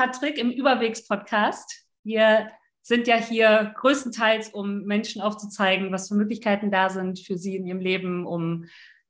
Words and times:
Patrick 0.00 0.38
im 0.38 0.50
Überwegs-Podcast. 0.50 1.84
Wir 2.04 2.50
sind 2.80 3.06
ja 3.06 3.16
hier 3.16 3.74
größtenteils, 3.76 4.48
um 4.48 4.84
Menschen 4.84 5.20
aufzuzeigen, 5.20 5.92
was 5.92 6.08
für 6.08 6.14
Möglichkeiten 6.14 6.70
da 6.70 6.88
sind 6.88 7.18
für 7.18 7.36
sie 7.36 7.54
in 7.54 7.66
ihrem 7.66 7.80
Leben, 7.80 8.24
um, 8.24 8.64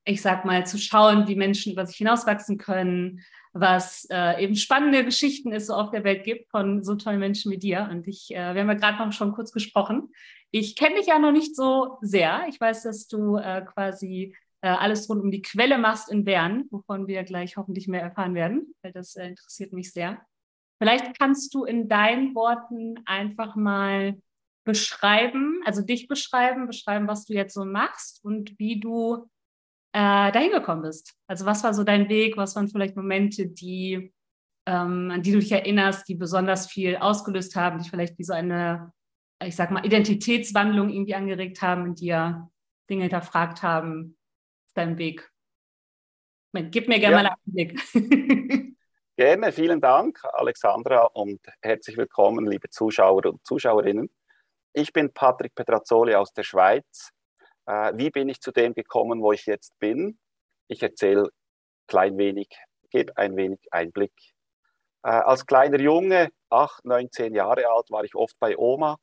ich 0.04 0.20
sag 0.20 0.44
mal, 0.44 0.66
zu 0.66 0.78
schauen, 0.78 1.28
wie 1.28 1.36
Menschen 1.36 1.72
über 1.72 1.86
sich 1.86 1.98
hinauswachsen 1.98 2.58
können, 2.58 3.20
was 3.52 4.08
äh, 4.10 4.42
eben 4.42 4.56
spannende 4.56 5.04
Geschichten 5.04 5.52
es 5.52 5.68
so 5.68 5.74
auf 5.74 5.92
der 5.92 6.02
Welt 6.02 6.24
gibt 6.24 6.50
von 6.50 6.82
so 6.82 6.96
tollen 6.96 7.20
Menschen 7.20 7.52
wie 7.52 7.58
dir. 7.58 7.88
Und 7.88 8.08
ich, 8.08 8.32
äh, 8.32 8.54
wir 8.54 8.62
haben 8.62 8.68
ja 8.68 8.74
gerade 8.74 8.98
noch 8.98 9.12
schon 9.12 9.30
kurz 9.30 9.52
gesprochen. 9.52 10.08
Ich 10.50 10.74
kenne 10.74 10.96
dich 10.96 11.06
ja 11.06 11.20
noch 11.20 11.30
nicht 11.30 11.54
so 11.54 11.98
sehr. 12.00 12.46
Ich 12.48 12.60
weiß, 12.60 12.82
dass 12.82 13.06
du 13.06 13.36
äh, 13.36 13.62
quasi 13.64 14.34
äh, 14.60 14.70
alles 14.70 15.08
rund 15.08 15.22
um 15.22 15.30
die 15.30 15.42
Quelle 15.42 15.78
machst 15.78 16.10
in 16.10 16.24
Bern, 16.24 16.64
wovon 16.72 17.06
wir 17.06 17.22
gleich 17.22 17.56
hoffentlich 17.56 17.86
mehr 17.86 18.02
erfahren 18.02 18.34
werden, 18.34 18.74
weil 18.82 18.90
das 18.90 19.14
äh, 19.14 19.28
interessiert 19.28 19.72
mich 19.72 19.92
sehr. 19.92 20.20
Vielleicht 20.80 21.18
kannst 21.18 21.54
du 21.54 21.64
in 21.64 21.88
deinen 21.88 22.34
Worten 22.34 23.00
einfach 23.04 23.54
mal 23.54 24.18
beschreiben, 24.64 25.60
also 25.66 25.82
dich 25.82 26.08
beschreiben, 26.08 26.66
beschreiben, 26.66 27.06
was 27.06 27.26
du 27.26 27.34
jetzt 27.34 27.54
so 27.54 27.66
machst 27.66 28.24
und 28.24 28.58
wie 28.58 28.80
du 28.80 29.28
äh, 29.92 30.32
dahin 30.32 30.52
gekommen 30.52 30.82
bist. 30.82 31.14
Also 31.26 31.44
was 31.44 31.62
war 31.64 31.74
so 31.74 31.84
dein 31.84 32.08
Weg, 32.08 32.36
was 32.36 32.56
waren 32.56 32.68
vielleicht 32.68 32.96
Momente, 32.96 33.46
die, 33.46 34.12
ähm, 34.66 35.10
an 35.10 35.22
die 35.22 35.32
du 35.32 35.40
dich 35.40 35.52
erinnerst, 35.52 36.08
die 36.08 36.14
besonders 36.14 36.70
viel 36.70 36.96
ausgelöst 36.96 37.56
haben, 37.56 37.82
die 37.82 37.88
vielleicht 37.88 38.18
wie 38.18 38.24
so 38.24 38.32
eine, 38.32 38.92
ich 39.44 39.56
sag 39.56 39.70
mal, 39.70 39.84
Identitätswandlung 39.84 40.88
irgendwie 40.88 41.14
angeregt 41.14 41.60
haben, 41.60 41.86
in 41.86 41.94
dir 41.94 42.50
Dinge 42.88 43.02
hinterfragt 43.02 43.62
haben 43.62 44.16
auf 44.68 44.74
deinem 44.74 44.96
Weg. 44.96 45.30
Gib 46.52 46.88
mir 46.88 46.98
gerne 46.98 47.16
ja. 47.16 47.22
mal 47.22 47.28
einen 47.28 47.44
Blick. 47.44 48.74
Gerne, 49.20 49.52
vielen 49.52 49.82
Dank, 49.82 50.18
Alexandra, 50.32 51.04
und 51.12 51.42
herzlich 51.60 51.98
willkommen, 51.98 52.46
liebe 52.46 52.70
Zuschauer 52.70 53.26
und 53.26 53.46
Zuschauerinnen. 53.46 54.08
Ich 54.72 54.94
bin 54.94 55.12
Patrick 55.12 55.54
Petrazzoli 55.54 56.14
aus 56.14 56.32
der 56.32 56.42
Schweiz. 56.42 57.10
Äh, 57.66 57.92
wie 57.96 58.08
bin 58.08 58.30
ich 58.30 58.40
zu 58.40 58.50
dem 58.50 58.72
gekommen, 58.72 59.20
wo 59.20 59.32
ich 59.32 59.44
jetzt 59.44 59.78
bin? 59.78 60.18
Ich 60.68 60.82
erzähle 60.82 61.28
klein 61.86 62.16
wenig, 62.16 62.48
gebe 62.88 63.14
ein 63.18 63.36
wenig 63.36 63.60
Einblick. 63.70 64.14
Äh, 65.02 65.10
als 65.10 65.44
kleiner 65.44 65.80
Junge, 65.80 66.30
8, 66.48 66.86
19 66.86 67.34
Jahre 67.34 67.68
alt, 67.68 67.90
war 67.90 68.04
ich 68.04 68.14
oft 68.14 68.38
bei 68.38 68.56
Oma. 68.56 68.96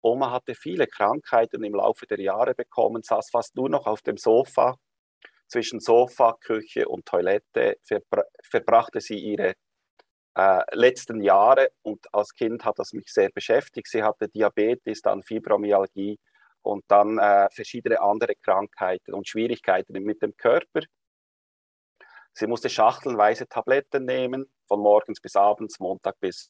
Oma 0.00 0.30
hatte 0.30 0.54
viele 0.54 0.86
Krankheiten 0.86 1.62
im 1.62 1.74
Laufe 1.74 2.06
der 2.06 2.20
Jahre 2.20 2.54
bekommen, 2.54 3.02
saß 3.02 3.28
fast 3.30 3.54
nur 3.54 3.68
noch 3.68 3.86
auf 3.86 4.00
dem 4.00 4.16
Sofa, 4.16 4.78
zwischen 5.46 5.80
Sofa, 5.80 6.36
Küche 6.40 6.88
und 6.88 7.06
Toilette 7.06 7.76
verbra 7.82 8.24
verbrachte 8.42 9.00
sie 9.00 9.18
ihre 9.18 9.54
äh, 10.34 10.62
letzten 10.72 11.20
Jahre 11.20 11.70
und 11.82 12.06
als 12.14 12.34
Kind 12.34 12.64
hat 12.64 12.78
das 12.78 12.92
mich 12.92 13.12
sehr 13.12 13.30
beschäftigt. 13.30 13.88
Sie 13.88 14.02
hatte 14.02 14.28
Diabetes, 14.28 15.02
dann 15.02 15.22
Fibromyalgie 15.22 16.18
und 16.62 16.84
dann 16.88 17.18
äh, 17.18 17.48
verschiedene 17.50 18.00
andere 18.00 18.34
Krankheiten 18.36 19.14
und 19.14 19.28
Schwierigkeiten 19.28 19.92
mit 20.02 20.22
dem 20.22 20.36
Körper. 20.36 20.80
Sie 22.34 22.46
musste 22.46 22.70
schachtelweise 22.70 23.46
Tabletten 23.46 24.06
nehmen, 24.06 24.46
von 24.66 24.80
morgens 24.80 25.20
bis 25.20 25.36
abends, 25.36 25.78
Montag 25.80 26.18
bis 26.18 26.48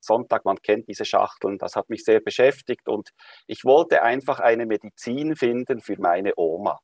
Sonntag. 0.00 0.44
Man 0.44 0.60
kennt 0.60 0.88
diese 0.88 1.06
Schachteln. 1.06 1.56
Das 1.58 1.74
hat 1.74 1.88
mich 1.88 2.04
sehr 2.04 2.20
beschäftigt 2.20 2.86
und 2.86 3.10
ich 3.46 3.64
wollte 3.64 4.02
einfach 4.02 4.40
eine 4.40 4.66
Medizin 4.66 5.36
finden 5.36 5.80
für 5.80 5.98
meine 5.98 6.32
Oma. 6.36 6.78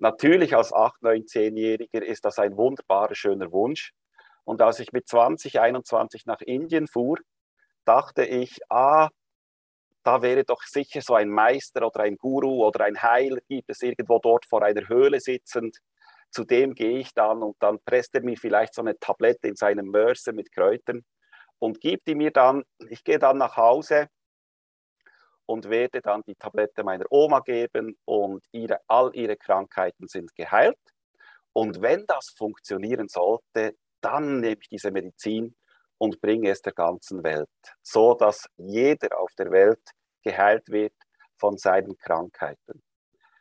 Natürlich 0.00 0.56
als 0.56 0.72
8-, 0.72 1.02
9-, 1.02 2.00
ist 2.00 2.24
das 2.24 2.38
ein 2.38 2.56
wunderbarer, 2.56 3.14
schöner 3.14 3.52
Wunsch. 3.52 3.92
Und 4.44 4.62
als 4.62 4.80
ich 4.80 4.92
mit 4.92 5.06
20, 5.06 5.60
21 5.60 6.24
nach 6.24 6.40
Indien 6.40 6.88
fuhr, 6.88 7.18
dachte 7.84 8.24
ich, 8.24 8.58
ah, 8.70 9.10
da 10.02 10.22
wäre 10.22 10.44
doch 10.44 10.62
sicher 10.62 11.02
so 11.02 11.14
ein 11.14 11.28
Meister 11.28 11.86
oder 11.86 12.00
ein 12.00 12.16
Guru 12.16 12.64
oder 12.64 12.84
ein 12.86 13.02
Heiler, 13.02 13.40
gibt 13.46 13.68
es 13.68 13.82
irgendwo 13.82 14.18
dort 14.18 14.46
vor 14.46 14.62
einer 14.62 14.88
Höhle 14.88 15.20
sitzend. 15.20 15.76
Zu 16.30 16.44
dem 16.44 16.74
gehe 16.74 16.98
ich 16.98 17.12
dann 17.12 17.42
und 17.42 17.56
dann 17.60 17.78
presst 17.84 18.14
er 18.14 18.22
mir 18.22 18.38
vielleicht 18.38 18.72
so 18.72 18.80
eine 18.80 18.98
Tablette 18.98 19.48
in 19.48 19.56
seinem 19.56 19.88
Mörser 19.88 20.32
mit 20.32 20.50
Kräutern 20.50 21.04
und 21.58 21.78
gibt 21.78 22.06
die 22.08 22.14
mir 22.14 22.30
dann. 22.30 22.64
Ich 22.88 23.04
gehe 23.04 23.18
dann 23.18 23.36
nach 23.36 23.58
Hause 23.58 24.08
und 25.50 25.68
werde 25.68 26.00
dann 26.00 26.22
die 26.28 26.36
Tablette 26.36 26.84
meiner 26.84 27.06
Oma 27.10 27.40
geben 27.40 27.98
und 28.04 28.44
ihre, 28.52 28.78
all 28.86 29.10
ihre 29.16 29.36
Krankheiten 29.36 30.06
sind 30.06 30.32
geheilt. 30.36 30.78
Und 31.52 31.82
wenn 31.82 32.06
das 32.06 32.32
funktionieren 32.36 33.08
sollte, 33.08 33.74
dann 34.00 34.38
nehme 34.38 34.58
ich 34.60 34.68
diese 34.68 34.92
Medizin 34.92 35.56
und 35.98 36.20
bringe 36.20 36.50
es 36.50 36.62
der 36.62 36.72
ganzen 36.72 37.24
Welt, 37.24 37.48
so 37.82 38.14
dass 38.14 38.48
jeder 38.58 39.18
auf 39.18 39.34
der 39.34 39.50
Welt 39.50 39.82
geheilt 40.22 40.68
wird 40.68 40.94
von 41.36 41.58
seinen 41.58 41.98
Krankheiten. 41.98 42.80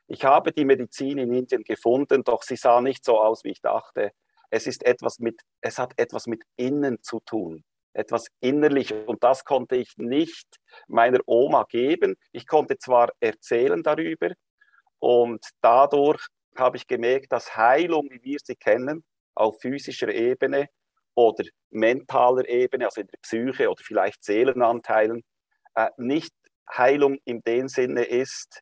Ich 0.07 0.25
habe 0.25 0.51
die 0.51 0.65
Medizin 0.65 1.19
in 1.19 1.31
Indien 1.31 1.63
gefunden, 1.63 2.23
doch 2.23 2.41
sie 2.41 2.55
sah 2.55 2.81
nicht 2.81 3.05
so 3.05 3.19
aus, 3.19 3.43
wie 3.43 3.51
ich 3.51 3.61
dachte. 3.61 4.13
Es 4.49 4.65
ist 4.65 4.83
etwas 4.83 5.19
mit, 5.19 5.41
es 5.61 5.77
hat 5.77 5.93
etwas 5.97 6.25
mit 6.25 6.41
innen 6.55 7.03
zu 7.03 7.19
tun 7.19 7.63
etwas 7.99 8.27
innerlich. 8.39 8.93
Und 8.93 9.23
das 9.23 9.43
konnte 9.43 9.75
ich 9.75 9.97
nicht 9.97 10.47
meiner 10.87 11.19
Oma 11.25 11.65
geben. 11.69 12.15
Ich 12.31 12.47
konnte 12.47 12.77
zwar 12.77 13.09
erzählen 13.19 13.83
darüber 13.83 14.31
und 14.99 15.45
dadurch 15.61 16.25
habe 16.57 16.77
ich 16.77 16.87
gemerkt, 16.87 17.31
dass 17.31 17.55
Heilung, 17.55 18.09
wie 18.11 18.23
wir 18.23 18.37
sie 18.43 18.55
kennen, 18.55 19.03
auf 19.35 19.59
physischer 19.61 20.09
Ebene 20.09 20.67
oder 21.15 21.43
mentaler 21.69 22.47
Ebene, 22.47 22.85
also 22.85 23.01
in 23.01 23.07
der 23.07 23.19
Psyche 23.21 23.69
oder 23.69 23.81
vielleicht 23.83 24.23
Seelenanteilen, 24.23 25.23
äh, 25.75 25.89
nicht 25.97 26.33
Heilung 26.71 27.17
in 27.25 27.41
dem 27.41 27.67
Sinne 27.67 28.03
ist 28.03 28.61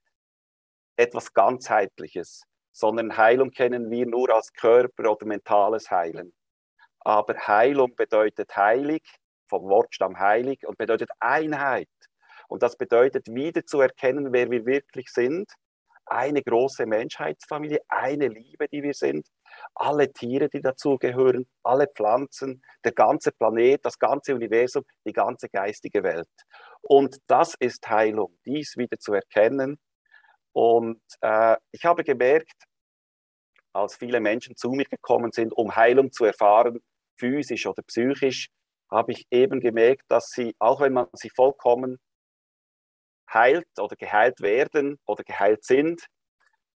etwas 0.95 1.33
ganzheitliches, 1.33 2.43
sondern 2.71 3.17
Heilung 3.17 3.51
kennen 3.51 3.89
wir 3.89 4.05
nur 4.05 4.33
als 4.33 4.53
Körper 4.53 5.11
oder 5.11 5.25
mentales 5.25 5.91
Heilen. 5.91 6.33
Aber 6.99 7.35
Heilung 7.47 7.95
bedeutet 7.95 8.55
heilig, 8.55 9.03
vom 9.47 9.63
Wortstamm 9.63 10.19
heilig 10.19 10.65
und 10.65 10.77
bedeutet 10.77 11.09
Einheit. 11.19 11.89
Und 12.47 12.63
das 12.63 12.77
bedeutet 12.77 13.27
wieder 13.27 13.65
zu 13.65 13.81
erkennen, 13.81 14.31
wer 14.31 14.49
wir 14.49 14.65
wirklich 14.65 15.09
sind. 15.09 15.51
Eine 16.05 16.41
große 16.41 16.85
Menschheitsfamilie, 16.85 17.81
eine 17.89 18.29
Liebe, 18.29 18.69
die 18.69 18.81
wir 18.81 18.93
sind. 18.93 19.27
Alle 19.75 20.13
Tiere, 20.13 20.47
die 20.47 20.61
dazugehören, 20.61 21.47
alle 21.63 21.87
Pflanzen, 21.87 22.63
der 22.85 22.93
ganze 22.93 23.33
Planet, 23.33 23.83
das 23.83 23.99
ganze 23.99 24.33
Universum, 24.33 24.85
die 25.05 25.11
ganze 25.11 25.49
geistige 25.49 26.03
Welt. 26.03 26.29
Und 26.81 27.17
das 27.27 27.55
ist 27.59 27.85
Heilung, 27.89 28.37
dies 28.45 28.77
wieder 28.77 28.97
zu 28.97 29.13
erkennen. 29.13 29.77
Und 30.53 31.01
äh, 31.19 31.57
ich 31.71 31.83
habe 31.83 32.05
gemerkt, 32.05 32.55
als 33.73 33.95
viele 33.95 34.19
Menschen 34.19 34.55
zu 34.55 34.71
mir 34.71 34.85
gekommen 34.85 35.31
sind, 35.31 35.53
um 35.53 35.75
Heilung 35.75 36.11
zu 36.11 36.25
erfahren, 36.25 36.79
physisch 37.17 37.67
oder 37.67 37.83
psychisch, 37.83 38.49
habe 38.89 39.11
ich 39.11 39.27
eben 39.31 39.59
gemerkt, 39.59 40.03
dass 40.07 40.29
sie, 40.29 40.55
auch 40.59 40.81
wenn 40.81 40.93
man 40.93 41.07
sie 41.13 41.29
vollkommen 41.29 41.99
heilt 43.31 43.67
oder 43.79 43.95
geheilt 43.95 44.41
werden 44.41 44.97
oder 45.05 45.23
geheilt 45.23 45.63
sind, 45.63 46.07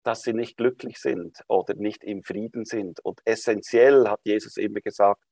dass 0.03 0.21
sie 0.21 0.33
nicht 0.33 0.55
glücklich 0.55 0.99
sind 0.99 1.43
oder 1.47 1.73
nicht 1.73 2.03
im 2.03 2.23
Frieden 2.23 2.63
sind. 2.63 3.03
Und 3.03 3.19
essentiell 3.25 4.07
hat 4.07 4.21
Jesus 4.23 4.55
immer 4.55 4.79
gesagt, 4.79 5.23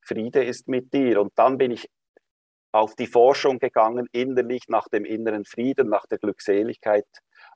Friede 0.00 0.42
ist 0.42 0.68
mit 0.68 0.92
dir. 0.94 1.20
Und 1.20 1.32
dann 1.36 1.58
bin 1.58 1.72
ich 1.72 1.90
auf 2.72 2.94
die 2.94 3.06
Forschung 3.06 3.58
gegangen, 3.58 4.08
innerlich 4.12 4.64
nach 4.68 4.88
dem 4.88 5.04
inneren 5.04 5.44
Frieden, 5.44 5.88
nach 5.88 6.06
der 6.06 6.18
Glückseligkeit, 6.18 7.06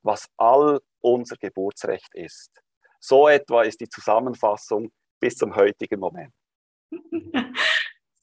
was 0.03 0.29
all 0.37 0.81
unser 1.01 1.37
Geburtsrecht 1.37 2.15
ist. 2.15 2.51
So 2.99 3.29
etwa 3.29 3.63
ist 3.63 3.81
die 3.81 3.89
Zusammenfassung 3.89 4.93
bis 5.19 5.37
zum 5.37 5.55
heutigen 5.57 6.01
Moment. 6.01 6.35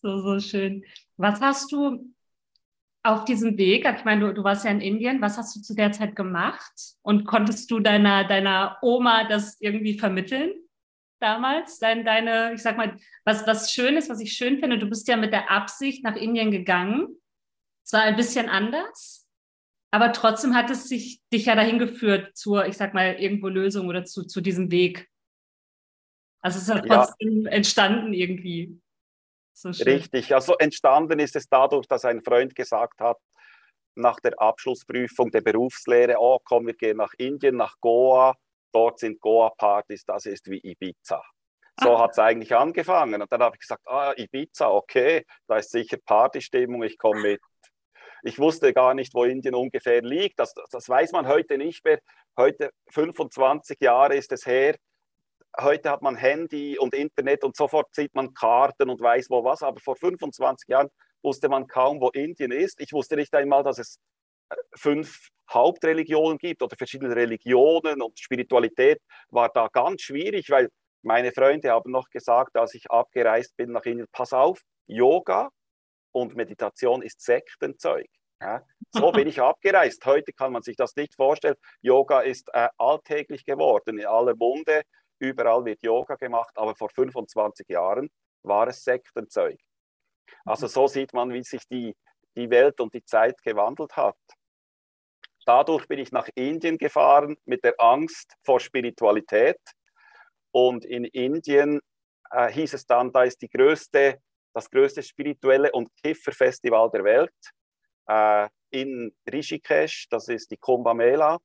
So, 0.01 0.21
so 0.21 0.39
schön. 0.39 0.83
Was 1.17 1.41
hast 1.41 1.71
du 1.71 2.13
auf 3.03 3.25
diesem 3.25 3.57
Weg, 3.57 3.85
ich 3.85 4.05
meine, 4.05 4.27
du, 4.27 4.33
du 4.33 4.43
warst 4.43 4.65
ja 4.65 4.71
in 4.71 4.81
Indien, 4.81 5.21
was 5.21 5.37
hast 5.37 5.55
du 5.55 5.61
zu 5.61 5.73
der 5.73 5.91
Zeit 5.91 6.15
gemacht? 6.15 6.73
Und 7.01 7.25
konntest 7.25 7.71
du 7.71 7.79
deiner, 7.79 8.27
deiner 8.27 8.77
Oma 8.81 9.27
das 9.27 9.59
irgendwie 9.61 9.97
vermitteln 9.97 10.51
damals? 11.19 11.79
Dein, 11.79 12.05
deine, 12.05 12.53
ich 12.53 12.61
sag 12.61 12.77
mal, 12.77 12.97
was, 13.23 13.47
was 13.47 13.71
schön 13.71 13.95
ist, 13.95 14.09
was 14.09 14.19
ich 14.19 14.33
schön 14.33 14.59
finde, 14.59 14.77
du 14.77 14.87
bist 14.87 15.07
ja 15.07 15.15
mit 15.15 15.31
der 15.31 15.49
Absicht 15.49 16.03
nach 16.03 16.15
Indien 16.15 16.51
gegangen. 16.51 17.07
Es 17.83 17.93
war 17.93 18.01
ein 18.01 18.17
bisschen 18.17 18.49
anders, 18.49 19.25
aber 19.89 20.11
trotzdem 20.11 20.53
hat 20.53 20.69
es 20.69 20.89
sich, 20.89 21.21
dich 21.33 21.45
ja 21.45 21.55
dahin 21.55 21.79
geführt 21.79 22.37
zur, 22.37 22.67
ich 22.67 22.75
sag 22.75 22.93
mal, 22.93 23.15
irgendwo 23.15 23.47
Lösung 23.47 23.87
oder 23.87 24.03
zu, 24.03 24.25
zu 24.25 24.41
diesem 24.41 24.69
Weg. 24.69 25.09
Also 26.41 26.57
es 26.57 26.63
ist 26.63 26.69
ja 26.69 26.81
trotzdem 26.81 27.43
ja. 27.43 27.51
entstanden 27.51 28.13
irgendwie. 28.13 28.79
So 29.59 29.69
Richtig, 29.69 30.35
also 30.35 30.55
entstanden 30.57 31.17
ist 31.17 31.35
es 31.35 31.49
dadurch, 31.49 31.87
dass 31.87 32.05
ein 32.05 32.21
Freund 32.21 32.53
gesagt 32.53 33.01
hat, 33.01 33.17
nach 33.95 34.19
der 34.19 34.39
Abschlussprüfung 34.39 35.31
der 35.31 35.41
Berufslehre, 35.41 36.17
oh 36.19 36.37
komm, 36.43 36.67
wir 36.67 36.75
gehen 36.75 36.97
nach 36.97 37.11
Indien, 37.17 37.55
nach 37.55 37.73
Goa, 37.81 38.35
dort 38.71 38.99
sind 38.99 39.19
Goa-Partys, 39.19 40.05
das 40.05 40.27
ist 40.27 40.47
wie 40.51 40.59
Ibiza. 40.59 41.23
So 41.81 41.97
hat 41.97 42.11
es 42.11 42.19
eigentlich 42.19 42.55
angefangen. 42.55 43.19
Und 43.19 43.31
dann 43.31 43.41
habe 43.41 43.55
ich 43.55 43.61
gesagt, 43.61 43.81
ah, 43.87 44.13
Ibiza, 44.15 44.69
okay, 44.69 45.25
da 45.47 45.57
ist 45.57 45.71
sicher 45.71 45.97
Partystimmung, 46.05 46.83
ich 46.83 46.99
komme 46.99 47.21
mit. 47.21 47.41
Ich 48.21 48.37
wusste 48.37 48.73
gar 48.73 48.93
nicht, 48.93 49.15
wo 49.15 49.23
Indien 49.23 49.55
ungefähr 49.55 50.03
liegt. 50.03 50.39
Das, 50.39 50.53
das 50.69 50.87
weiß 50.87 51.13
man 51.13 51.27
heute 51.27 51.57
nicht 51.57 51.83
mehr. 51.83 51.99
Heute, 52.37 52.69
25 52.91 53.77
Jahre 53.79 54.15
ist 54.15 54.31
es 54.31 54.45
her. 54.45 54.75
Heute 55.59 55.89
hat 55.89 56.01
man 56.01 56.15
Handy 56.15 56.77
und 56.77 56.93
Internet 56.93 57.43
und 57.43 57.55
sofort 57.55 57.93
sieht 57.93 58.13
man 58.13 58.33
Karten 58.33 58.89
und 58.89 59.01
weiß 59.01 59.29
wo 59.29 59.43
was. 59.43 59.63
Aber 59.63 59.79
vor 59.79 59.95
25 59.95 60.67
Jahren 60.69 60.89
wusste 61.23 61.49
man 61.49 61.67
kaum, 61.67 61.99
wo 61.99 62.09
Indien 62.09 62.51
ist. 62.51 62.79
Ich 62.79 62.93
wusste 62.93 63.15
nicht 63.15 63.33
einmal, 63.33 63.63
dass 63.63 63.79
es 63.79 63.97
äh, 64.49 64.55
fünf 64.75 65.29
Hauptreligionen 65.51 66.37
gibt 66.37 66.61
oder 66.61 66.75
verschiedene 66.75 67.15
Religionen 67.15 68.01
und 68.01 68.19
Spiritualität 68.19 69.01
war 69.29 69.49
da 69.49 69.67
ganz 69.71 70.01
schwierig, 70.01 70.49
weil 70.49 70.69
meine 71.01 71.31
Freunde 71.31 71.71
haben 71.71 71.91
noch 71.91 72.09
gesagt, 72.09 72.57
als 72.57 72.73
ich 72.73 72.91
abgereist 72.91 73.55
bin 73.55 73.71
nach 73.71 73.85
Indien, 73.85 74.07
pass 74.11 74.33
auf, 74.33 74.61
Yoga 74.87 75.49
und 76.11 76.35
Meditation 76.35 77.01
ist 77.01 77.21
Sektenzeug. 77.21 78.07
Ja, 78.41 78.61
so 78.91 79.11
bin 79.11 79.27
ich 79.27 79.41
abgereist. 79.41 80.05
Heute 80.05 80.33
kann 80.33 80.51
man 80.51 80.61
sich 80.61 80.75
das 80.75 80.95
nicht 80.95 81.15
vorstellen. 81.15 81.55
Yoga 81.81 82.21
ist 82.21 82.49
äh, 82.53 82.69
alltäglich 82.77 83.45
geworden, 83.45 83.97
in 83.97 84.05
aller 84.05 84.35
Munde. 84.35 84.83
Überall 85.19 85.65
wird 85.65 85.81
Yoga 85.83 86.15
gemacht, 86.15 86.51
aber 86.55 86.75
vor 86.75 86.89
25 86.89 87.67
Jahren 87.69 88.09
war 88.43 88.67
es 88.67 88.83
Sektenzeug. 88.83 89.59
Also 90.45 90.67
so 90.67 90.87
sieht 90.87 91.13
man, 91.13 91.31
wie 91.33 91.43
sich 91.43 91.67
die, 91.67 91.95
die 92.35 92.49
Welt 92.49 92.79
und 92.79 92.93
die 92.93 93.03
Zeit 93.03 93.41
gewandelt 93.43 93.95
hat. 93.95 94.17
Dadurch 95.45 95.87
bin 95.87 95.99
ich 95.99 96.11
nach 96.11 96.27
Indien 96.35 96.77
gefahren 96.77 97.37
mit 97.45 97.63
der 97.63 97.75
Angst 97.79 98.35
vor 98.43 98.59
Spiritualität. 98.59 99.59
Und 100.51 100.83
in 100.85 101.05
Indien 101.05 101.79
äh, 102.31 102.51
hieß 102.51 102.73
es 102.73 102.85
dann, 102.85 103.11
da 103.11 103.23
ist 103.23 103.41
die 103.41 103.49
größte, 103.49 104.21
das 104.53 104.69
größte 104.69 105.03
spirituelle 105.03 105.71
und 105.71 105.89
Kifferfestival 106.03 106.89
der 106.91 107.03
Welt 107.03 107.33
äh, 108.07 108.49
in 108.71 109.15
Rishikesh, 109.31 110.07
das 110.09 110.27
ist 110.27 110.51
die 110.51 110.57
Kumbh 110.57 110.93
Mela. 110.93 111.37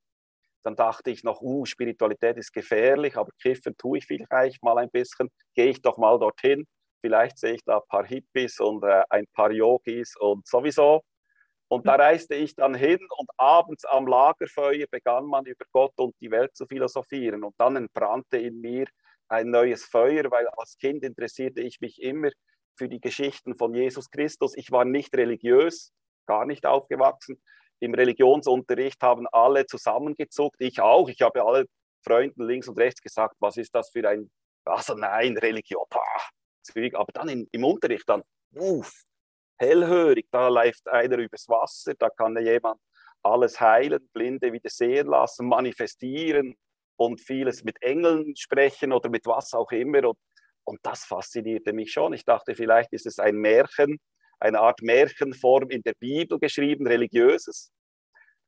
Dann 0.62 0.76
dachte 0.76 1.10
ich 1.10 1.24
noch, 1.24 1.40
uh, 1.40 1.64
Spiritualität 1.64 2.36
ist 2.36 2.52
gefährlich, 2.52 3.16
aber 3.16 3.30
kiffen 3.40 3.76
tue 3.76 3.98
ich 3.98 4.06
vielleicht 4.06 4.62
mal 4.62 4.78
ein 4.78 4.90
bisschen. 4.90 5.30
Gehe 5.54 5.70
ich 5.70 5.82
doch 5.82 5.98
mal 5.98 6.18
dorthin. 6.18 6.66
Vielleicht 7.00 7.38
sehe 7.38 7.54
ich 7.54 7.64
da 7.64 7.78
ein 7.78 7.88
paar 7.88 8.06
Hippies 8.06 8.60
und 8.60 8.84
äh, 8.84 9.02
ein 9.10 9.26
paar 9.34 9.50
Yogis 9.50 10.16
und 10.16 10.46
sowieso. 10.46 11.02
Und 11.68 11.86
da 11.86 11.94
reiste 11.94 12.34
ich 12.34 12.54
dann 12.54 12.74
hin 12.74 13.00
und 13.16 13.30
abends 13.38 13.84
am 13.86 14.06
Lagerfeuer 14.06 14.86
begann 14.90 15.24
man 15.24 15.46
über 15.46 15.64
Gott 15.72 15.94
und 15.96 16.14
die 16.20 16.30
Welt 16.30 16.54
zu 16.54 16.66
philosophieren. 16.66 17.42
Und 17.42 17.54
dann 17.58 17.76
entbrannte 17.76 18.36
in 18.36 18.60
mir 18.60 18.86
ein 19.28 19.50
neues 19.50 19.84
Feuer, 19.84 20.30
weil 20.30 20.46
als 20.48 20.76
Kind 20.76 21.02
interessierte 21.02 21.62
ich 21.62 21.80
mich 21.80 22.00
immer 22.02 22.28
für 22.76 22.88
die 22.88 23.00
Geschichten 23.00 23.56
von 23.56 23.74
Jesus 23.74 24.10
Christus. 24.10 24.56
Ich 24.56 24.70
war 24.70 24.84
nicht 24.84 25.14
religiös, 25.16 25.92
gar 26.26 26.44
nicht 26.44 26.66
aufgewachsen. 26.66 27.42
Im 27.82 27.94
Religionsunterricht 27.94 29.02
haben 29.02 29.26
alle 29.32 29.66
zusammengezuckt, 29.66 30.56
ich 30.60 30.80
auch. 30.80 31.08
Ich 31.08 31.20
habe 31.20 31.44
alle 31.44 31.66
Freunden 32.04 32.44
links 32.44 32.68
und 32.68 32.78
rechts 32.78 33.02
gesagt, 33.02 33.34
was 33.40 33.56
ist 33.56 33.74
das 33.74 33.90
für 33.90 34.08
ein, 34.08 34.30
also 34.64 34.94
nein, 34.94 35.36
Religion, 35.36 35.84
pah, 35.90 36.00
aber 36.94 37.12
dann 37.12 37.28
in, 37.28 37.48
im 37.50 37.64
Unterricht, 37.64 38.08
dann, 38.08 38.22
uff, 38.54 39.02
hellhörig, 39.58 40.26
da 40.30 40.46
läuft 40.46 40.86
einer 40.86 41.18
übers 41.18 41.48
Wasser, 41.48 41.94
da 41.98 42.08
kann 42.08 42.36
jemand 42.36 42.80
alles 43.24 43.60
heilen, 43.60 44.08
Blinde 44.12 44.52
wieder 44.52 44.70
sehen 44.70 45.08
lassen, 45.08 45.48
manifestieren 45.48 46.54
und 46.96 47.20
vieles 47.20 47.64
mit 47.64 47.82
Engeln 47.82 48.36
sprechen 48.36 48.92
oder 48.92 49.08
mit 49.08 49.26
was 49.26 49.54
auch 49.54 49.72
immer. 49.72 50.08
Und, 50.08 50.18
und 50.64 50.78
das 50.84 51.04
faszinierte 51.04 51.72
mich 51.72 51.90
schon. 51.90 52.12
Ich 52.12 52.24
dachte, 52.24 52.54
vielleicht 52.54 52.92
ist 52.92 53.06
es 53.06 53.18
ein 53.18 53.36
Märchen, 53.36 53.98
eine 54.42 54.60
Art 54.60 54.82
Märchenform 54.82 55.70
in 55.70 55.82
der 55.82 55.94
Bibel 55.98 56.38
geschrieben, 56.38 56.86
religiöses. 56.86 57.72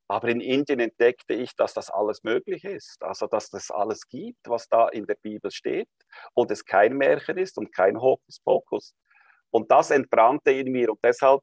Aber 0.08 0.29
in 0.29 0.41
Indien 0.41 0.81
entdeckte 0.81 1.35
ich, 1.35 1.55
dass 1.56 1.73
das 1.73 1.88
alles 1.88 2.23
möglich 2.25 2.64
ist. 2.64 3.02
Also, 3.02 3.26
dass 3.26 3.49
das 3.49 3.70
alles 3.70 4.06
gibt, 4.08 4.41
was 4.46 4.69
da 4.69 4.88
in 4.88 5.06
der 5.06 5.17
Bibel 5.23 5.50
steht 5.50 5.88
und 6.35 6.50
es 6.50 6.64
kein 6.64 6.96
Märchen 6.96 7.38
ist 7.38 7.56
und 7.56 7.73
kein 7.73 8.00
Hokuspokus. 8.00 8.94
Und 9.50 9.70
das 9.70 9.91
entbrannte 9.91 10.50
in 10.50 10.73
mir 10.73 10.91
und 10.91 10.99
deshalb 11.02 11.41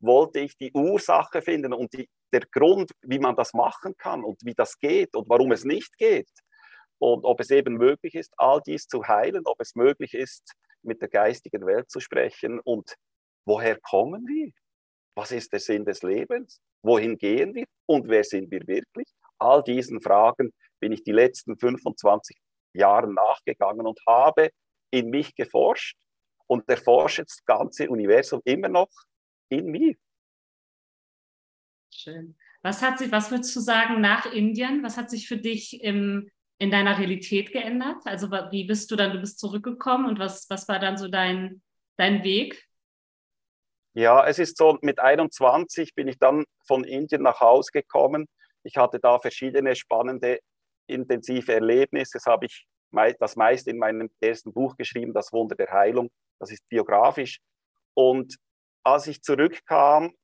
wollte 0.00 0.40
ich 0.40 0.56
die 0.56 0.70
Ursache 0.72 1.42
finden 1.42 1.72
und 1.72 1.92
die, 1.92 2.08
der 2.32 2.42
Grund, 2.52 2.92
wie 3.02 3.18
man 3.18 3.34
das 3.34 3.52
machen 3.52 3.94
kann 3.96 4.22
und 4.22 4.38
wie 4.44 4.54
das 4.54 4.78
geht 4.78 5.16
und 5.16 5.28
warum 5.28 5.50
es 5.50 5.64
nicht 5.64 5.96
geht. 5.96 6.30
Und 6.98 7.24
ob 7.24 7.40
es 7.40 7.50
eben 7.50 7.74
möglich 7.74 8.14
ist, 8.14 8.32
all 8.36 8.60
dies 8.64 8.86
zu 8.86 9.06
heilen, 9.08 9.42
ob 9.44 9.60
es 9.60 9.74
möglich 9.74 10.14
ist, 10.14 10.52
mit 10.82 11.00
der 11.00 11.08
geistigen 11.08 11.66
Welt 11.66 11.90
zu 11.90 12.00
sprechen 12.00 12.60
und 12.60 12.94
woher 13.48 13.80
kommen 13.80 14.26
wir? 14.26 14.52
Was 15.16 15.32
ist 15.32 15.52
der 15.52 15.58
Sinn 15.58 15.84
des 15.84 16.02
Lebens? 16.02 16.60
Wohin 16.82 17.16
gehen 17.16 17.54
wir? 17.54 17.64
Und 17.86 18.06
wer 18.08 18.22
sind 18.22 18.50
wir 18.50 18.64
wirklich? 18.66 19.08
All 19.38 19.62
diesen 19.62 20.00
Fragen 20.00 20.52
bin 20.80 20.92
ich 20.92 21.02
die 21.02 21.12
letzten 21.12 21.58
25 21.58 22.36
Jahre 22.74 23.12
nachgegangen 23.12 23.86
und 23.86 23.98
habe 24.06 24.50
in 24.90 25.10
mich 25.10 25.34
geforscht 25.34 25.96
und 26.46 26.68
erforsche 26.68 27.24
das 27.24 27.42
ganze 27.44 27.88
Universum 27.88 28.40
immer 28.44 28.68
noch 28.68 28.90
in 29.48 29.66
mir. 29.66 29.94
Schön. 31.92 32.36
Was 32.62 32.82
hat 32.82 32.98
sich, 32.98 33.10
was 33.10 33.30
würdest 33.30 33.56
du 33.56 33.60
sagen 33.60 34.00
nach 34.00 34.26
Indien? 34.32 34.82
Was 34.82 34.96
hat 34.96 35.10
sich 35.10 35.26
für 35.26 35.38
dich 35.38 35.82
im, 35.82 36.30
in 36.58 36.70
deiner 36.70 36.98
Realität 36.98 37.52
geändert? 37.52 38.02
Also 38.04 38.30
wie 38.30 38.64
bist 38.64 38.90
du 38.90 38.96
dann, 38.96 39.12
du 39.12 39.20
bist 39.20 39.38
zurückgekommen 39.38 40.06
und 40.06 40.18
was, 40.18 40.48
was 40.50 40.68
war 40.68 40.78
dann 40.78 40.98
so 40.98 41.08
dein, 41.08 41.62
dein 41.96 42.22
Weg? 42.24 42.67
Ja, 43.98 44.24
es 44.24 44.38
ist 44.38 44.56
so, 44.56 44.78
mit 44.80 45.00
21 45.00 45.92
bin 45.92 46.06
ich 46.06 46.20
dann 46.20 46.44
von 46.68 46.84
Indien 46.84 47.20
nach 47.22 47.40
Hause 47.40 47.72
gekommen. 47.72 48.28
Ich 48.62 48.76
hatte 48.76 49.00
da 49.00 49.18
verschiedene 49.18 49.74
spannende, 49.74 50.38
intensive 50.86 51.52
Erlebnisse. 51.52 52.18
Das 52.18 52.26
habe 52.26 52.46
ich 52.46 52.64
das 53.18 53.34
meiste 53.34 53.70
in 53.70 53.78
meinem 53.78 54.08
ersten 54.20 54.52
Buch 54.52 54.76
geschrieben, 54.76 55.12
Das 55.12 55.32
Wunder 55.32 55.56
der 55.56 55.72
Heilung. 55.72 56.10
Das 56.38 56.52
ist 56.52 56.62
biografisch. 56.68 57.40
Und 57.94 58.36
als 58.84 59.08
ich 59.08 59.20
zurückkam, 59.20 60.14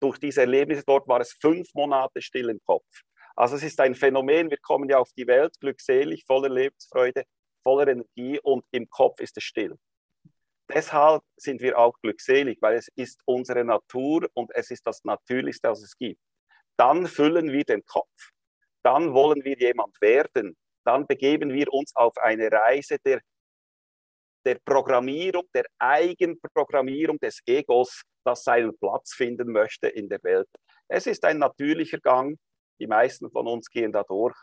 durch 0.00 0.18
diese 0.18 0.40
Erlebnisse 0.40 0.82
dort, 0.84 1.06
war 1.06 1.20
es 1.20 1.32
fünf 1.40 1.72
Monate 1.74 2.20
still 2.20 2.50
im 2.50 2.58
Kopf. 2.66 2.88
Also 3.36 3.54
es 3.54 3.62
ist 3.62 3.78
ein 3.78 3.94
Phänomen, 3.94 4.50
wir 4.50 4.58
kommen 4.58 4.88
ja 4.88 4.98
auf 4.98 5.12
die 5.16 5.28
Welt 5.28 5.54
glückselig, 5.60 6.24
voller 6.26 6.48
Lebensfreude, 6.48 7.22
voller 7.62 7.86
Energie 7.86 8.40
und 8.42 8.64
im 8.72 8.90
Kopf 8.90 9.20
ist 9.20 9.36
es 9.36 9.44
still 9.44 9.78
deshalb 10.74 11.22
sind 11.36 11.60
wir 11.60 11.78
auch 11.78 11.98
glückselig, 12.00 12.58
weil 12.60 12.76
es 12.76 12.88
ist 12.94 13.20
unsere 13.24 13.64
Natur 13.64 14.28
und 14.34 14.50
es 14.54 14.70
ist 14.70 14.86
das 14.86 15.04
Natürlichste, 15.04 15.70
was 15.70 15.82
es 15.82 15.96
gibt. 15.96 16.20
Dann 16.76 17.06
füllen 17.06 17.52
wir 17.52 17.64
den 17.64 17.84
Kopf. 17.84 18.30
Dann 18.82 19.14
wollen 19.14 19.44
wir 19.44 19.56
jemand 19.58 20.00
werden. 20.00 20.56
Dann 20.84 21.06
begeben 21.06 21.52
wir 21.52 21.72
uns 21.72 21.94
auf 21.94 22.16
eine 22.18 22.50
Reise 22.50 22.98
der, 23.04 23.20
der 24.44 24.58
Programmierung, 24.64 25.44
der 25.54 25.64
Eigenprogrammierung 25.78 27.18
des 27.18 27.40
Egos, 27.46 28.02
das 28.24 28.42
seinen 28.44 28.76
Platz 28.78 29.14
finden 29.14 29.52
möchte 29.52 29.88
in 29.88 30.08
der 30.08 30.22
Welt. 30.22 30.48
Es 30.88 31.06
ist 31.06 31.24
ein 31.24 31.38
natürlicher 31.38 31.98
Gang. 31.98 32.36
Die 32.80 32.86
meisten 32.86 33.30
von 33.30 33.46
uns 33.46 33.68
gehen 33.70 33.92
da 33.92 34.02
durch. 34.02 34.36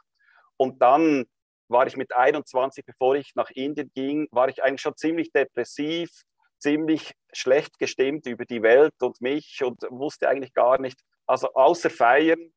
Und 0.57 0.81
dann 0.81 1.25
war 1.69 1.87
ich 1.87 1.95
mit 1.95 2.15
21, 2.15 2.85
bevor 2.85 3.15
ich 3.15 3.35
nach 3.35 3.49
Indien 3.51 3.91
ging, 3.93 4.27
war 4.31 4.49
ich 4.49 4.63
eigentlich 4.63 4.81
schon 4.81 4.97
ziemlich 4.97 5.31
depressiv, 5.31 6.09
ziemlich 6.57 7.13
schlecht 7.31 7.77
gestimmt 7.79 8.25
über 8.25 8.45
die 8.45 8.61
Welt 8.63 8.95
und 9.01 9.21
mich 9.21 9.63
und 9.63 9.81
wusste 9.89 10.27
eigentlich 10.27 10.53
gar 10.53 10.79
nicht, 10.79 10.99
also 11.25 11.53
außer 11.53 11.89
Feiern 11.89 12.51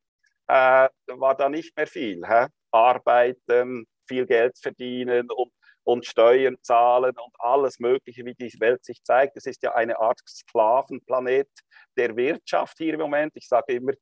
äh, 0.49 0.89
war 1.07 1.37
da 1.37 1.49
nicht 1.49 1.77
mehr 1.77 1.87
viel. 1.87 2.23
Hä? 2.27 2.47
Arbeiten, 2.71 3.87
viel 4.09 4.27
Geld 4.27 4.59
verdienen 4.59 5.31
und, 5.31 5.53
und 5.85 6.07
Steuern 6.07 6.57
zahlen 6.63 7.13
und 7.17 7.35
alles 7.39 7.79
Mögliche, 7.79 8.25
wie 8.25 8.35
die 8.35 8.51
Welt 8.61 8.85
sich 8.85 9.03
zeigt. 9.05 9.37
Es 9.37 9.47
ist 9.47 9.63
ja 9.63 9.75
eine 9.75 9.99
Art 10.01 10.21
Sklavenplanet 10.27 11.51
der 11.97 12.17
Wirtschaft 12.17 12.79
hier 12.79 12.95
im 12.95 13.01
Moment. 13.01 13.33
Ich 13.37 13.47
sage 13.47 13.75
immer, 13.75 13.93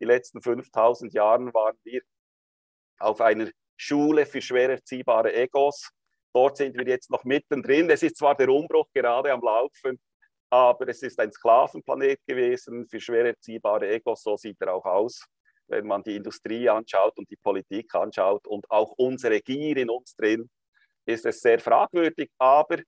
die 0.00 0.06
letzten 0.06 0.40
5000 0.42 1.12
Jahre 1.12 1.52
waren 1.52 1.76
wir 1.84 2.00
auf 2.98 3.20
einer 3.20 3.50
Schule 3.76 4.26
für 4.26 4.40
schwer 4.40 4.70
erziehbare 4.70 5.34
Egos. 5.34 5.90
Dort 6.32 6.56
sind 6.56 6.76
wir 6.76 6.86
jetzt 6.86 7.10
noch 7.10 7.24
mittendrin. 7.24 7.88
Es 7.90 8.02
ist 8.02 8.16
zwar 8.16 8.34
der 8.34 8.48
Umbruch 8.48 8.88
gerade 8.92 9.32
am 9.32 9.40
Laufen, 9.40 10.00
aber 10.50 10.88
es 10.88 11.02
ist 11.02 11.18
ein 11.20 11.32
Sklavenplanet 11.32 12.20
gewesen 12.26 12.86
für 12.88 13.00
schwer 13.00 13.26
erziehbare 13.26 13.88
Egos. 13.88 14.22
So 14.22 14.36
sieht 14.36 14.60
er 14.60 14.74
auch 14.74 14.84
aus, 14.84 15.24
wenn 15.68 15.86
man 15.86 16.02
die 16.02 16.16
Industrie 16.16 16.68
anschaut 16.68 17.16
und 17.18 17.30
die 17.30 17.36
Politik 17.36 17.94
anschaut 17.94 18.46
und 18.46 18.68
auch 18.70 18.92
unsere 18.96 19.40
Gier 19.40 19.76
in 19.76 19.90
uns 19.90 20.14
drin, 20.16 20.50
ist 21.06 21.26
es 21.26 21.40
sehr 21.40 21.58
fragwürdig. 21.58 22.30
Aber 22.38 22.78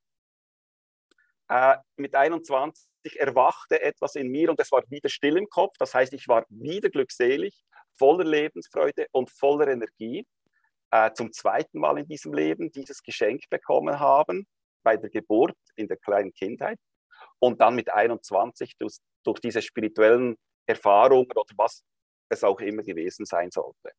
äh, 1.49 1.77
mit 1.97 2.15
21 2.15 2.87
erwachte 3.15 3.81
etwas 3.81 4.17
in 4.17 4.29
mir 4.29 4.51
und 4.51 4.59
es 4.59 4.73
war 4.73 4.83
wieder 4.89 5.09
still 5.09 5.37
im 5.37 5.49
Kopf. 5.49 5.77
Das 5.79 5.95
heißt, 5.95 6.13
ich 6.13 6.27
war 6.27 6.45
wieder 6.49 6.91
glückselig, 6.91 7.65
voller 7.97 8.25
Lebensfreude 8.25 9.07
und 9.13 9.31
voller 9.31 9.69
Energie 9.69 10.27
äh, 10.91 11.13
zum 11.13 11.33
zweiten 11.33 11.79
Mal 11.79 11.99
in 11.99 12.07
diesem 12.07 12.33
Leben 12.33 12.71
dieses 12.71 13.03
Geschenk 13.03 13.45
bekommen 13.51 13.99
haben. 13.99 14.47
bei 14.83 14.97
der 14.97 15.11
Geburt 15.11 15.57
in 15.75 15.89
der 15.89 15.97
kleinen 15.97 16.33
Kindheit 16.33 16.79
und 17.41 17.61
dann 17.61 17.75
mit 17.75 17.93
21 17.93 18.77
durch, 18.79 18.99
durch 19.25 19.41
diese 19.41 19.61
spirituellen 19.61 20.37
Erfahrungen 20.67 21.31
oder 21.35 21.55
was 21.57 21.83
es 22.29 22.45
auch 22.45 22.61
immer 22.61 22.83
gewesen 22.83 23.25
sein 23.27 23.51
sollte. 23.51 23.93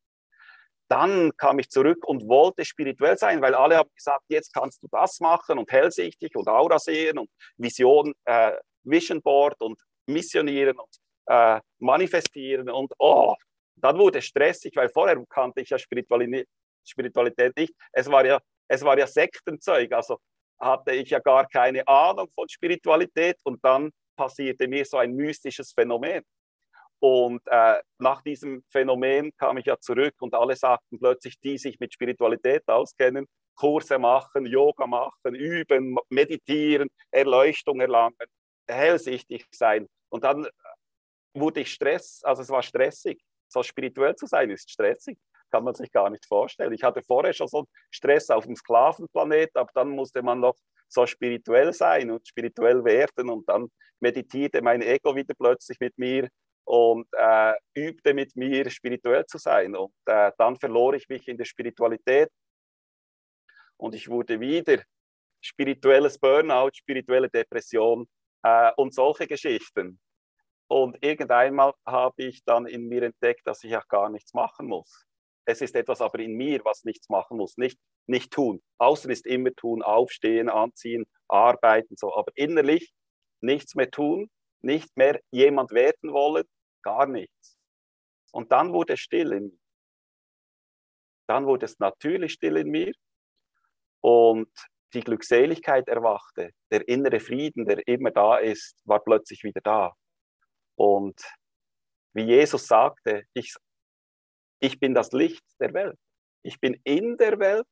Dann 0.90 1.36
kam 1.36 1.58
ich 1.58 1.68
zurück 1.68 2.06
und 2.06 2.26
wollte 2.26 2.64
spirituell 2.64 3.18
sein, 3.18 3.42
weil 3.42 3.54
alle 3.54 3.76
haben 3.76 3.90
gesagt, 3.94 4.24
jetzt 4.28 4.54
kannst 4.54 4.82
du 4.82 4.88
das 4.90 5.20
machen 5.20 5.58
und 5.58 5.70
hellsichtig 5.70 6.34
und 6.34 6.48
Aura 6.48 6.78
sehen 6.78 7.18
und 7.18 7.30
Vision, 7.58 8.14
äh, 8.24 8.52
Vision 8.84 9.20
Board 9.20 9.60
und 9.60 9.78
missionieren 10.06 10.78
und 10.78 10.96
äh, 11.26 11.60
manifestieren 11.78 12.70
und 12.70 12.92
oh, 12.98 13.34
dann 13.76 13.98
wurde 13.98 14.18
es 14.18 14.24
stressig, 14.24 14.74
weil 14.76 14.88
vorher 14.88 15.22
kannte 15.28 15.60
ich 15.60 15.68
ja 15.68 15.78
Spiritualität, 15.78 16.48
Spiritualität 16.88 17.56
nicht. 17.56 17.74
Es 17.92 18.10
war 18.10 18.24
ja, 18.24 18.38
es 18.68 18.82
war 18.82 18.98
ja 18.98 19.06
Sektenzeug, 19.06 19.92
also 19.92 20.18
hatte 20.60 20.92
ich 20.92 21.10
ja 21.10 21.20
gar 21.20 21.46
keine 21.46 21.86
Ahnung 21.86 22.28
von 22.34 22.48
Spiritualität 22.48 23.36
und 23.44 23.64
dann 23.64 23.90
passierte 24.16 24.66
mir 24.66 24.84
so 24.84 24.96
ein 24.96 25.14
mystisches 25.14 25.72
Phänomen. 25.72 26.24
Und 27.00 27.40
äh, 27.46 27.80
nach 27.98 28.22
diesem 28.22 28.64
Phänomen 28.70 29.32
kam 29.36 29.56
ich 29.58 29.66
ja 29.66 29.78
zurück 29.78 30.14
und 30.20 30.34
alle 30.34 30.56
sagten 30.56 30.98
plötzlich, 30.98 31.38
die 31.38 31.56
sich 31.56 31.78
mit 31.78 31.92
Spiritualität 31.92 32.66
auskennen, 32.66 33.26
Kurse 33.54 33.98
machen, 33.98 34.46
Yoga 34.46 34.86
machen, 34.86 35.34
üben, 35.34 35.96
meditieren, 36.08 36.88
Erleuchtung 37.10 37.80
erlangen, 37.80 38.16
hellsichtig 38.68 39.46
sein. 39.52 39.88
Und 40.08 40.24
dann 40.24 40.48
wurde 41.34 41.60
ich 41.60 41.72
Stress, 41.72 42.22
also 42.24 42.42
es 42.42 42.50
war 42.50 42.62
stressig. 42.62 43.20
So 43.48 43.62
spirituell 43.62 44.14
zu 44.14 44.26
sein 44.26 44.50
ist 44.50 44.70
stressig, 44.70 45.18
kann 45.50 45.64
man 45.64 45.74
sich 45.74 45.90
gar 45.90 46.10
nicht 46.10 46.26
vorstellen. 46.26 46.72
Ich 46.72 46.82
hatte 46.82 47.02
vorher 47.02 47.32
schon 47.32 47.48
so 47.48 47.66
Stress 47.90 48.30
auf 48.30 48.44
dem 48.44 48.56
Sklavenplanet, 48.56 49.54
aber 49.54 49.70
dann 49.74 49.90
musste 49.90 50.22
man 50.22 50.40
noch 50.40 50.56
so 50.88 51.06
spirituell 51.06 51.72
sein 51.72 52.10
und 52.10 52.26
spirituell 52.26 52.84
werden 52.84 53.28
und 53.30 53.48
dann 53.48 53.68
meditierte 54.00 54.62
mein 54.62 54.82
Ego 54.82 55.14
wieder 55.14 55.34
plötzlich 55.34 55.78
mit 55.80 55.96
mir 55.98 56.28
und 56.64 57.06
äh, 57.12 57.54
übte 57.74 58.14
mit 58.14 58.36
mir 58.36 58.70
spirituell 58.70 59.26
zu 59.26 59.38
sein. 59.38 59.74
Und 59.74 59.92
äh, 60.06 60.32
dann 60.38 60.56
verlor 60.56 60.94
ich 60.94 61.08
mich 61.08 61.26
in 61.28 61.36
der 61.36 61.44
Spiritualität 61.44 62.30
und 63.78 63.94
ich 63.94 64.08
wurde 64.08 64.40
wieder 64.40 64.82
spirituelles 65.40 66.18
Burnout, 66.18 66.70
spirituelle 66.74 67.30
Depression 67.30 68.06
äh, 68.42 68.72
und 68.76 68.94
solche 68.94 69.26
Geschichten. 69.26 70.00
Und 70.68 71.02
irgendeinmal 71.02 71.72
habe 71.86 72.24
ich 72.24 72.44
dann 72.44 72.66
in 72.66 72.88
mir 72.88 73.02
entdeckt, 73.04 73.46
dass 73.46 73.64
ich 73.64 73.74
auch 73.76 73.88
gar 73.88 74.10
nichts 74.10 74.34
machen 74.34 74.66
muss. 74.66 75.06
Es 75.48 75.62
ist 75.62 75.74
etwas 75.76 76.02
aber 76.02 76.18
in 76.18 76.34
mir, 76.34 76.62
was 76.66 76.84
nichts 76.84 77.08
machen 77.08 77.38
muss, 77.38 77.56
nicht, 77.56 77.80
nicht 78.06 78.30
tun. 78.30 78.62
Außen 78.76 79.10
ist 79.10 79.24
immer 79.24 79.50
tun, 79.54 79.82
aufstehen, 79.82 80.50
anziehen, 80.50 81.06
arbeiten, 81.26 81.96
so. 81.96 82.14
Aber 82.14 82.30
innerlich 82.34 82.92
nichts 83.40 83.74
mehr 83.74 83.90
tun, 83.90 84.30
nicht 84.60 84.94
mehr 84.94 85.22
jemand 85.30 85.70
werden 85.70 86.12
wollen, 86.12 86.44
gar 86.82 87.06
nichts. 87.06 87.56
Und 88.30 88.52
dann 88.52 88.74
wurde 88.74 88.92
es 88.92 89.00
still 89.00 89.32
in 89.32 89.44
mir. 89.44 89.58
Dann 91.26 91.46
wurde 91.46 91.64
es 91.64 91.78
natürlich 91.78 92.34
still 92.34 92.58
in 92.58 92.68
mir 92.68 92.92
und 94.02 94.50
die 94.92 95.00
Glückseligkeit 95.00 95.88
erwachte. 95.88 96.50
Der 96.70 96.86
innere 96.86 97.20
Frieden, 97.20 97.64
der 97.64 97.88
immer 97.88 98.10
da 98.10 98.36
ist, 98.36 98.76
war 98.84 99.00
plötzlich 99.00 99.42
wieder 99.44 99.62
da. 99.62 99.94
Und 100.74 101.18
wie 102.12 102.24
Jesus 102.24 102.66
sagte, 102.66 103.24
ich, 103.32 103.54
ich 104.60 104.78
bin 104.80 104.94
das 104.94 105.12
Licht 105.12 105.44
der 105.60 105.72
Welt. 105.74 105.98
Ich 106.42 106.60
bin 106.60 106.80
in 106.84 107.16
der 107.16 107.38
Welt, 107.38 107.66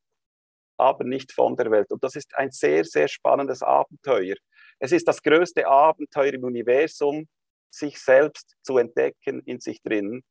aber 0.78 1.04
nicht 1.04 1.32
von 1.32 1.56
der 1.56 1.70
Welt. 1.70 1.90
Und 1.90 2.02
das 2.04 2.16
ist 2.16 2.34
ein 2.34 2.50
sehr, 2.50 2.84
sehr 2.84 3.08
spannendes 3.08 3.62
Abenteuer. 3.62 4.36
Es 4.78 4.92
ist 4.92 5.08
das 5.08 5.22
größte 5.22 5.66
Abenteuer 5.66 6.34
im 6.34 6.44
Universum, 6.44 7.28
sich 7.70 7.98
selbst 7.98 8.56
zu 8.62 8.78
entdecken 8.78 9.40
in 9.40 9.60
sich 9.60 9.80
drin. 9.82 10.22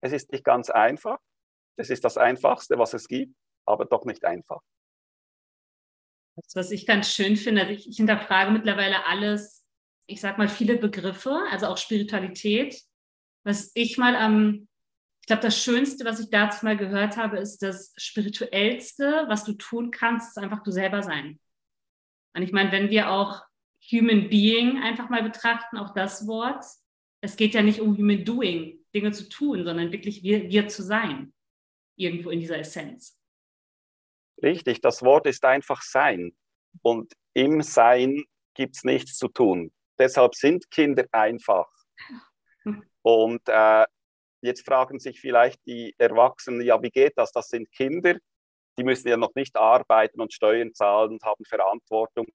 Es 0.00 0.12
ist 0.12 0.30
nicht 0.32 0.44
ganz 0.44 0.70
einfach. 0.70 1.18
Es 1.76 1.90
ist 1.90 2.04
das 2.04 2.16
Einfachste, 2.16 2.78
was 2.78 2.94
es 2.94 3.08
gibt, 3.08 3.34
aber 3.66 3.84
doch 3.84 4.04
nicht 4.04 4.24
einfach. 4.24 4.60
Was 6.54 6.70
ich 6.70 6.86
ganz 6.86 7.12
schön 7.12 7.36
finde, 7.36 7.62
also 7.62 7.72
ich, 7.72 7.88
ich 7.88 7.96
hinterfrage 7.96 8.50
mittlerweile 8.50 9.04
alles, 9.06 9.64
ich 10.06 10.20
sag 10.20 10.38
mal, 10.38 10.48
viele 10.48 10.78
Begriffe, 10.78 11.42
also 11.50 11.66
auch 11.66 11.76
Spiritualität. 11.76 12.80
Was 13.44 13.72
ich 13.74 13.98
mal 13.98 14.16
am, 14.16 14.68
glaube, 15.30 15.42
das 15.42 15.62
Schönste, 15.62 16.04
was 16.04 16.18
ich 16.18 16.28
dazu 16.28 16.64
mal 16.64 16.76
gehört 16.76 17.16
habe, 17.16 17.38
ist 17.38 17.62
das 17.62 17.94
Spirituellste, 17.96 19.26
was 19.28 19.44
du 19.44 19.52
tun 19.52 19.92
kannst, 19.92 20.30
ist 20.30 20.42
einfach 20.42 20.64
du 20.64 20.72
selber 20.72 21.04
sein. 21.04 21.38
Und 22.34 22.42
ich 22.42 22.50
meine, 22.50 22.72
wenn 22.72 22.90
wir 22.90 23.10
auch 23.10 23.40
Human 23.92 24.28
Being 24.28 24.82
einfach 24.82 25.08
mal 25.08 25.22
betrachten, 25.22 25.78
auch 25.78 25.94
das 25.94 26.26
Wort, 26.26 26.64
es 27.20 27.36
geht 27.36 27.54
ja 27.54 27.62
nicht 27.62 27.80
um 27.80 27.96
Human 27.96 28.24
Doing, 28.24 28.84
Dinge 28.92 29.12
zu 29.12 29.28
tun, 29.28 29.64
sondern 29.64 29.92
wirklich 29.92 30.24
wir, 30.24 30.48
wir 30.48 30.66
zu 30.66 30.82
sein, 30.82 31.32
irgendwo 31.96 32.30
in 32.30 32.40
dieser 32.40 32.58
Essenz. 32.58 33.16
Richtig, 34.42 34.80
das 34.80 35.00
Wort 35.02 35.28
ist 35.28 35.44
einfach 35.44 35.82
Sein. 35.82 36.34
Und 36.82 37.12
im 37.34 37.62
Sein 37.62 38.24
gibt 38.54 38.74
es 38.74 38.82
nichts 38.82 39.16
zu 39.16 39.28
tun. 39.28 39.70
Deshalb 39.96 40.34
sind 40.34 40.68
Kinder 40.72 41.04
einfach. 41.12 41.68
Und 43.02 43.42
äh, 43.46 43.84
jetzt 44.42 44.64
fragen 44.64 44.98
sich 44.98 45.20
vielleicht 45.20 45.64
die 45.66 45.94
Erwachsenen, 45.98 46.62
ja, 46.62 46.82
wie 46.82 46.90
geht 46.90 47.12
das? 47.16 47.32
Das 47.32 47.48
sind 47.48 47.70
Kinder, 47.72 48.16
die 48.78 48.84
müssen 48.84 49.08
ja 49.08 49.16
noch 49.16 49.34
nicht 49.34 49.56
arbeiten 49.56 50.20
und 50.20 50.32
Steuern 50.32 50.74
zahlen 50.74 51.12
und 51.12 51.22
haben 51.22 51.44
Verantwortung 51.44 52.26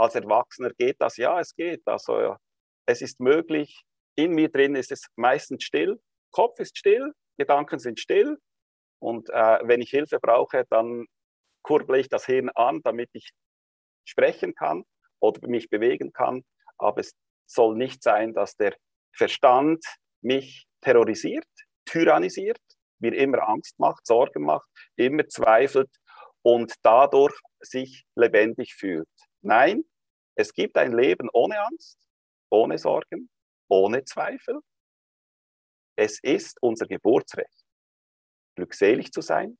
als 0.00 0.14
Erwachsener 0.14 0.70
geht 0.70 0.96
das? 1.00 1.16
Ja, 1.16 1.38
es 1.40 1.54
geht. 1.54 1.82
Also 1.86 2.20
ja, 2.20 2.38
es 2.86 3.02
ist 3.02 3.20
möglich. 3.20 3.82
In 4.16 4.32
mir 4.32 4.48
drin 4.48 4.74
ist 4.74 4.92
es 4.92 5.06
meistens 5.16 5.64
still. 5.64 6.00
Kopf 6.32 6.58
ist 6.58 6.78
still, 6.78 7.12
Gedanken 7.38 7.78
sind 7.78 8.00
still. 8.00 8.38
Und 8.98 9.28
äh, 9.30 9.58
wenn 9.62 9.80
ich 9.80 9.90
Hilfe 9.90 10.18
brauche, 10.18 10.64
dann 10.70 11.06
kurble 11.62 11.98
ich 11.98 12.08
das 12.08 12.26
Hirn 12.26 12.50
an, 12.50 12.80
damit 12.82 13.10
ich 13.12 13.30
sprechen 14.04 14.54
kann 14.54 14.84
oder 15.20 15.46
mich 15.48 15.68
bewegen 15.68 16.12
kann. 16.12 16.44
Aber 16.78 17.00
es 17.00 17.12
soll 17.46 17.76
nicht 17.76 18.02
sein, 18.02 18.32
dass 18.32 18.56
der 18.56 18.74
Verstand 19.14 19.84
mich 20.22 20.66
terrorisiert, 20.80 21.46
tyrannisiert, 21.84 22.60
mir 22.98 23.14
immer 23.14 23.48
Angst 23.48 23.78
macht, 23.78 24.06
Sorgen 24.06 24.44
macht, 24.44 24.68
immer 24.96 25.26
zweifelt 25.28 25.90
und 26.42 26.74
dadurch 26.82 27.34
sich 27.60 28.04
lebendig 28.14 28.74
fühlt. 28.74 29.08
Nein, 29.42 29.84
es 30.34 30.52
gibt 30.52 30.76
ein 30.76 30.92
Leben 30.92 31.28
ohne 31.32 31.60
Angst, 31.60 31.98
ohne 32.50 32.78
Sorgen, 32.78 33.28
ohne 33.68 34.04
Zweifel. 34.04 34.60
Es 35.96 36.18
ist 36.22 36.56
unser 36.62 36.86
Geburtsrecht, 36.86 37.64
glückselig 38.56 39.12
zu 39.12 39.20
sein, 39.20 39.58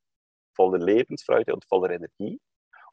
voller 0.55 0.79
Lebensfreude 0.79 1.53
und 1.53 1.65
voller 1.67 1.91
Energie. 1.91 2.41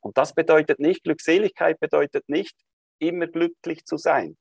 Und 0.01 0.17
das 0.17 0.34
bedeutet 0.34 0.79
nicht, 0.79 1.03
Glückseligkeit 1.03 1.79
bedeutet 1.79 2.27
nicht, 2.27 2.55
immer 3.00 3.27
glücklich 3.27 3.86
zu 3.86 3.98
sein. 3.98 4.38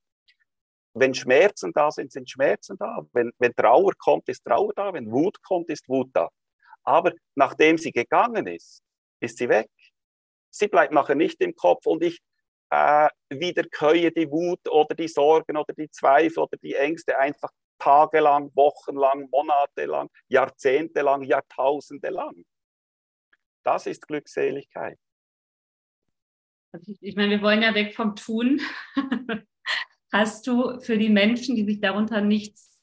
Wenn 0.98 1.12
Schmerzen 1.12 1.72
da 1.74 1.90
sind, 1.90 2.10
sind 2.10 2.30
Schmerzen 2.30 2.78
da. 2.78 3.06
Wenn, 3.12 3.30
wenn 3.38 3.54
Trauer 3.54 3.92
kommt, 3.98 4.28
ist 4.30 4.42
Trauer 4.44 4.72
da. 4.74 4.94
Wenn 4.94 5.10
Wut 5.12 5.42
kommt, 5.42 5.68
ist 5.68 5.86
Wut 5.90 6.08
da. 6.14 6.30
Aber 6.84 7.12
nachdem 7.34 7.76
sie 7.76 7.92
gegangen 7.92 8.46
ist, 8.46 8.82
ist 9.20 9.36
sie 9.36 9.48
weg. 9.50 9.70
Sie 10.50 10.68
bleibt 10.68 10.94
nachher 10.94 11.14
nicht 11.14 11.40
im 11.42 11.54
Kopf 11.54 11.84
und 11.84 12.02
ich 12.02 12.18
äh, 12.70 13.08
wiederkäue 13.28 14.10
die 14.10 14.30
Wut 14.30 14.66
oder 14.70 14.94
die 14.94 15.08
Sorgen 15.08 15.58
oder 15.58 15.74
die 15.74 15.90
Zweifel 15.90 16.38
oder 16.44 16.56
die 16.62 16.74
Ängste 16.74 17.18
einfach 17.18 17.50
tagelang, 17.78 18.50
wochenlang, 18.54 19.28
monatelang, 19.30 20.08
jahrzehntelang, 20.28 21.24
jahrtausendelang. 21.24 22.44
Das 23.64 23.86
ist 23.86 24.06
Glückseligkeit. 24.06 24.98
Also 26.72 26.90
ich, 26.90 27.02
ich 27.02 27.16
meine, 27.16 27.32
wir 27.32 27.42
wollen 27.42 27.60
ja 27.60 27.74
weg 27.74 27.94
vom 27.94 28.16
Tun. 28.16 28.62
Hast 30.12 30.46
du 30.46 30.80
für 30.80 30.98
die 30.98 31.08
Menschen, 31.08 31.56
die 31.56 31.64
sich 31.64 31.80
darunter 31.80 32.20
nichts, 32.20 32.80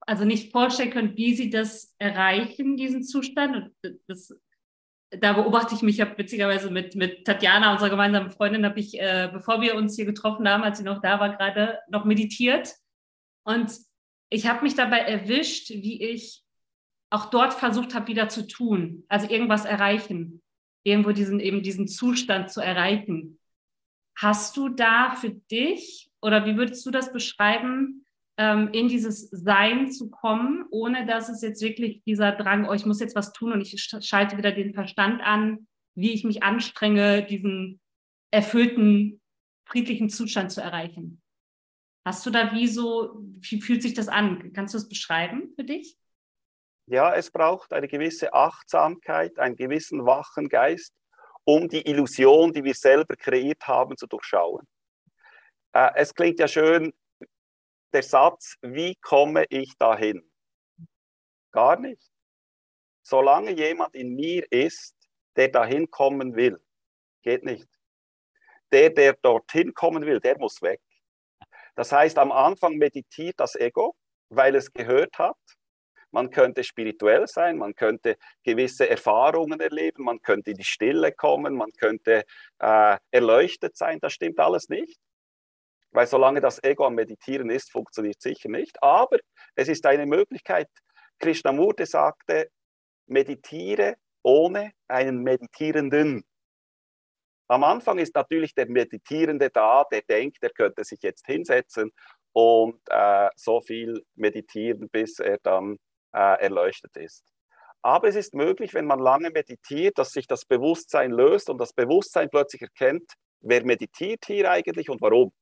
also 0.00 0.24
nicht 0.24 0.52
vorstellen 0.52 0.90
können, 0.90 1.16
wie 1.16 1.34
sie 1.34 1.50
das 1.50 1.94
erreichen, 1.98 2.76
diesen 2.76 3.02
Zustand? 3.02 3.72
Und 3.82 4.00
das 4.06 4.32
da 5.10 5.32
beobachte 5.32 5.74
ich 5.74 5.82
mich 5.82 5.96
ja 5.96 6.18
witzigerweise 6.18 6.70
mit, 6.70 6.94
mit 6.94 7.24
Tatjana, 7.24 7.72
unserer 7.72 7.90
gemeinsamen 7.90 8.30
Freundin, 8.30 8.64
habe 8.64 8.78
ich, 8.78 9.00
äh, 9.00 9.30
bevor 9.32 9.60
wir 9.60 9.74
uns 9.74 9.96
hier 9.96 10.04
getroffen 10.04 10.48
haben, 10.48 10.62
als 10.62 10.78
sie 10.78 10.84
noch 10.84 11.00
da 11.00 11.18
war, 11.18 11.34
gerade 11.34 11.78
noch 11.88 12.04
meditiert. 12.04 12.74
Und 13.44 13.72
ich 14.30 14.46
habe 14.46 14.62
mich 14.62 14.74
dabei 14.74 14.98
erwischt, 14.98 15.70
wie 15.70 16.02
ich 16.02 16.42
auch 17.10 17.30
dort 17.30 17.54
versucht 17.54 17.94
habe, 17.94 18.08
wieder 18.08 18.28
zu 18.28 18.46
tun. 18.46 19.04
Also 19.08 19.30
irgendwas 19.30 19.64
erreichen. 19.64 20.42
Irgendwo 20.84 21.12
diesen, 21.12 21.40
eben 21.40 21.62
diesen 21.62 21.88
Zustand 21.88 22.50
zu 22.50 22.60
erreichen. 22.60 23.38
Hast 24.20 24.56
du 24.56 24.68
da 24.68 25.14
für 25.14 25.30
dich 25.30 26.10
oder 26.20 26.44
wie 26.44 26.56
würdest 26.56 26.84
du 26.84 26.90
das 26.90 27.12
beschreiben, 27.12 28.04
ähm, 28.36 28.70
in 28.72 28.88
dieses 28.88 29.30
Sein 29.30 29.92
zu 29.92 30.10
kommen, 30.10 30.64
ohne 30.70 31.06
dass 31.06 31.28
es 31.28 31.40
jetzt 31.40 31.62
wirklich 31.62 32.02
dieser 32.02 32.32
Drang, 32.32 32.68
oh, 32.68 32.72
ich 32.72 32.84
muss 32.84 33.00
jetzt 33.00 33.14
was 33.14 33.32
tun 33.32 33.52
und 33.52 33.60
ich 33.60 33.80
schalte 34.00 34.36
wieder 34.36 34.50
den 34.50 34.74
Verstand 34.74 35.22
an, 35.22 35.68
wie 35.94 36.12
ich 36.12 36.24
mich 36.24 36.42
anstrenge, 36.42 37.24
diesen 37.24 37.80
erfüllten, 38.32 39.20
friedlichen 39.66 40.08
Zustand 40.08 40.50
zu 40.50 40.60
erreichen. 40.60 41.22
Hast 42.04 42.26
du 42.26 42.30
da 42.30 42.52
wie 42.52 42.66
so, 42.66 43.22
wie 43.40 43.60
fühlt 43.60 43.82
sich 43.82 43.94
das 43.94 44.08
an? 44.08 44.52
Kannst 44.52 44.74
du 44.74 44.78
es 44.78 44.88
beschreiben 44.88 45.52
für 45.54 45.64
dich? 45.64 45.96
Ja, 46.86 47.14
es 47.14 47.30
braucht 47.30 47.72
eine 47.72 47.86
gewisse 47.86 48.32
Achtsamkeit, 48.32 49.38
einen 49.38 49.56
gewissen 49.56 50.06
wachen 50.06 50.48
Geist, 50.48 50.94
um 51.48 51.66
die 51.66 51.80
Illusion, 51.88 52.52
die 52.52 52.62
wir 52.62 52.74
selber 52.74 53.16
kreiert 53.16 53.66
haben, 53.66 53.96
zu 53.96 54.06
durchschauen. 54.06 54.68
Äh, 55.72 55.92
es 55.94 56.12
klingt 56.12 56.38
ja 56.38 56.46
schön, 56.46 56.92
der 57.90 58.02
Satz, 58.02 58.56
wie 58.60 58.96
komme 58.96 59.46
ich 59.48 59.72
dahin? 59.78 60.30
Gar 61.50 61.80
nicht. 61.80 62.06
Solange 63.02 63.52
jemand 63.52 63.94
in 63.94 64.14
mir 64.14 64.44
ist, 64.52 64.94
der 65.36 65.48
dahin 65.48 65.90
kommen 65.90 66.36
will, 66.36 66.62
geht 67.22 67.44
nicht. 67.44 67.66
Der, 68.70 68.90
der 68.90 69.14
dorthin 69.14 69.72
kommen 69.72 70.04
will, 70.04 70.20
der 70.20 70.38
muss 70.38 70.60
weg. 70.60 70.82
Das 71.76 71.90
heißt, 71.92 72.18
am 72.18 72.30
Anfang 72.30 72.74
meditiert 72.74 73.40
das 73.40 73.54
Ego, 73.54 73.96
weil 74.28 74.54
es 74.54 74.70
gehört 74.70 75.18
hat. 75.18 75.38
Man 76.10 76.30
könnte 76.30 76.64
spirituell 76.64 77.26
sein, 77.26 77.58
man 77.58 77.74
könnte 77.74 78.16
gewisse 78.42 78.88
Erfahrungen 78.88 79.60
erleben, 79.60 80.04
man 80.04 80.20
könnte 80.22 80.52
in 80.52 80.56
die 80.56 80.64
Stille 80.64 81.12
kommen, 81.12 81.54
man 81.54 81.70
könnte 81.72 82.24
äh, 82.58 82.96
erleuchtet 83.10 83.76
sein. 83.76 83.98
Das 84.00 84.12
stimmt 84.12 84.40
alles 84.40 84.68
nicht. 84.68 84.98
Weil 85.90 86.06
solange 86.06 86.40
das 86.40 86.62
Ego 86.62 86.86
am 86.86 86.94
Meditieren 86.94 87.50
ist, 87.50 87.70
funktioniert 87.70 88.20
sicher 88.20 88.48
nicht. 88.48 88.82
Aber 88.82 89.18
es 89.54 89.68
ist 89.68 89.84
eine 89.86 90.06
Möglichkeit. 90.06 90.68
Krishnamurti 91.18 91.86
sagte, 91.86 92.50
meditiere 93.06 93.96
ohne 94.22 94.72
einen 94.88 95.22
Meditierenden. 95.22 96.24
Am 97.48 97.64
Anfang 97.64 97.98
ist 97.98 98.14
natürlich 98.14 98.54
der 98.54 98.68
Meditierende 98.68 99.48
da, 99.48 99.84
der 99.90 100.02
denkt, 100.02 100.38
er 100.42 100.50
könnte 100.50 100.84
sich 100.84 101.00
jetzt 101.02 101.26
hinsetzen 101.26 101.92
und 102.32 102.80
äh, 102.90 103.30
so 103.36 103.60
viel 103.60 104.04
meditieren, 104.14 104.88
bis 104.90 105.18
er 105.18 105.38
dann 105.38 105.78
äh, 106.18 106.42
erleuchtet 106.42 106.96
ist. 106.96 107.24
Aber 107.80 108.08
es 108.08 108.16
ist 108.16 108.34
möglich, 108.34 108.74
wenn 108.74 108.86
man 108.86 108.98
lange 108.98 109.30
meditiert, 109.30 109.98
dass 109.98 110.10
sich 110.10 110.26
das 110.26 110.44
Bewusstsein 110.44 111.12
löst 111.12 111.48
und 111.48 111.58
das 111.58 111.72
Bewusstsein 111.72 112.28
plötzlich 112.28 112.62
erkennt, 112.62 113.12
wer 113.40 113.64
meditiert 113.64 114.24
hier 114.26 114.50
eigentlich 114.50 114.90
und 114.90 115.00
warum 115.00 115.32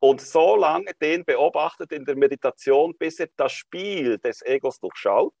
und 0.00 0.20
so 0.20 0.56
lange 0.56 0.92
den 1.00 1.24
beobachtet 1.24 1.92
in 1.92 2.04
der 2.04 2.16
Meditation, 2.16 2.94
bis 2.98 3.20
er 3.20 3.28
das 3.36 3.52
Spiel 3.52 4.18
des 4.18 4.42
Egos 4.42 4.78
durchschaut, 4.78 5.34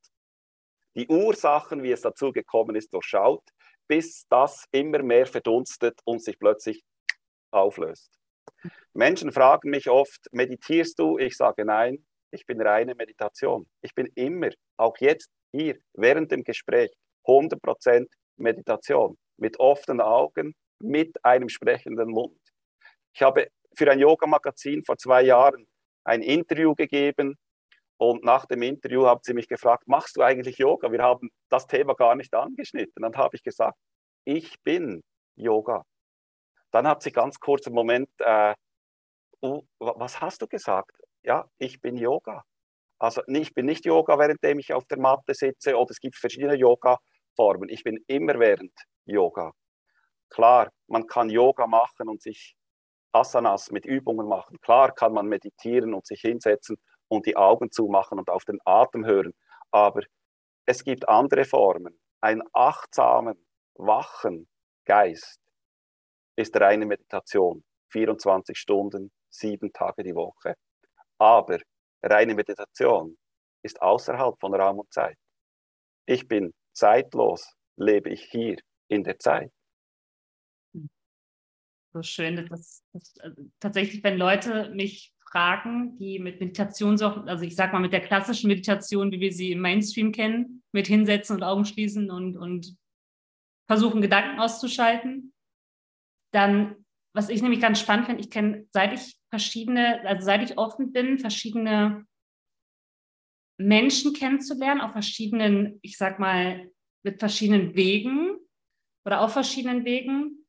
die 0.94 1.06
Ursachen, 1.08 1.82
wie 1.82 1.92
es 1.92 2.00
dazu 2.00 2.32
gekommen 2.32 2.74
ist, 2.74 2.92
durchschaut, 2.94 3.42
bis 3.86 4.26
das 4.28 4.64
immer 4.72 5.02
mehr 5.02 5.26
verdunstet 5.26 6.00
und 6.04 6.22
sich 6.22 6.38
plötzlich 6.38 6.82
auflöst. 7.50 8.10
Menschen 8.94 9.30
fragen 9.30 9.70
mich 9.70 9.90
oft, 9.90 10.26
meditierst 10.32 10.98
du? 10.98 11.18
Ich 11.18 11.36
sage 11.36 11.64
nein, 11.64 12.06
ich 12.36 12.46
bin 12.46 12.60
reine 12.60 12.94
Meditation. 12.94 13.66
Ich 13.82 13.94
bin 13.94 14.06
immer, 14.14 14.50
auch 14.76 14.96
jetzt 14.98 15.30
hier, 15.52 15.78
während 15.94 16.30
dem 16.30 16.44
Gespräch, 16.44 16.92
100% 17.26 18.06
Meditation, 18.38 19.16
mit 19.38 19.58
offenen 19.58 20.00
Augen, 20.00 20.54
mit 20.82 21.12
einem 21.24 21.48
sprechenden 21.48 22.10
Mund. 22.10 22.38
Ich 23.14 23.22
habe 23.22 23.48
für 23.74 23.90
ein 23.90 23.98
Yoga-Magazin 23.98 24.84
vor 24.84 24.96
zwei 24.98 25.22
Jahren 25.22 25.66
ein 26.04 26.22
Interview 26.22 26.74
gegeben 26.74 27.36
und 27.98 28.22
nach 28.24 28.44
dem 28.46 28.62
Interview 28.62 29.06
haben 29.06 29.20
sie 29.22 29.34
mich 29.34 29.48
gefragt, 29.48 29.88
machst 29.88 30.16
du 30.16 30.22
eigentlich 30.22 30.58
Yoga? 30.58 30.92
Wir 30.92 31.02
haben 31.02 31.30
das 31.48 31.66
Thema 31.66 31.94
gar 31.94 32.14
nicht 32.14 32.34
angeschnitten. 32.34 33.02
Dann 33.02 33.16
habe 33.16 33.36
ich 33.36 33.42
gesagt, 33.42 33.78
ich 34.24 34.62
bin 34.62 35.02
Yoga. 35.36 35.84
Dann 36.72 36.86
hat 36.86 37.02
sie 37.02 37.12
ganz 37.12 37.40
kurz 37.40 37.66
im 37.66 37.72
Moment, 37.72 38.10
äh, 38.18 38.54
uh, 39.42 39.62
was 39.78 40.20
hast 40.20 40.42
du 40.42 40.46
gesagt? 40.46 40.92
Ja, 41.26 41.44
ich 41.58 41.80
bin 41.80 41.96
Yoga. 41.96 42.44
Also 43.00 43.20
ich 43.26 43.52
bin 43.52 43.66
nicht 43.66 43.84
Yoga, 43.84 44.16
währenddem 44.18 44.60
ich 44.60 44.72
auf 44.72 44.86
der 44.86 44.98
Matte 44.98 45.34
sitze 45.34 45.76
oder 45.76 45.90
es 45.90 45.98
gibt 46.00 46.16
verschiedene 46.16 46.54
Yoga-Formen. 46.54 47.68
Ich 47.68 47.82
bin 47.82 47.98
immer 48.06 48.38
während 48.38 48.72
Yoga. 49.06 49.52
Klar, 50.30 50.70
man 50.86 51.06
kann 51.08 51.28
Yoga 51.28 51.66
machen 51.66 52.08
und 52.08 52.22
sich 52.22 52.56
Asanas 53.12 53.72
mit 53.72 53.86
Übungen 53.86 54.28
machen. 54.28 54.60
Klar 54.60 54.94
kann 54.94 55.12
man 55.12 55.26
meditieren 55.26 55.94
und 55.94 56.06
sich 56.06 56.20
hinsetzen 56.20 56.76
und 57.08 57.26
die 57.26 57.36
Augen 57.36 57.72
zumachen 57.72 58.18
und 58.20 58.30
auf 58.30 58.44
den 58.44 58.60
Atem 58.64 59.04
hören, 59.04 59.34
aber 59.72 60.02
es 60.64 60.84
gibt 60.84 61.08
andere 61.08 61.44
Formen. 61.44 61.98
Ein 62.20 62.42
achtsamen, 62.52 63.46
wachen 63.74 64.48
Geist 64.84 65.40
ist 66.36 66.56
reine 66.60 66.86
Meditation, 66.86 67.64
24 67.90 68.56
Stunden, 68.56 69.10
sieben 69.28 69.72
Tage 69.72 70.04
die 70.04 70.14
Woche. 70.14 70.54
Aber 71.18 71.58
reine 72.02 72.34
Meditation 72.34 73.16
ist 73.62 73.80
außerhalb 73.80 74.38
von 74.38 74.54
Raum 74.54 74.80
und 74.80 74.92
Zeit. 74.92 75.16
Ich 76.06 76.26
bin 76.28 76.52
zeitlos, 76.72 77.54
lebe 77.76 78.10
ich 78.10 78.24
hier 78.24 78.58
in 78.88 79.02
der 79.02 79.18
Zeit 79.18 79.50
so 81.96 82.02
schön. 82.02 82.36
dass, 82.48 82.84
dass, 82.92 83.18
also 83.18 83.42
tatsächlich, 83.60 84.02
wenn 84.04 84.18
Leute 84.18 84.70
mich 84.74 85.14
fragen, 85.30 85.96
die 85.98 86.18
mit 86.18 86.40
Meditation, 86.40 86.96
so, 86.96 87.06
also 87.08 87.44
ich 87.44 87.56
sag 87.56 87.72
mal 87.72 87.80
mit 87.80 87.92
der 87.92 88.00
klassischen 88.00 88.48
Meditation, 88.48 89.10
wie 89.10 89.20
wir 89.20 89.32
sie 89.32 89.52
im 89.52 89.60
Mainstream 89.60 90.12
kennen, 90.12 90.62
mit 90.72 90.86
hinsetzen 90.86 91.36
und 91.36 91.42
Augen 91.42 91.64
schließen 91.64 92.10
und, 92.10 92.36
und 92.36 92.76
versuchen, 93.66 94.00
Gedanken 94.00 94.38
auszuschalten, 94.38 95.32
dann, 96.32 96.85
was 97.16 97.30
ich 97.30 97.40
nämlich 97.40 97.60
ganz 97.60 97.80
spannend 97.80 98.06
finde, 98.06 98.20
ich 98.20 98.30
kenne, 98.30 98.66
seit 98.72 98.92
ich 98.92 99.18
verschiedene, 99.30 100.06
also 100.06 100.26
seit 100.26 100.42
ich 100.42 100.58
offen 100.58 100.92
bin, 100.92 101.18
verschiedene 101.18 102.06
Menschen 103.58 104.12
kennenzulernen, 104.12 104.82
auf 104.82 104.92
verschiedenen, 104.92 105.78
ich 105.80 105.96
sag 105.96 106.18
mal, 106.18 106.70
mit 107.02 107.18
verschiedenen 107.18 107.74
Wegen 107.74 108.36
oder 109.06 109.22
auf 109.22 109.32
verschiedenen 109.32 109.86
Wegen, 109.86 110.46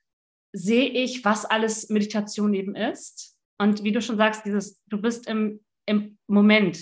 sehe 0.51 0.89
ich, 0.89 1.23
was 1.23 1.45
alles 1.45 1.89
Meditation 1.89 2.53
eben 2.53 2.75
ist. 2.75 3.38
Und 3.58 3.86
wie 3.86 3.93
du 3.93 4.01
schon 4.01 4.17
sagst, 4.17 4.45
dieses, 4.45 4.84
du 4.88 5.01
bist 5.01 5.25
im, 5.27 5.63
im 5.86 6.17
Moment. 6.27 6.77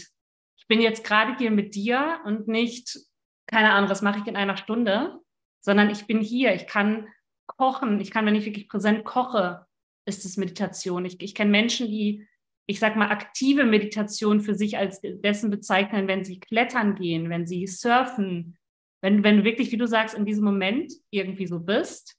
Ich 0.57 0.67
bin 0.67 0.81
jetzt 0.81 1.03
gerade 1.03 1.37
hier 1.37 1.51
mit 1.51 1.75
dir 1.75 2.21
und 2.25 2.47
nicht, 2.47 2.97
keine 3.45 3.71
Ahnung, 3.71 3.91
was 3.91 4.01
mache 4.01 4.19
ich 4.19 4.25
in 4.25 4.35
einer 4.35 4.57
Stunde, 4.57 5.19
sondern 5.63 5.91
ich 5.91 6.07
bin 6.07 6.21
hier. 6.21 6.55
Ich 6.55 6.65
kann 6.65 7.07
kochen. 7.45 7.99
Ich 7.99 8.09
kann, 8.09 8.25
wenn 8.25 8.35
ich 8.35 8.45
wirklich 8.45 8.67
präsent 8.67 9.05
koche, 9.05 9.64
ist 10.05 10.25
es 10.25 10.37
Meditation. 10.37 11.05
Ich, 11.05 11.21
ich 11.21 11.35
kenne 11.35 11.51
Menschen, 11.51 11.87
die, 11.87 12.27
ich 12.67 12.79
sag 12.79 12.95
mal, 12.95 13.09
aktive 13.09 13.65
Meditation 13.65 14.41
für 14.41 14.55
sich 14.55 14.77
als 14.77 15.01
dessen 15.01 15.49
bezeichnen, 15.49 16.07
wenn 16.07 16.23
sie 16.23 16.39
klettern 16.39 16.95
gehen, 16.95 17.29
wenn 17.29 17.45
sie 17.45 17.67
surfen, 17.67 18.57
wenn, 19.01 19.23
wenn 19.23 19.37
du 19.37 19.43
wirklich, 19.43 19.71
wie 19.71 19.77
du 19.77 19.87
sagst, 19.87 20.15
in 20.15 20.25
diesem 20.25 20.43
Moment 20.43 20.91
irgendwie 21.11 21.47
so 21.47 21.59
bist 21.59 22.17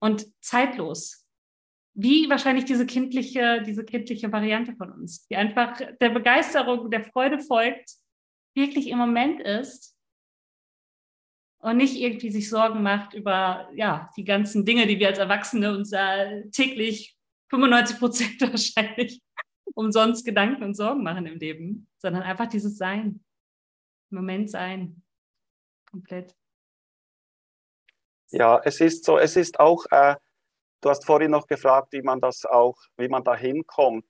und 0.00 0.26
zeitlos. 0.40 1.26
Wie 1.96 2.28
wahrscheinlich 2.28 2.64
diese 2.64 2.86
kindliche, 2.86 3.62
diese 3.62 3.84
kindliche 3.84 4.32
Variante 4.32 4.74
von 4.74 4.90
uns, 4.90 5.26
die 5.28 5.36
einfach 5.36 5.80
der 6.00 6.10
Begeisterung, 6.10 6.90
der 6.90 7.04
Freude 7.04 7.38
folgt, 7.38 7.92
wirklich 8.56 8.88
im 8.88 8.98
Moment 8.98 9.40
ist 9.40 9.93
und 11.64 11.78
nicht 11.78 11.98
irgendwie 11.98 12.30
sich 12.30 12.50
Sorgen 12.50 12.82
macht 12.82 13.14
über 13.14 13.70
ja, 13.74 14.10
die 14.18 14.24
ganzen 14.24 14.66
Dinge, 14.66 14.86
die 14.86 14.98
wir 14.98 15.08
als 15.08 15.18
Erwachsene 15.18 15.74
uns 15.74 15.92
äh, 15.92 16.46
täglich 16.50 17.16
95 17.48 17.98
Prozent 17.98 18.40
wahrscheinlich 18.42 19.22
umsonst 19.72 20.26
Gedanken 20.26 20.62
und 20.62 20.74
Sorgen 20.74 21.02
machen 21.02 21.24
im 21.24 21.38
Leben, 21.38 21.88
sondern 21.96 22.22
einfach 22.22 22.48
dieses 22.48 22.76
Sein, 22.76 23.24
Moment 24.10 24.50
sein, 24.50 25.02
komplett. 25.90 26.34
Ja, 28.30 28.60
es 28.62 28.82
ist 28.82 29.06
so, 29.06 29.16
es 29.16 29.34
ist 29.34 29.58
auch, 29.58 29.86
äh, 29.90 30.16
du 30.82 30.90
hast 30.90 31.06
vorhin 31.06 31.30
noch 31.30 31.46
gefragt, 31.46 31.94
wie 31.94 32.02
man 32.02 32.20
das 32.20 32.44
auch, 32.44 32.76
wie 32.98 33.08
man 33.08 33.24
da 33.24 33.34
hinkommt. 33.34 34.04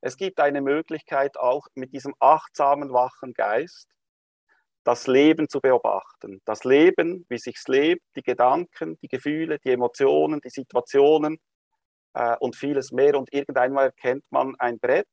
Es 0.00 0.16
gibt 0.16 0.40
eine 0.40 0.62
Möglichkeit 0.62 1.36
auch 1.36 1.66
mit 1.74 1.92
diesem 1.92 2.14
achtsamen, 2.20 2.94
wachen 2.94 3.34
Geist, 3.34 3.90
das 4.86 5.08
Leben 5.08 5.48
zu 5.48 5.60
beobachten. 5.60 6.40
Das 6.44 6.62
Leben, 6.62 7.26
wie 7.28 7.38
sich's 7.38 7.66
lebt, 7.66 8.04
die 8.14 8.22
Gedanken, 8.22 8.96
die 9.00 9.08
Gefühle, 9.08 9.58
die 9.58 9.72
Emotionen, 9.72 10.40
die 10.40 10.48
Situationen 10.48 11.40
äh, 12.14 12.36
und 12.38 12.54
vieles 12.54 12.92
mehr. 12.92 13.18
Und 13.18 13.34
irgendeinmal 13.34 13.86
erkennt 13.86 14.22
man 14.30 14.54
ein 14.60 14.78
Brett 14.78 15.08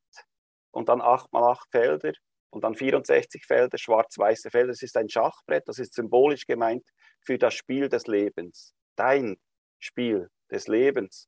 und 0.69 0.89
dann 0.89 1.01
acht 1.01 1.33
mal 1.33 1.51
acht 1.51 1.71
Felder 1.71 2.13
und 2.51 2.63
dann 2.63 2.75
64 2.75 3.47
Felder, 3.47 3.79
schwarz-weiße 3.79 4.51
Felder. 4.51 4.67
Das 4.67 4.83
ist 4.83 4.95
ein 4.95 5.09
Schachbrett, 5.09 5.67
das 5.67 5.79
ist 5.79 5.95
symbolisch 5.95 6.45
gemeint 6.45 6.87
für 7.21 7.39
das 7.39 7.55
Spiel 7.55 7.89
des 7.89 8.05
Lebens. 8.05 8.75
Dein 8.95 9.37
Spiel 9.79 10.29
des 10.51 10.67
Lebens. 10.67 11.27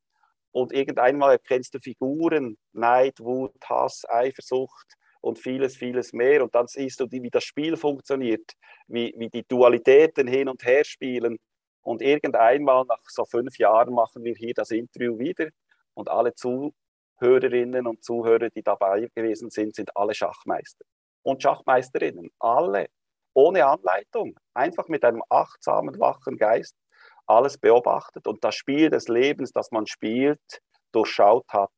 Und 0.52 0.72
irgendeinmal 0.72 1.32
erkennst 1.32 1.74
du 1.74 1.80
Figuren, 1.80 2.60
Neid, 2.74 3.20
Wut, 3.20 3.56
Hass, 3.68 4.04
Eifersucht 4.08 4.96
und 5.26 5.40
vieles, 5.40 5.76
vieles 5.76 6.14
mehr. 6.14 6.44
Und 6.44 6.54
dann 6.54 6.68
siehst 6.68 7.00
du, 7.00 7.08
wie 7.10 7.32
das 7.32 7.44
Spiel 7.44 7.78
funktioniert, 7.78 8.52
wie, 8.88 9.12
wie 9.18 9.30
die 9.30 9.44
Dualitäten 9.44 10.28
hin 10.28 10.48
und 10.48 10.64
her 10.64 10.84
spielen. 10.84 11.40
Und 11.82 12.04
irgendeinmal 12.04 12.86
nach 12.86 13.02
so 13.08 13.26
fünf 13.26 13.58
Jahren 13.58 13.96
machen 13.96 14.24
wir 14.24 14.36
hier 14.36 14.54
das 14.54 14.70
Interview 14.70 15.18
wieder 15.18 15.50
und 15.96 16.10
alle 16.10 16.36
Zuhörerinnen 16.36 17.88
und 17.88 18.04
Zuhörer, 18.04 18.50
die 18.52 18.62
dabei 18.62 19.10
gewesen 19.16 19.50
sind, 19.50 19.76
sind 19.76 19.98
alle 19.98 20.14
Schachmeister 20.14 20.86
und 21.24 21.42
Schachmeisterinnen. 21.42 22.30
Alle. 22.40 22.88
Ohne 23.34 23.66
Anleitung. 23.66 24.38
Einfach 24.54 24.88
mit 24.90 25.04
einem 25.04 25.24
achtsamen, 25.30 26.00
wachen 26.00 26.38
Geist 26.38 26.76
alles 27.28 27.58
beobachtet 27.58 28.28
und 28.28 28.44
das 28.44 28.54
Spiel 28.54 28.92
des 28.92 29.08
Lebens, 29.08 29.52
das 29.52 29.72
man 29.72 29.88
spielt, 29.88 30.62
durchschaut 30.92 31.48
hat. 31.50 31.72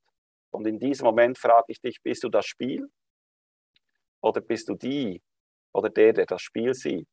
Und 0.51 0.67
in 0.67 0.79
diesem 0.79 1.05
Moment 1.05 1.37
frage 1.37 1.67
ich 1.69 1.79
dich, 1.79 2.01
bist 2.03 2.25
du 2.25 2.29
das 2.29 2.45
Spiel? 2.45 2.89
Oder 4.21 4.41
bist 4.41 4.69
du 4.69 4.75
die 4.75 5.21
oder 5.73 5.89
der, 5.89 6.13
der 6.13 6.25
das 6.25 6.41
Spiel 6.41 6.73
sieht? 6.73 7.07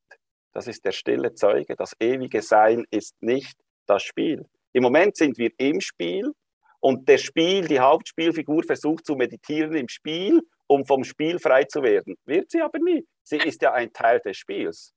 Das 0.53 0.67
ist 0.67 0.85
der 0.85 0.93
stille 0.93 1.35
Zeuge. 1.35 1.77
Das 1.77 1.95
ewige 2.01 2.41
Sein 2.41 2.85
ist 2.91 3.15
nicht 3.21 3.59
das 3.87 4.03
Spiel. 4.03 4.49
Im 4.73 4.83
Moment 4.83 5.17
sind 5.17 5.37
wir 5.39 5.51
im 5.59 5.81
Spiel 5.81 6.33
und 6.81 7.09
der 7.09 7.19
Spiel, 7.19 7.67
die 7.67 7.81
Hauptspielfigur 7.81 8.63
versucht 8.63 9.07
zu 9.07 9.15
meditieren 9.17 9.75
im 9.75 9.89
Spiel, 9.89 10.43
um 10.67 10.85
vom 10.85 11.05
Spiel 11.05 11.39
frei 11.39 11.65
zu 11.65 11.83
werden. 11.83 12.17
Wird 12.25 12.51
sie 12.51 12.61
aber 12.61 12.79
nie. 12.79 13.07
Sie 13.23 13.39
ist 13.39 13.63
ja 13.63 13.73
ein 13.73 13.93
Teil 13.93 14.21
des 14.21 14.37
Spiels. 14.37 14.95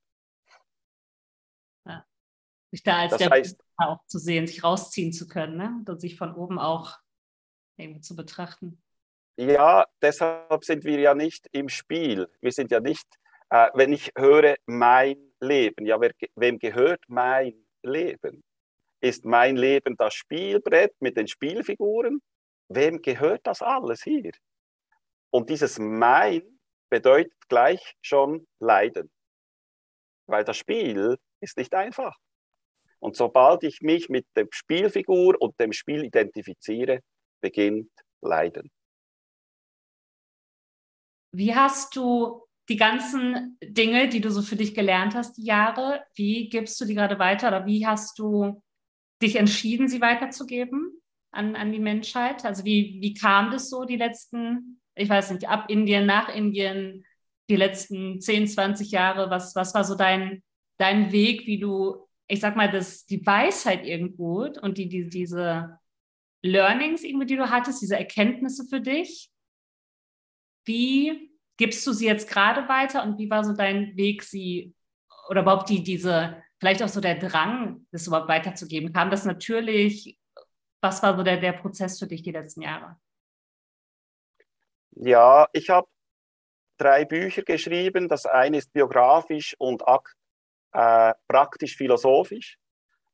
Ja. 1.86 2.04
Sich 2.70 2.82
da 2.82 2.98
als 2.98 3.12
das 3.12 3.18
der 3.18 3.30
heißt, 3.30 3.64
auch 3.78 4.04
zu 4.06 4.18
sehen, 4.18 4.46
sich 4.46 4.62
rausziehen 4.62 5.12
zu 5.12 5.26
können 5.26 5.56
ne? 5.56 5.84
und 5.86 6.00
sich 6.00 6.16
von 6.16 6.34
oben 6.34 6.58
auch 6.58 6.98
irgendwie 7.76 8.00
zu 8.00 8.14
betrachten. 8.14 8.82
Ja, 9.40 9.86
deshalb 10.02 10.64
sind 10.64 10.82
wir 10.82 10.98
ja 10.98 11.14
nicht 11.14 11.46
im 11.52 11.68
Spiel. 11.68 12.26
Wir 12.40 12.50
sind 12.50 12.72
ja 12.72 12.80
nicht, 12.80 13.06
äh, 13.50 13.68
wenn 13.74 13.92
ich 13.92 14.10
höre 14.18 14.56
mein 14.66 15.32
Leben, 15.40 15.86
ja, 15.86 16.00
wer, 16.00 16.10
wem 16.34 16.58
gehört 16.58 17.00
mein 17.06 17.54
Leben? 17.84 18.42
Ist 19.00 19.24
mein 19.24 19.56
Leben 19.56 19.96
das 19.96 20.14
Spielbrett 20.14 20.92
mit 21.00 21.16
den 21.16 21.28
Spielfiguren? 21.28 22.20
Wem 22.68 23.00
gehört 23.00 23.42
das 23.44 23.62
alles 23.62 24.02
hier? 24.02 24.32
Und 25.30 25.50
dieses 25.50 25.78
Mein 25.78 26.58
bedeutet 26.90 27.32
gleich 27.48 27.94
schon 28.02 28.44
Leiden, 28.58 29.08
weil 30.26 30.42
das 30.42 30.56
Spiel 30.56 31.16
ist 31.40 31.56
nicht 31.56 31.74
einfach. 31.76 32.16
Und 32.98 33.14
sobald 33.14 33.62
ich 33.62 33.82
mich 33.82 34.08
mit 34.08 34.26
der 34.34 34.48
Spielfigur 34.50 35.40
und 35.40 35.60
dem 35.60 35.72
Spiel 35.72 36.04
identifiziere, 36.04 37.02
beginnt 37.40 37.92
Leiden. 38.20 38.68
Wie 41.32 41.54
hast 41.54 41.94
du 41.96 42.42
die 42.68 42.76
ganzen 42.76 43.58
Dinge, 43.62 44.08
die 44.08 44.20
du 44.20 44.30
so 44.30 44.42
für 44.42 44.56
dich 44.56 44.74
gelernt 44.74 45.14
hast, 45.14 45.38
die 45.38 45.44
Jahre, 45.44 46.02
wie 46.14 46.48
gibst 46.48 46.80
du 46.80 46.84
die 46.84 46.94
gerade 46.94 47.18
weiter 47.18 47.48
oder 47.48 47.66
wie 47.66 47.86
hast 47.86 48.18
du 48.18 48.62
dich 49.22 49.36
entschieden, 49.36 49.88
sie 49.88 50.00
weiterzugeben 50.00 51.00
an, 51.30 51.56
an 51.56 51.72
die 51.72 51.78
Menschheit? 51.78 52.44
Also 52.44 52.64
wie, 52.64 52.98
wie 53.00 53.14
kam 53.14 53.50
das 53.50 53.70
so 53.70 53.84
die 53.84 53.96
letzten, 53.96 54.80
ich 54.94 55.08
weiß 55.08 55.30
nicht, 55.30 55.48
ab 55.48 55.66
Indien, 55.68 56.06
nach 56.06 56.28
Indien, 56.28 57.04
die 57.48 57.56
letzten 57.56 58.20
10, 58.20 58.46
20 58.46 58.90
Jahre? 58.90 59.30
Was, 59.30 59.54
was 59.54 59.74
war 59.74 59.84
so 59.84 59.94
dein, 59.94 60.42
dein 60.76 61.10
Weg, 61.10 61.46
wie 61.46 61.58
du, 61.58 62.06
ich 62.26 62.40
sag 62.40 62.54
mal, 62.54 62.70
das, 62.70 63.06
die 63.06 63.24
Weisheit 63.24 63.86
irgendwo 63.86 64.46
und 64.60 64.76
die, 64.76 64.88
die, 64.88 65.08
diese 65.08 65.78
Learnings 66.42 67.02
irgendwie, 67.02 67.26
die 67.26 67.36
du 67.36 67.50
hattest, 67.50 67.80
diese 67.80 67.96
Erkenntnisse 67.96 68.66
für 68.68 68.80
dich, 68.80 69.30
wie 70.64 71.32
gibst 71.56 71.86
du 71.86 71.92
sie 71.92 72.06
jetzt 72.06 72.28
gerade 72.28 72.68
weiter 72.68 73.02
und 73.02 73.18
wie 73.18 73.30
war 73.30 73.44
so 73.44 73.52
dein 73.52 73.96
Weg, 73.96 74.22
sie 74.22 74.74
oder 75.28 75.42
überhaupt 75.42 75.68
die, 75.68 75.82
diese, 75.82 76.42
vielleicht 76.58 76.82
auch 76.82 76.88
so 76.88 77.00
der 77.00 77.16
Drang, 77.16 77.86
das 77.90 78.06
überhaupt 78.06 78.28
weiterzugeben? 78.28 78.92
Kam 78.92 79.10
das 79.10 79.24
natürlich? 79.24 80.18
Was 80.80 81.02
war 81.02 81.16
so 81.16 81.22
der, 81.22 81.38
der 81.38 81.52
Prozess 81.52 81.98
für 81.98 82.06
dich 82.06 82.22
die 82.22 82.32
letzten 82.32 82.62
Jahre? 82.62 82.96
Ja, 84.92 85.48
ich 85.52 85.70
habe 85.70 85.88
drei 86.78 87.04
Bücher 87.04 87.42
geschrieben. 87.42 88.08
Das 88.08 88.26
eine 88.26 88.58
ist 88.58 88.72
biografisch 88.72 89.54
und 89.58 89.82
äh, 90.72 91.14
praktisch 91.26 91.76
philosophisch. 91.76 92.58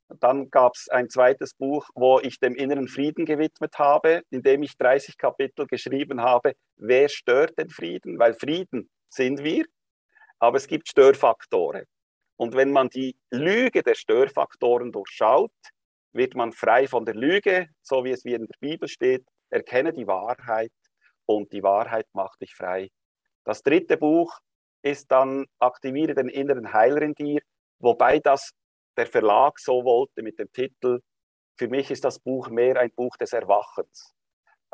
Dann 0.08 0.50
gab 0.50 0.74
es 0.74 0.88
ein 0.88 1.08
zweites 1.08 1.54
Buch, 1.54 1.88
wo 1.94 2.20
ich 2.20 2.38
dem 2.38 2.54
inneren 2.54 2.88
Frieden 2.88 3.24
gewidmet 3.24 3.78
habe, 3.78 4.22
in 4.30 4.42
dem 4.42 4.62
ich 4.62 4.76
30 4.76 5.16
Kapitel 5.16 5.66
geschrieben 5.66 6.20
habe, 6.20 6.54
wer 6.76 7.08
stört 7.08 7.58
den 7.58 7.70
Frieden? 7.70 8.18
Weil 8.18 8.34
Frieden 8.34 8.90
sind 9.08 9.42
wir, 9.42 9.64
aber 10.38 10.58
es 10.58 10.66
gibt 10.66 10.88
Störfaktoren. 10.88 11.84
Und 12.36 12.54
wenn 12.54 12.70
man 12.70 12.88
die 12.88 13.16
Lüge 13.30 13.82
der 13.82 13.94
Störfaktoren 13.94 14.92
durchschaut, 14.92 15.52
wird 16.12 16.34
man 16.34 16.52
frei 16.52 16.86
von 16.86 17.04
der 17.04 17.14
Lüge, 17.14 17.68
so 17.82 18.04
wie 18.04 18.10
es 18.10 18.24
wie 18.24 18.34
in 18.34 18.46
der 18.46 18.58
Bibel 18.60 18.88
steht, 18.88 19.24
erkenne 19.50 19.92
die 19.92 20.06
Wahrheit 20.06 20.72
und 21.26 21.52
die 21.52 21.62
Wahrheit 21.62 22.06
macht 22.12 22.40
dich 22.40 22.54
frei. 22.54 22.90
Das 23.44 23.62
dritte 23.62 23.96
Buch 23.96 24.38
ist 24.82 25.10
dann 25.10 25.46
Aktiviere 25.58 26.14
den 26.14 26.28
inneren 26.28 26.72
Heiler 26.72 27.02
in 27.02 27.14
dir, 27.14 27.40
wobei 27.78 28.18
das 28.18 28.52
der 28.96 29.07
Verlag 29.07 29.59
so 29.59 29.85
wollte 29.85 30.22
mit 30.22 30.38
dem 30.38 30.50
Titel, 30.52 31.00
für 31.57 31.68
mich 31.68 31.90
ist 31.90 32.04
das 32.04 32.18
Buch 32.18 32.48
mehr 32.48 32.78
ein 32.78 32.90
Buch 32.92 33.16
des 33.16 33.33
Erwachens. 33.33 34.14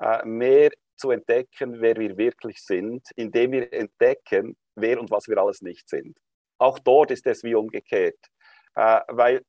Äh, 0.01 0.25
mehr 0.25 0.71
zu 0.97 1.11
entdecken, 1.11 1.81
wer 1.81 1.97
wir 1.97 2.17
wirklich 2.17 2.63
sind, 2.63 3.07
indem 3.17 3.53
wir 3.53 3.73
entdecken, 3.73 4.57
wer 4.75 4.99
und 5.01 5.11
was 5.11 5.29
wir 5.29 5.39
alles 5.39 5.63
nicht 5.63 5.89
sind. 5.89 6.17
Auch 6.59 6.79
dort 6.79 7.11
ist 7.11 7.27
es 7.27 7.43
wie 7.43 7.55
umgekehrt, 7.55 8.19
äh, 8.75 9.01
weil 9.09 9.45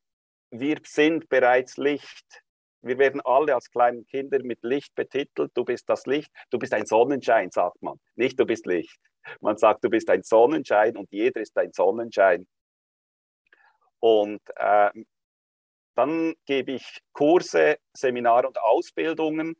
wir 0.52 0.78
sind 0.86 1.30
bereits 1.30 1.78
Licht. 1.78 2.44
Wir 2.82 2.98
werden 2.98 3.22
alle 3.22 3.54
als 3.56 3.70
kleine 3.70 4.04
Kinder 4.04 4.40
mit 4.44 4.60
Licht 4.64 4.94
betitelt. 4.96 5.52
Du 5.54 5.64
bist 5.64 5.88
das 5.88 6.06
Licht, 6.06 6.32
du 6.50 6.60
bist 6.60 6.74
ein 6.74 6.86
Sonnenschein, 6.86 7.52
sagt 7.52 7.82
man. 7.82 8.00
Nicht 8.16 8.40
du 8.40 8.46
bist 8.46 8.66
Licht. 8.66 9.00
Man 9.40 9.58
sagt, 9.58 9.84
du 9.84 9.90
bist 9.90 10.10
ein 10.10 10.24
Sonnenschein 10.24 10.98
und 10.98 11.10
jeder 11.12 11.42
ist 11.42 11.58
ein 11.58 11.72
Sonnenschein. 11.74 12.48
Und 14.02 14.42
äh, 14.58 14.90
dann 15.96 16.34
gebe 16.46 16.74
ich 16.74 17.00
Kurse, 17.14 17.78
Seminare 17.94 18.48
und 18.48 18.60
Ausbildungen 18.60 19.56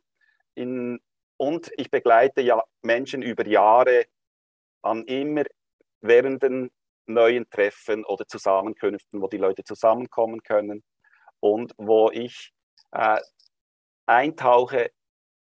in, 0.54 1.00
und 1.36 1.70
ich 1.76 1.90
begleite 1.90 2.42
ja 2.42 2.62
Menschen 2.82 3.22
über 3.22 3.46
Jahre 3.46 4.06
an 4.82 5.04
immer 5.04 5.44
währenden 6.00 6.70
neuen 7.06 7.48
Treffen 7.50 8.04
oder 8.04 8.26
Zusammenkünften, 8.26 9.20
wo 9.22 9.28
die 9.28 9.38
Leute 9.38 9.64
zusammenkommen 9.64 10.42
können 10.42 10.82
und 11.40 11.72
wo 11.76 12.10
ich 12.10 12.52
äh, 12.92 13.20
eintauche 14.06 14.90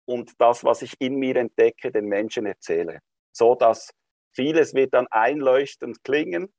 und 0.04 0.32
das, 0.38 0.64
was 0.64 0.82
ich 0.82 0.94
in 1.00 1.16
mir 1.16 1.36
entdecke, 1.36 1.90
den 1.90 2.06
Menschen 2.06 2.46
erzähle, 2.46 3.00
so 3.32 3.54
dass 3.54 3.90
vieles 4.32 4.74
wird 4.74 4.94
dann 4.94 5.06
einleuchtend 5.08 6.04
klingen 6.04 6.52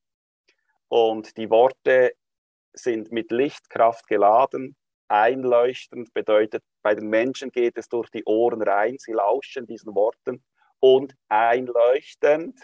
und 0.87 1.37
die 1.37 1.49
Worte 1.49 2.13
sind 2.75 3.11
mit 3.11 3.31
Lichtkraft 3.31 4.07
geladen. 4.07 4.75
Einleuchtend 5.07 6.13
bedeutet, 6.13 6.63
bei 6.81 6.95
den 6.95 7.09
Menschen 7.09 7.51
geht 7.51 7.77
es 7.77 7.87
durch 7.89 8.09
die 8.09 8.23
Ohren 8.25 8.61
rein, 8.61 8.97
sie 8.99 9.13
lauschen 9.13 9.65
diesen 9.65 9.95
Worten. 9.95 10.43
Und 10.79 11.13
einleuchtend 11.29 12.59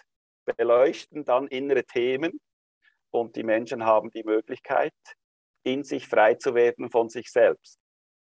beleuchten 0.45 1.23
dann 1.25 1.47
innere 1.47 1.83
Themen. 1.83 2.39
Und 3.11 3.35
die 3.35 3.43
Menschen 3.43 3.85
haben 3.85 4.09
die 4.11 4.23
Möglichkeit, 4.23 4.93
in 5.63 5.83
sich 5.83 6.07
frei 6.07 6.35
zu 6.35 6.55
werden 6.55 6.89
von 6.89 7.09
sich 7.09 7.31
selbst, 7.31 7.77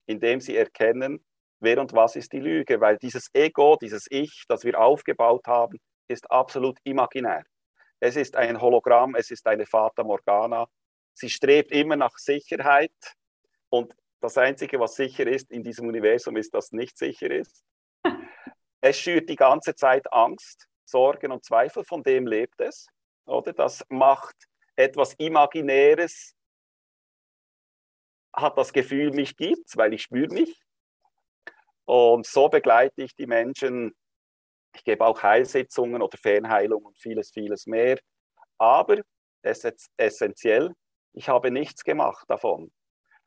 indem 0.05 0.39
sie 0.39 0.55
erkennen, 0.55 1.25
wer 1.59 1.79
und 1.79 1.93
was 1.93 2.15
ist 2.15 2.33
die 2.33 2.39
Lüge, 2.39 2.79
weil 2.81 2.97
dieses 2.97 3.29
Ego, 3.33 3.77
dieses 3.81 4.05
Ich, 4.09 4.45
das 4.47 4.63
wir 4.63 4.79
aufgebaut 4.79 5.47
haben, 5.47 5.79
ist 6.07 6.29
absolut 6.29 6.77
imaginär. 6.83 7.43
Es 7.99 8.15
ist 8.15 8.35
ein 8.35 8.61
Hologramm, 8.61 9.15
es 9.15 9.31
ist 9.31 9.47
eine 9.47 9.65
Fata 9.65 10.03
Morgana, 10.03 10.67
Sie 11.15 11.29
strebt 11.29 11.71
immer 11.71 11.95
nach 11.95 12.17
Sicherheit 12.17 12.91
und 13.69 13.95
das 14.19 14.37
Einzige, 14.37 14.79
was 14.79 14.95
sicher 14.95 15.25
ist 15.25 15.49
in 15.51 15.63
diesem 15.63 15.87
Universum, 15.87 16.35
ist, 16.35 16.53
dass 16.53 16.71
nicht 16.71 16.97
sicher 16.97 17.31
ist. 17.31 17.63
Es 18.81 18.99
schürt 18.99 19.27
die 19.29 19.35
ganze 19.35 19.73
Zeit 19.73 20.13
Angst, 20.13 20.67
Sorgen 20.83 21.31
und 21.31 21.43
Zweifel, 21.43 21.83
von 21.83 22.03
dem 22.03 22.27
lebt 22.27 22.61
es. 22.61 22.85
Oder? 23.25 23.51
Das 23.51 23.83
macht 23.89 24.35
etwas 24.75 25.15
Imaginäres, 25.15 26.35
hat 28.31 28.57
das 28.57 28.71
Gefühl, 28.71 29.11
mich 29.11 29.35
gibt 29.35 29.75
weil 29.75 29.93
ich 29.93 30.03
spüre 30.03 30.31
mich. 30.31 30.61
Und 31.85 32.27
so 32.27 32.47
begleite 32.49 33.01
ich 33.01 33.15
die 33.15 33.25
Menschen. 33.25 33.95
Ich 34.75 34.83
gebe 34.83 35.05
auch 35.05 35.23
Heilsitzungen 35.23 36.03
oder 36.03 36.17
Fernheilung 36.17 36.85
und 36.85 36.99
vieles, 36.99 37.31
vieles 37.31 37.65
mehr. 37.65 37.97
Aber 38.59 39.01
es 39.41 39.63
ist 39.63 39.89
essentiell, 39.97 40.75
ich 41.15 41.29
habe 41.29 41.49
nichts 41.49 41.83
gemacht 41.83 42.25
davon. 42.29 42.71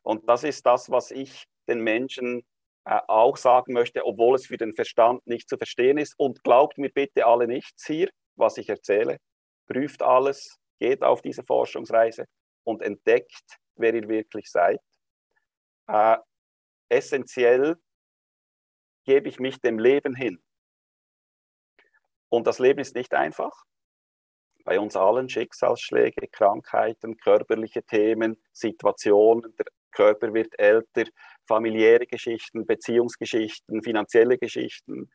Und 0.03 0.29
das 0.29 0.45
ist 0.45 0.65
das, 0.67 0.91
was 0.91 1.11
ich 1.11 1.47
den 1.69 1.81
Menschen 1.81 2.47
äh, 2.85 3.01
auch 3.09 3.37
sagen 3.37 3.73
möchte, 3.73 4.05
obwohl 4.05 4.37
es 4.37 4.47
für 4.47 4.57
den 4.57 4.75
Verstand 4.75 5.27
nicht 5.27 5.49
zu 5.49 5.57
verstehen 5.57 5.99
ist. 5.99 6.15
Und 6.19 6.45
glaubt 6.45 6.79
mir 6.79 6.91
bitte 6.91 7.27
alle 7.27 7.47
nichts 7.47 7.87
hier, 7.87 8.11
was 8.37 8.59
ich 8.59 8.69
erzähle. 8.69 9.19
Prüft 9.67 10.03
alles, 10.03 10.59
geht 10.79 11.03
auf 11.03 11.23
diese 11.23 11.43
Forschungsreise 11.43 12.27
und 12.65 12.83
entdeckt 12.83 13.59
wer 13.77 13.95
ihr 13.95 14.09
wirklich 14.09 14.51
seid. 14.51 14.81
Äh, 15.89 16.19
essentiell 16.89 17.77
gebe 19.05 19.29
ich 19.29 19.41
mich 19.41 19.61
dem 19.61 19.79
Leben 19.79 20.15
hin. 20.15 20.43
Und 22.29 22.47
das 22.47 22.59
Leben 22.59 22.81
ist 22.81 22.95
nicht 22.95 23.15
einfach. 23.15 23.65
Bei 24.69 24.79
uns 24.79 24.97
allen 24.97 25.31
Schicksalsschläge, 25.31 26.29
Krankheiten, 26.29 27.17
körperliche 27.17 27.83
Themen, 27.83 28.37
Situationen, 28.53 29.57
der 29.57 29.65
Körper 29.93 30.35
wird 30.35 30.59
älter, 30.59 31.05
familiäre 31.47 32.07
Geschichten, 32.07 32.67
Beziehungsgeschichten, 32.67 33.83
finanzielle 33.83 34.37
Geschichten. 34.37 35.11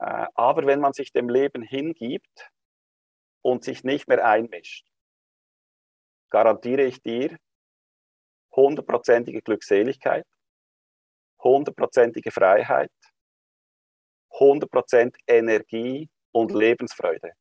Äh, 0.00 0.26
aber 0.34 0.66
wenn 0.66 0.80
man 0.80 0.92
sich 0.92 1.14
dem 1.14 1.30
Leben 1.30 1.62
hingibt 1.62 2.50
und 3.40 3.64
sich 3.64 3.84
nicht 3.84 4.06
mehr 4.06 4.22
einmischt, 4.22 4.86
garantiere 6.28 6.82
ich 6.82 7.00
dir 7.00 7.38
hundertprozentige 8.54 9.40
Glückseligkeit, 9.40 10.26
hundertprozentige 11.42 12.32
Freiheit, 12.32 12.92
100% 14.32 15.16
Energie 15.26 16.10
und 16.32 16.52
Lebensfreude. 16.52 17.32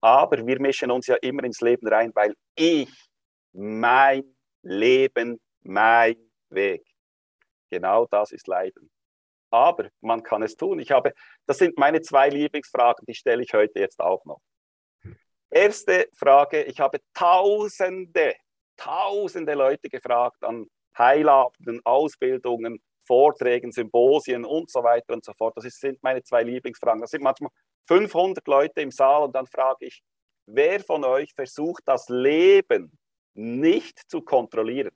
Aber 0.00 0.46
wir 0.46 0.60
mischen 0.60 0.90
uns 0.90 1.06
ja 1.06 1.16
immer 1.16 1.44
ins 1.44 1.60
Leben 1.60 1.88
rein, 1.88 2.12
weil 2.14 2.34
ich, 2.54 2.90
mein 3.52 4.36
Leben, 4.62 5.40
mein 5.62 6.16
Weg. 6.50 6.84
Genau 7.70 8.06
das 8.06 8.32
ist 8.32 8.46
Leiden. 8.46 8.90
Aber 9.50 9.88
man 10.00 10.22
kann 10.22 10.42
es 10.42 10.56
tun. 10.56 10.78
Ich 10.78 10.90
habe, 10.90 11.12
das 11.46 11.58
sind 11.58 11.78
meine 11.78 12.00
zwei 12.00 12.28
Lieblingsfragen, 12.28 13.04
die 13.06 13.14
stelle 13.14 13.42
ich 13.42 13.54
heute 13.54 13.80
jetzt 13.80 14.00
auch 14.00 14.24
noch. 14.24 14.40
Erste 15.50 16.08
Frage, 16.16 16.64
ich 16.64 16.80
habe 16.80 16.98
tausende, 17.14 18.34
tausende 18.76 19.54
Leute 19.54 19.88
gefragt 19.88 20.42
an 20.42 20.66
Heilabenden, 20.98 21.80
Ausbildungen, 21.84 22.80
Vorträgen, 23.06 23.72
Symposien 23.72 24.44
und 24.44 24.70
so 24.70 24.82
weiter 24.82 25.14
und 25.14 25.24
so 25.24 25.32
fort. 25.32 25.56
Das 25.56 25.64
sind 25.64 26.02
meine 26.02 26.22
zwei 26.22 26.42
Lieblingsfragen. 26.42 27.00
Das 27.00 27.10
sind 27.10 27.22
manchmal 27.22 27.50
500 27.88 28.46
Leute 28.46 28.80
im 28.80 28.90
Saal 28.90 29.24
und 29.24 29.34
dann 29.34 29.46
frage 29.46 29.86
ich, 29.86 30.02
wer 30.46 30.80
von 30.80 31.04
euch 31.04 31.32
versucht 31.34 31.82
das 31.86 32.08
Leben 32.08 32.98
nicht 33.34 33.98
zu 34.08 34.22
kontrollieren? 34.22 34.94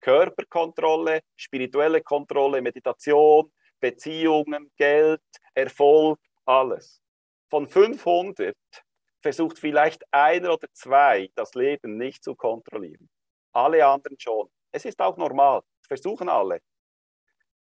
Körperkontrolle, 0.00 1.20
spirituelle 1.36 2.02
Kontrolle, 2.02 2.62
Meditation, 2.62 3.52
Beziehungen, 3.80 4.70
Geld, 4.76 5.22
Erfolg, 5.54 6.20
alles. 6.44 7.00
Von 7.50 7.66
500 7.66 8.56
versucht 9.20 9.58
vielleicht 9.58 10.02
einer 10.12 10.54
oder 10.54 10.68
zwei 10.72 11.30
das 11.34 11.54
Leben 11.54 11.96
nicht 11.96 12.22
zu 12.22 12.34
kontrollieren. 12.34 13.08
Alle 13.52 13.84
anderen 13.84 14.18
schon. 14.18 14.48
Es 14.70 14.84
ist 14.84 15.00
auch 15.00 15.16
normal, 15.16 15.62
versuchen 15.86 16.28
alle. 16.28 16.60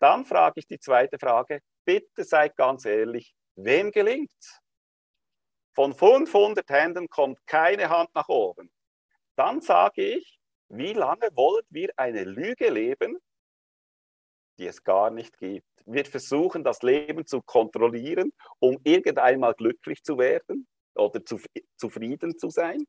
Dann 0.00 0.24
frage 0.24 0.60
ich 0.60 0.66
die 0.66 0.78
zweite 0.78 1.18
Frage, 1.18 1.60
bitte 1.84 2.24
seid 2.24 2.56
ganz 2.56 2.84
ehrlich, 2.86 3.34
wem 3.54 3.90
gelingt's? 3.90 4.60
Von 5.74 5.94
500 5.94 6.68
Händen 6.68 7.08
kommt 7.08 7.46
keine 7.46 7.88
Hand 7.88 8.14
nach 8.14 8.28
oben. 8.28 8.72
Dann 9.36 9.60
sage 9.60 10.02
ich, 10.02 10.40
wie 10.68 10.92
lange 10.94 11.28
wollen 11.34 11.64
wir 11.68 11.90
eine 11.96 12.24
Lüge 12.24 12.70
leben, 12.70 13.18
die 14.58 14.66
es 14.66 14.82
gar 14.82 15.10
nicht 15.10 15.38
gibt? 15.38 15.66
Wir 15.84 16.04
versuchen, 16.04 16.64
das 16.64 16.82
Leben 16.82 17.26
zu 17.26 17.42
kontrollieren, 17.42 18.32
um 18.58 18.78
irgendeinmal 18.84 19.54
glücklich 19.54 20.02
zu 20.02 20.18
werden 20.18 20.66
oder 20.94 21.24
zu, 21.24 21.40
zufrieden 21.76 22.38
zu 22.38 22.50
sein. 22.50 22.84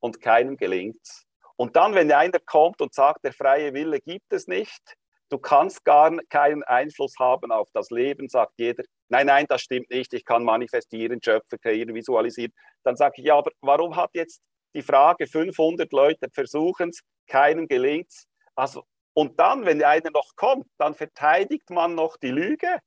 Und 0.00 0.20
keinem 0.20 0.56
gelingt 0.56 1.00
es. 1.02 1.24
Und 1.56 1.76
dann, 1.76 1.94
wenn 1.94 2.12
einer 2.12 2.38
kommt 2.40 2.82
und 2.82 2.92
sagt, 2.92 3.24
der 3.24 3.32
freie 3.32 3.72
Wille 3.72 4.00
gibt 4.00 4.32
es 4.32 4.46
nicht, 4.46 4.96
du 5.28 5.38
kannst 5.38 5.84
gar 5.84 6.16
keinen 6.28 6.62
Einfluss 6.64 7.14
haben 7.18 7.50
auf 7.50 7.68
das 7.72 7.90
Leben, 7.90 8.28
sagt 8.28 8.54
jeder, 8.58 8.84
nein, 9.08 9.26
nein, 9.26 9.46
das 9.48 9.62
stimmt 9.62 9.90
nicht, 9.90 10.12
ich 10.14 10.24
kann 10.24 10.44
manifestieren, 10.44 11.20
schöpfen, 11.22 11.58
kreieren, 11.60 11.94
visualisieren. 11.94 12.52
Dann 12.84 12.96
sage 12.96 13.14
ich, 13.18 13.24
ja, 13.24 13.36
aber 13.36 13.50
warum 13.60 13.96
hat 13.96 14.10
jetzt 14.14 14.40
die 14.74 14.82
Frage, 14.82 15.26
500 15.26 15.90
Leute 15.92 16.28
versuchen 16.32 16.90
es, 16.90 17.00
keinem 17.26 17.66
gelingt 17.66 18.08
es. 18.08 18.26
Also, 18.54 18.84
und 19.14 19.38
dann, 19.40 19.64
wenn 19.64 19.82
einer 19.82 20.10
noch 20.10 20.36
kommt, 20.36 20.66
dann 20.78 20.94
verteidigt 20.94 21.70
man 21.70 21.94
noch 21.94 22.16
die 22.18 22.30
Lüge. 22.30 22.78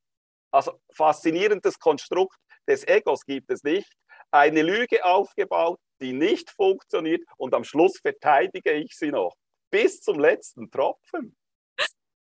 Also 0.52 0.80
faszinierendes 0.94 1.78
Konstrukt 1.78 2.36
des 2.68 2.86
Egos 2.86 3.24
gibt 3.24 3.50
es 3.50 3.62
nicht. 3.64 3.92
Eine 4.30 4.62
Lüge 4.62 5.04
aufgebaut, 5.04 5.80
die 6.00 6.12
nicht 6.12 6.50
funktioniert 6.50 7.22
und 7.36 7.52
am 7.54 7.64
Schluss 7.64 7.98
verteidige 7.98 8.72
ich 8.72 8.96
sie 8.96 9.10
noch. 9.10 9.34
Bis 9.70 10.00
zum 10.00 10.18
letzten 10.18 10.70
Tropfen. 10.70 11.36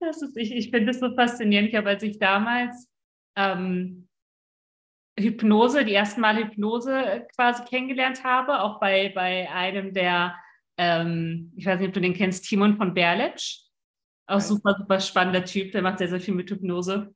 Das 0.00 0.22
ist, 0.22 0.36
ich 0.36 0.52
ich 0.52 0.70
finde 0.70 0.86
das 0.86 1.00
so 1.00 1.14
faszinierend. 1.14 1.68
Ich 1.68 1.74
habe, 1.76 1.90
als 1.90 2.02
ich 2.02 2.18
damals 2.18 2.88
ähm, 3.36 4.08
Hypnose, 5.18 5.84
die 5.84 5.94
ersten 5.94 6.20
Mal 6.20 6.36
Hypnose 6.36 7.26
quasi 7.36 7.64
kennengelernt 7.64 8.24
habe, 8.24 8.60
auch 8.60 8.80
bei, 8.80 9.10
bei 9.14 9.50
einem 9.50 9.92
der, 9.92 10.34
ähm, 10.78 11.52
ich 11.56 11.66
weiß 11.66 11.78
nicht, 11.78 11.88
ob 11.88 11.94
du 11.94 12.00
den 12.00 12.14
kennst, 12.14 12.46
Timon 12.46 12.76
von 12.76 12.94
Berletsch. 12.94 13.60
Auch 14.26 14.38
Nein. 14.38 14.46
super, 14.46 14.76
super 14.78 15.00
spannender 15.00 15.44
Typ, 15.44 15.72
der 15.72 15.82
macht 15.82 15.98
sehr, 15.98 16.08
sehr 16.08 16.20
viel 16.20 16.34
mit 16.34 16.50
Hypnose. 16.50 17.14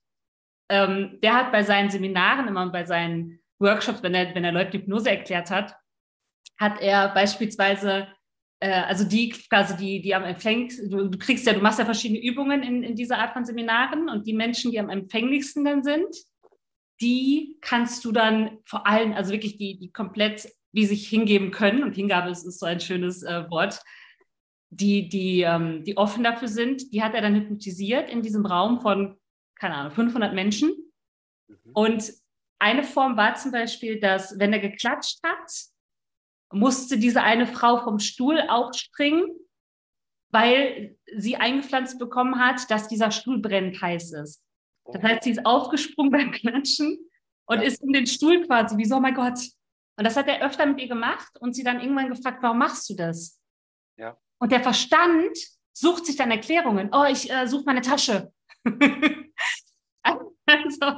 Ähm, 0.68 1.18
der 1.22 1.34
hat 1.34 1.52
bei 1.52 1.62
seinen 1.62 1.90
Seminaren 1.90 2.48
immer 2.48 2.68
bei 2.70 2.84
seinen 2.84 3.40
Workshops, 3.58 4.02
wenn 4.02 4.14
er, 4.14 4.34
wenn 4.34 4.44
er 4.44 4.52
Leute 4.52 4.78
Hypnose 4.78 5.10
erklärt 5.10 5.50
hat, 5.50 5.76
hat 6.58 6.80
er 6.80 7.12
beispielsweise, 7.14 8.08
also 8.70 9.04
die 9.04 9.30
quasi, 9.30 9.76
die, 9.76 10.00
die 10.00 10.14
am 10.14 10.24
empfänglichsten, 10.24 10.90
du, 10.90 11.08
du, 11.08 11.18
kriegst 11.18 11.46
ja, 11.46 11.52
du 11.52 11.60
machst 11.60 11.78
ja 11.78 11.84
verschiedene 11.84 12.22
Übungen 12.22 12.62
in, 12.62 12.82
in 12.82 12.96
dieser 12.96 13.18
Art 13.18 13.32
von 13.32 13.44
Seminaren 13.44 14.08
und 14.08 14.26
die 14.26 14.32
Menschen, 14.32 14.70
die 14.70 14.80
am 14.80 14.90
empfänglichsten 14.90 15.64
dann 15.64 15.82
sind, 15.82 16.14
die 17.00 17.58
kannst 17.60 18.04
du 18.04 18.12
dann 18.12 18.58
vor 18.64 18.86
allem, 18.86 19.12
also 19.12 19.32
wirklich 19.32 19.56
die, 19.56 19.78
die 19.78 19.92
komplett, 19.92 20.48
die 20.72 20.86
sich 20.86 21.08
hingeben 21.08 21.50
können, 21.50 21.82
und 21.82 21.94
Hingabe 21.94 22.30
ist, 22.30 22.44
ist 22.44 22.60
so 22.60 22.66
ein 22.66 22.80
schönes 22.80 23.22
äh, 23.22 23.48
Wort, 23.50 23.80
die, 24.70 25.08
die, 25.08 25.42
ähm, 25.42 25.84
die 25.84 25.96
offen 25.96 26.24
dafür 26.24 26.48
sind, 26.48 26.92
die 26.92 27.02
hat 27.02 27.14
er 27.14 27.22
dann 27.22 27.34
hypnotisiert 27.34 28.10
in 28.10 28.22
diesem 28.22 28.46
Raum 28.46 28.80
von, 28.80 29.16
keine 29.56 29.74
Ahnung, 29.74 29.92
500 29.92 30.34
Menschen. 30.34 30.70
Mhm. 31.48 31.56
Und 31.74 32.12
eine 32.58 32.82
Form 32.82 33.16
war 33.16 33.34
zum 33.34 33.52
Beispiel, 33.52 34.00
dass, 34.00 34.38
wenn 34.38 34.52
er 34.52 34.58
geklatscht 34.58 35.18
hat, 35.24 35.50
musste 36.54 36.98
diese 36.98 37.22
eine 37.22 37.46
Frau 37.46 37.82
vom 37.82 37.98
Stuhl 37.98 38.40
aufspringen, 38.48 39.24
weil 40.30 40.96
sie 41.16 41.36
eingepflanzt 41.36 41.98
bekommen 41.98 42.38
hat, 42.38 42.70
dass 42.70 42.88
dieser 42.88 43.10
Stuhl 43.10 43.40
brennend 43.40 43.80
heiß 43.80 44.12
ist. 44.12 44.42
Das 44.86 45.02
heißt, 45.02 45.22
sie 45.22 45.30
ist 45.30 45.46
aufgesprungen 45.46 46.10
beim 46.10 46.30
Klatschen 46.30 46.98
und 47.46 47.58
ja. 47.58 47.62
ist 47.64 47.82
in 47.82 47.92
den 47.92 48.06
Stuhl 48.06 48.46
quasi, 48.46 48.76
wie 48.76 48.84
so, 48.84 48.96
oh 48.96 49.00
mein 49.00 49.14
Gott. 49.14 49.38
Und 49.96 50.04
das 50.04 50.16
hat 50.16 50.26
er 50.28 50.44
öfter 50.44 50.66
mit 50.66 50.80
ihr 50.80 50.88
gemacht 50.88 51.38
und 51.40 51.54
sie 51.54 51.62
dann 51.62 51.80
irgendwann 51.80 52.08
gefragt, 52.10 52.42
warum 52.42 52.58
machst 52.58 52.90
du 52.90 52.94
das? 52.94 53.40
Ja. 53.96 54.18
Und 54.38 54.50
der 54.52 54.60
Verstand 54.60 55.38
sucht 55.72 56.06
sich 56.06 56.16
dann 56.16 56.30
Erklärungen. 56.30 56.90
Oh, 56.92 57.04
ich 57.04 57.30
äh, 57.30 57.46
suche 57.46 57.64
meine 57.64 57.80
Tasche. 57.80 58.32
also, 60.02 60.34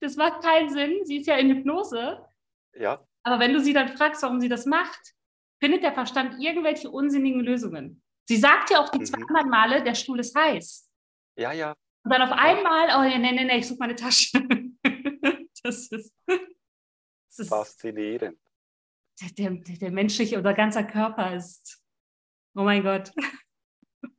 das 0.00 0.16
macht 0.16 0.42
keinen 0.42 0.68
Sinn. 0.70 1.04
Sie 1.04 1.18
ist 1.18 1.26
ja 1.26 1.36
in 1.36 1.48
Hypnose. 1.50 2.26
Ja. 2.74 3.06
Aber 3.22 3.38
wenn 3.38 3.52
du 3.52 3.60
sie 3.60 3.72
dann 3.72 3.88
fragst, 3.88 4.22
warum 4.22 4.40
sie 4.40 4.48
das 4.48 4.66
macht, 4.66 5.14
findet 5.60 5.82
der 5.82 5.92
Verstand 5.92 6.42
irgendwelche 6.42 6.90
unsinnigen 6.90 7.40
Lösungen. 7.40 8.02
Sie 8.26 8.36
sagt 8.36 8.70
ja 8.70 8.82
auch 8.82 8.88
die 8.88 9.00
mhm. 9.00 9.06
200 9.06 9.46
Male, 9.46 9.82
der 9.82 9.94
Stuhl 9.94 10.20
ist 10.20 10.36
heiß. 10.36 10.90
Ja, 11.36 11.52
ja. 11.52 11.74
Und 12.02 12.12
dann 12.12 12.22
auf 12.22 12.32
einmal, 12.32 12.88
oh 12.98 13.02
ja, 13.02 13.18
nee, 13.18 13.32
nee, 13.32 13.44
nee, 13.44 13.58
ich 13.58 13.68
suche 13.68 13.80
meine 13.80 13.94
Tasche. 13.94 14.42
das 15.62 15.88
ist, 15.88 16.14
das 16.26 17.38
ist 17.38 17.48
faszinierend. 17.48 18.38
Der, 19.20 19.50
der, 19.50 19.50
der 19.50 19.90
menschliche 19.90 20.38
oder 20.38 20.54
ganzer 20.54 20.84
Körper 20.84 21.34
ist, 21.34 21.82
oh 22.54 22.62
mein 22.62 22.82
Gott. 22.82 23.12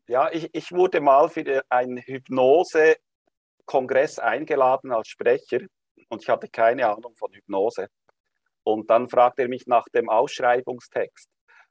Ja, 0.08 0.32
ich, 0.32 0.48
ich 0.54 0.72
wurde 0.72 1.02
mal 1.02 1.28
für 1.30 1.66
einen 1.70 1.98
Hypnose-Kongress 1.98 4.20
eingeladen 4.20 4.92
als 4.92 5.08
Sprecher 5.08 5.62
und 6.10 6.22
ich 6.22 6.30
hatte 6.30 6.48
keine 6.50 6.88
Ahnung 6.88 7.16
von 7.16 7.34
Hypnose. 7.34 7.88
Und 8.63 8.89
dann 8.89 9.10
fragte 9.10 9.43
er 9.43 9.47
mich 9.47 9.65
nach 9.67 9.86
dem 9.93 10.10
Ausschreibungstext. 10.10 11.30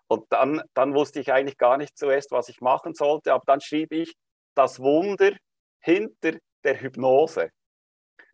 Und 0.08 0.26
dann, 0.30 0.62
dann 0.74 0.94
wusste 0.94 1.20
ich 1.20 1.32
eigentlich 1.32 1.56
gar 1.56 1.76
nicht 1.76 1.96
zuerst, 1.96 2.32
was 2.32 2.48
ich 2.48 2.60
machen 2.60 2.94
sollte. 2.94 3.32
Aber 3.32 3.44
dann 3.46 3.60
schrieb 3.60 3.92
ich, 3.92 4.14
das 4.54 4.80
Wunder 4.80 5.32
hinter 5.80 6.32
der 6.64 6.80
Hypnose. 6.80 7.50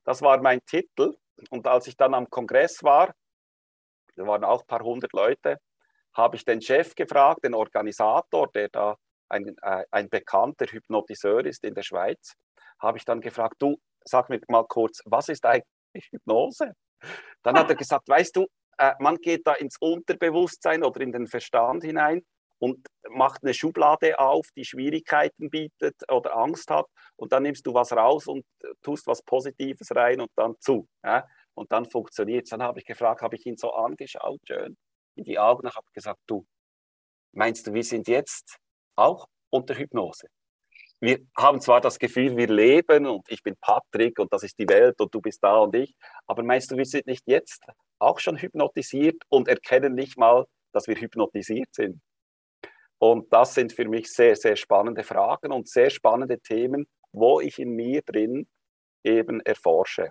Das 0.04 0.22
war 0.22 0.40
mein 0.40 0.60
Titel. 0.64 1.14
Und 1.50 1.66
als 1.66 1.86
ich 1.86 1.96
dann 1.96 2.14
am 2.14 2.30
Kongress 2.30 2.82
war, 2.82 3.14
da 4.16 4.26
waren 4.26 4.44
auch 4.44 4.62
ein 4.62 4.66
paar 4.66 4.80
hundert 4.80 5.12
Leute, 5.12 5.58
habe 6.14 6.36
ich 6.36 6.44
den 6.44 6.62
Chef 6.62 6.94
gefragt, 6.94 7.44
den 7.44 7.54
Organisator, 7.54 8.50
der 8.52 8.68
da 8.70 8.96
ein, 9.28 9.54
äh, 9.60 9.84
ein 9.90 10.08
bekannter 10.08 10.66
Hypnotiseur 10.66 11.44
ist 11.44 11.62
in 11.64 11.74
der 11.74 11.82
Schweiz, 11.82 12.32
habe 12.78 12.98
ich 12.98 13.04
dann 13.04 13.20
gefragt, 13.20 13.56
du, 13.58 13.76
sag 14.04 14.30
mir 14.30 14.40
mal 14.48 14.66
kurz, 14.66 15.02
was 15.04 15.28
ist 15.28 15.44
eigentlich 15.44 16.08
Hypnose? 16.10 16.72
Dann 17.42 17.58
hat 17.58 17.68
er 17.68 17.76
gesagt, 17.76 18.08
weißt 18.08 18.36
du, 18.36 18.46
äh, 18.78 18.92
man 18.98 19.16
geht 19.16 19.46
da 19.46 19.54
ins 19.54 19.76
Unterbewusstsein 19.78 20.82
oder 20.82 21.00
in 21.00 21.12
den 21.12 21.26
Verstand 21.26 21.84
hinein 21.84 22.24
und 22.58 22.86
macht 23.10 23.42
eine 23.42 23.54
Schublade 23.54 24.18
auf, 24.18 24.48
die 24.56 24.64
Schwierigkeiten 24.64 25.50
bietet 25.50 25.96
oder 26.10 26.36
Angst 26.36 26.70
hat 26.70 26.86
und 27.16 27.32
dann 27.32 27.42
nimmst 27.42 27.66
du 27.66 27.74
was 27.74 27.92
raus 27.92 28.26
und 28.26 28.44
tust 28.82 29.06
was 29.06 29.22
Positives 29.22 29.94
rein 29.94 30.20
und 30.20 30.30
dann 30.36 30.54
zu. 30.60 30.88
Ja? 31.04 31.26
Und 31.54 31.72
dann 31.72 31.84
funktioniert 31.86 32.44
es. 32.44 32.50
Dann 32.50 32.62
habe 32.62 32.78
ich 32.78 32.84
gefragt, 32.84 33.22
habe 33.22 33.36
ich 33.36 33.46
ihn 33.46 33.56
so 33.56 33.72
angeschaut, 33.72 34.40
schön 34.46 34.76
in 35.16 35.24
die 35.24 35.38
Augen 35.38 35.66
und 35.66 35.74
habe 35.74 35.86
gesagt, 35.92 36.20
du, 36.26 36.46
meinst 37.32 37.66
du, 37.66 37.72
wir 37.72 37.84
sind 37.84 38.08
jetzt 38.08 38.58
auch 38.96 39.26
unter 39.50 39.74
Hypnose? 39.74 40.28
Wir 41.00 41.18
haben 41.36 41.60
zwar 41.60 41.80
das 41.80 41.98
Gefühl, 41.98 42.36
wir 42.36 42.48
leben 42.48 43.06
und 43.06 43.30
ich 43.30 43.42
bin 43.42 43.54
Patrick 43.60 44.18
und 44.18 44.32
das 44.32 44.42
ist 44.42 44.58
die 44.58 44.68
Welt 44.68 45.00
und 45.00 45.14
du 45.14 45.20
bist 45.20 45.42
da 45.42 45.58
und 45.58 45.74
ich, 45.74 45.94
aber 46.26 46.42
meinst 46.42 46.70
du, 46.70 46.76
wir 46.76 46.86
sind 46.86 47.06
nicht 47.06 47.24
jetzt 47.26 47.62
auch 47.98 48.18
schon 48.18 48.38
hypnotisiert 48.38 49.22
und 49.28 49.48
erkennen 49.48 49.94
nicht 49.94 50.16
mal, 50.16 50.46
dass 50.72 50.86
wir 50.86 50.96
hypnotisiert 50.96 51.68
sind? 51.74 52.00
Und 52.98 53.30
das 53.32 53.54
sind 53.54 53.74
für 53.74 53.86
mich 53.86 54.10
sehr, 54.10 54.36
sehr 54.36 54.56
spannende 54.56 55.04
Fragen 55.04 55.52
und 55.52 55.68
sehr 55.68 55.90
spannende 55.90 56.40
Themen, 56.40 56.86
wo 57.12 57.40
ich 57.40 57.58
in 57.58 57.70
mir 57.70 58.00
drin 58.02 58.48
eben 59.04 59.40
erforsche. 59.40 60.10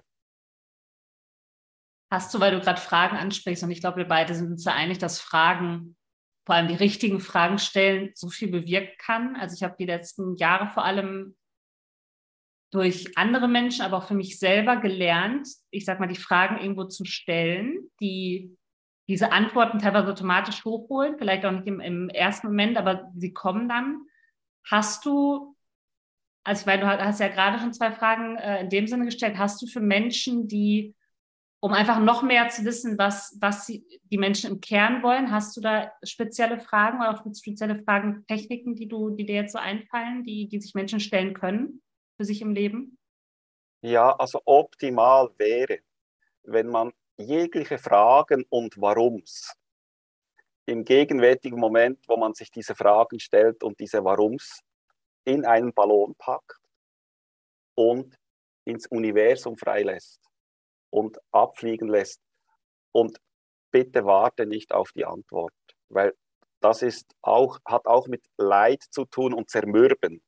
Hast 2.12 2.34
du, 2.34 2.40
weil 2.40 2.52
du 2.52 2.62
gerade 2.62 2.80
Fragen 2.80 3.18
ansprichst, 3.18 3.64
und 3.64 3.72
ich 3.72 3.82
glaube, 3.82 3.98
wir 3.98 4.08
beide 4.08 4.36
sind 4.36 4.52
uns 4.52 4.66
ja 4.66 4.74
einig, 4.74 5.00
dass 5.00 5.20
Fragen, 5.20 5.98
vor 6.46 6.56
allem 6.56 6.68
die 6.68 6.76
richtigen 6.76 7.20
Fragen 7.20 7.58
stellen, 7.58 8.12
so 8.14 8.30
viel 8.30 8.50
bewirken 8.50 8.96
kann. 9.00 9.36
Also 9.36 9.56
ich 9.56 9.64
habe 9.64 9.76
die 9.80 9.86
letzten 9.86 10.36
Jahre 10.38 10.68
vor 10.68 10.86
allem 10.86 11.36
durch 12.72 13.18
andere 13.18 13.48
Menschen, 13.48 13.84
aber 13.84 13.98
auch 13.98 14.08
für 14.08 14.16
mich 14.16 14.38
selber 14.38 14.78
gelernt, 14.78 15.48
ich 15.72 15.86
sage 15.86 16.00
mal, 16.00 16.08
die 16.08 16.16
Fragen 16.16 16.58
irgendwo 16.58 16.84
zu 16.84 17.06
stellen, 17.06 17.90
die 18.00 18.56
diese 19.08 19.32
Antworten 19.32 19.80
teilweise 19.80 20.10
automatisch 20.10 20.66
hochholen, 20.66 21.18
vielleicht 21.18 21.46
auch 21.46 21.52
nicht 21.52 21.68
im, 21.68 21.80
im 21.80 22.10
ersten 22.10 22.48
Moment, 22.48 22.78
aber 22.78 23.12
sie 23.16 23.34
kommen 23.34 23.70
dann. 23.70 24.02
Hast 24.68 25.06
du, 25.06 25.56
also 26.44 26.62
ich 26.62 26.66
meine, 26.66 26.82
du 26.82 26.88
hast 26.88 27.20
ja 27.20 27.28
gerade 27.28 27.60
schon 27.60 27.74
zwei 27.74 27.92
Fragen 27.92 28.36
äh, 28.38 28.62
in 28.62 28.70
dem 28.70 28.88
Sinne 28.88 29.06
gestellt, 29.06 29.38
hast 29.38 29.62
du 29.62 29.68
für 29.68 29.80
Menschen, 29.80 30.48
die, 30.48 30.95
um 31.66 31.74
einfach 31.74 32.00
noch 32.00 32.22
mehr 32.22 32.48
zu 32.50 32.64
wissen, 32.64 33.00
was, 33.00 33.36
was 33.42 33.66
die 33.66 34.18
Menschen 34.20 34.52
im 34.52 34.62
Kern 34.62 35.02
wollen, 35.02 35.32
hast 35.32 35.58
du 35.58 35.62
da 35.62 35.92
spezielle 36.04 36.60
Fragen 36.60 37.00
oder 37.00 37.10
auch 37.10 37.26
spezielle 37.36 37.82
Fragen, 37.82 38.24
Techniken, 38.28 38.76
die 38.76 38.88
du, 38.88 39.10
die 39.10 39.26
dir 39.26 39.34
jetzt 39.34 39.54
so 39.54 39.58
einfallen, 39.58 40.24
die, 40.24 40.48
die 40.48 40.62
sich 40.62 40.76
Menschen 40.76 41.00
stellen 41.00 41.34
können 41.34 41.82
für 42.18 42.24
sich 42.24 42.44
im 42.44 42.52
Leben? 42.52 43.00
Ja, 43.82 44.16
also 44.16 44.44
optimal 44.46 45.32
wäre, 45.40 45.80
wenn 46.44 46.68
man 46.68 46.94
jegliche 47.18 47.80
Fragen 47.80 48.46
und 48.50 48.80
Warums 48.80 49.52
im 50.68 50.86
gegenwärtigen 50.86 51.60
Moment, 51.60 51.98
wo 52.08 52.16
man 52.16 52.36
sich 52.36 52.52
diese 52.52 52.76
Fragen 52.76 53.20
stellt 53.20 53.64
und 53.64 53.80
diese 53.80 54.04
Warums 54.04 54.60
in 55.24 55.44
einen 55.44 55.74
Ballon 55.74 56.14
packt 56.16 56.62
und 57.74 58.16
ins 58.66 58.86
Universum 58.86 59.58
freilässt 59.58 60.22
und 60.96 61.18
abfliegen 61.32 61.88
lässt. 61.90 62.22
Und 62.92 63.18
bitte 63.72 64.06
warte 64.06 64.46
nicht 64.46 64.74
auf 64.74 64.92
die 64.94 65.06
Antwort, 65.06 65.54
weil 65.90 66.14
das 66.62 66.82
ist 66.82 67.14
auch, 67.22 67.60
hat 67.66 67.86
auch 67.86 68.08
mit 68.08 68.24
Leid 68.38 68.82
zu 68.90 69.06
tun 69.06 69.34
und 69.34 69.50
Zermürben. 69.50 70.22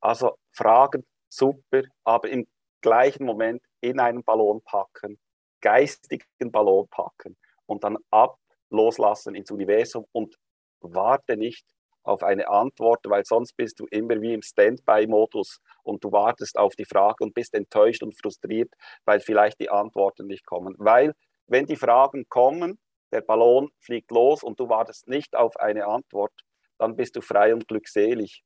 Also 0.00 0.36
Fragen 0.52 1.04
super, 1.28 1.82
aber 2.04 2.28
im 2.28 2.46
gleichen 2.82 3.24
Moment 3.24 3.62
in 3.80 3.98
einen 3.98 4.22
Ballon 4.22 4.60
packen 4.62 5.18
geistigen 5.64 6.52
Ballon 6.52 6.86
packen 6.88 7.38
und 7.64 7.84
dann 7.84 7.96
ab 8.10 8.36
loslassen 8.68 9.34
ins 9.34 9.50
Universum 9.50 10.04
und 10.12 10.36
warte 10.80 11.38
nicht 11.38 11.66
auf 12.04 12.22
eine 12.22 12.48
Antwort, 12.48 13.00
weil 13.04 13.24
sonst 13.24 13.56
bist 13.56 13.80
du 13.80 13.86
immer 13.86 14.20
wie 14.20 14.34
im 14.34 14.42
Standby-Modus 14.42 15.60
und 15.82 16.04
du 16.04 16.12
wartest 16.12 16.56
auf 16.58 16.76
die 16.76 16.84
Frage 16.84 17.24
und 17.24 17.34
bist 17.34 17.54
enttäuscht 17.54 18.02
und 18.02 18.18
frustriert, 18.18 18.72
weil 19.04 19.20
vielleicht 19.20 19.58
die 19.60 19.70
Antworten 19.70 20.26
nicht 20.26 20.46
kommen. 20.46 20.74
Weil 20.78 21.14
wenn 21.46 21.66
die 21.66 21.76
Fragen 21.76 22.28
kommen, 22.28 22.78
der 23.12 23.22
Ballon 23.22 23.70
fliegt 23.78 24.10
los 24.10 24.42
und 24.42 24.60
du 24.60 24.68
wartest 24.68 25.08
nicht 25.08 25.34
auf 25.34 25.56
eine 25.56 25.86
Antwort, 25.86 26.32
dann 26.78 26.96
bist 26.96 27.16
du 27.16 27.20
frei 27.20 27.54
und 27.54 27.66
glückselig, 27.68 28.42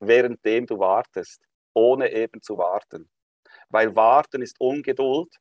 währenddem 0.00 0.66
du 0.66 0.78
wartest, 0.78 1.42
ohne 1.74 2.12
eben 2.12 2.42
zu 2.42 2.58
warten. 2.58 3.10
Weil 3.68 3.94
warten 3.96 4.42
ist 4.42 4.60
Ungeduld 4.60 5.34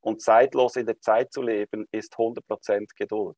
und 0.00 0.22
zeitlos 0.22 0.76
in 0.76 0.86
der 0.86 1.00
Zeit 1.00 1.32
zu 1.32 1.42
leben, 1.42 1.86
ist 1.90 2.14
100% 2.14 2.94
Geduld. 2.96 3.36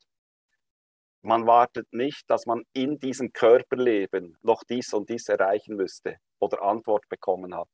Man 1.23 1.47
wartet 1.47 1.93
nicht, 1.93 2.29
dass 2.31 2.47
man 2.47 2.63
in 2.73 2.99
diesem 2.99 3.33
Körperleben 3.33 4.39
noch 4.43 4.65
dies 4.65 4.93
und 4.95 5.09
dies 5.09 5.29
erreichen 5.29 5.77
müsste 5.77 6.17
oder 6.39 6.63
Antwort 6.63 7.07
bekommen 7.09 7.55
hat. 7.55 7.69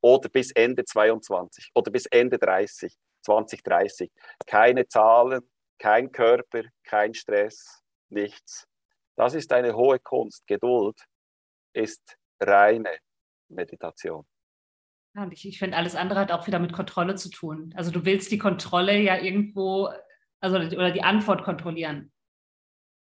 Oder 0.00 0.28
bis 0.28 0.52
Ende 0.52 0.84
22 0.84 1.70
oder 1.74 1.90
bis 1.90 2.06
Ende 2.06 2.38
30, 2.38 2.94
2030. 3.22 4.10
Keine 4.46 4.86
Zahlen, 4.86 5.42
kein 5.78 6.12
Körper, 6.12 6.62
kein 6.84 7.12
Stress, 7.14 7.82
nichts. 8.08 8.66
Das 9.16 9.34
ist 9.34 9.52
eine 9.52 9.74
hohe 9.74 9.98
Kunst. 9.98 10.46
Geduld 10.46 10.96
ist 11.72 12.16
reine 12.40 12.98
Meditation. 13.48 14.24
Ich, 15.30 15.46
ich 15.46 15.58
finde, 15.58 15.76
alles 15.76 15.94
andere 15.94 16.20
hat 16.20 16.32
auch 16.32 16.46
wieder 16.46 16.58
mit 16.58 16.72
Kontrolle 16.72 17.16
zu 17.16 17.30
tun. 17.30 17.74
Also 17.76 17.90
du 17.90 18.04
willst 18.04 18.30
die 18.30 18.38
Kontrolle 18.38 18.98
ja 18.98 19.18
irgendwo, 19.18 19.90
also 20.40 20.56
oder 20.56 20.90
die 20.90 21.02
Antwort 21.02 21.44
kontrollieren. 21.44 22.12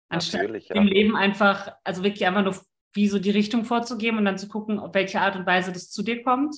Anstatt 0.09 0.41
Natürlich, 0.41 0.69
ja. 0.69 0.75
im 0.75 0.85
Leben 0.85 1.15
einfach, 1.15 1.73
also 1.83 2.03
wirklich 2.03 2.25
einfach 2.25 2.43
nur 2.43 2.55
wie 2.93 3.07
so 3.07 3.19
die 3.19 3.31
Richtung 3.31 3.65
vorzugeben 3.65 4.17
und 4.17 4.25
dann 4.25 4.37
zu 4.37 4.47
gucken, 4.47 4.79
auf 4.79 4.93
welche 4.93 5.21
Art 5.21 5.35
und 5.35 5.45
Weise 5.45 5.71
das 5.71 5.91
zu 5.91 6.03
dir 6.03 6.23
kommt. 6.23 6.55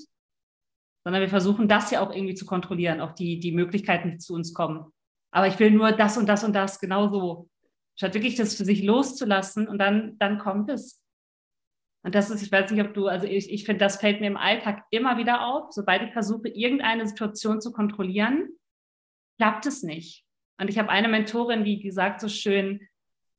Sondern 1.04 1.22
wir 1.22 1.30
versuchen 1.30 1.68
das 1.68 1.92
ja 1.92 2.02
auch 2.02 2.14
irgendwie 2.14 2.36
zu 2.36 2.46
kontrollieren, 2.46 3.02
auch 3.02 3.14
die, 3.14 3.40
die 3.40 3.52
Möglichkeiten, 3.52 4.12
die 4.12 4.18
zu 4.18 4.34
uns 4.34 4.54
kommen. 4.54 4.92
Aber 5.32 5.48
ich 5.48 5.60
will 5.60 5.72
nur 5.72 5.92
das 5.92 6.18
und 6.18 6.28
das 6.28 6.44
und 6.44 6.54
das 6.54 6.80
genauso. 6.80 7.50
Statt 7.96 8.14
wirklich 8.14 8.36
das 8.36 8.56
für 8.56 8.66
sich 8.66 8.84
loszulassen 8.84 9.68
und 9.68 9.78
dann, 9.80 10.18
dann 10.20 10.40
kommt 10.40 10.70
es. 10.70 11.02
Und 12.04 12.16
das 12.16 12.30
ist, 12.30 12.42
ich 12.42 12.52
weiß 12.52 12.72
nicht, 12.72 12.86
ob 12.86 12.94
du, 12.94 13.08
also 13.08 13.28
ich, 13.28 13.52
ich 13.52 13.66
finde, 13.66 13.80
das 13.80 13.98
fällt 13.98 14.22
mir 14.22 14.28
im 14.28 14.38
Alltag 14.38 14.86
immer 14.90 15.18
wieder 15.18 15.46
auf. 15.46 15.74
Sobald 15.74 16.02
ich 16.04 16.14
versuche, 16.14 16.48
irgendeine 16.48 17.06
Situation 17.06 17.60
zu 17.60 17.74
kontrollieren, 17.74 18.50
klappt 19.38 19.66
es 19.66 19.84
nicht. 19.84 20.26
Und 20.60 20.70
ich 20.70 20.78
habe 20.78 20.90
eine 20.90 21.10
Mentorin, 21.10 21.64
die, 21.64 21.80
die 21.80 21.92
sagt 21.92 22.22
so 22.22 22.30
schön, 22.30 22.88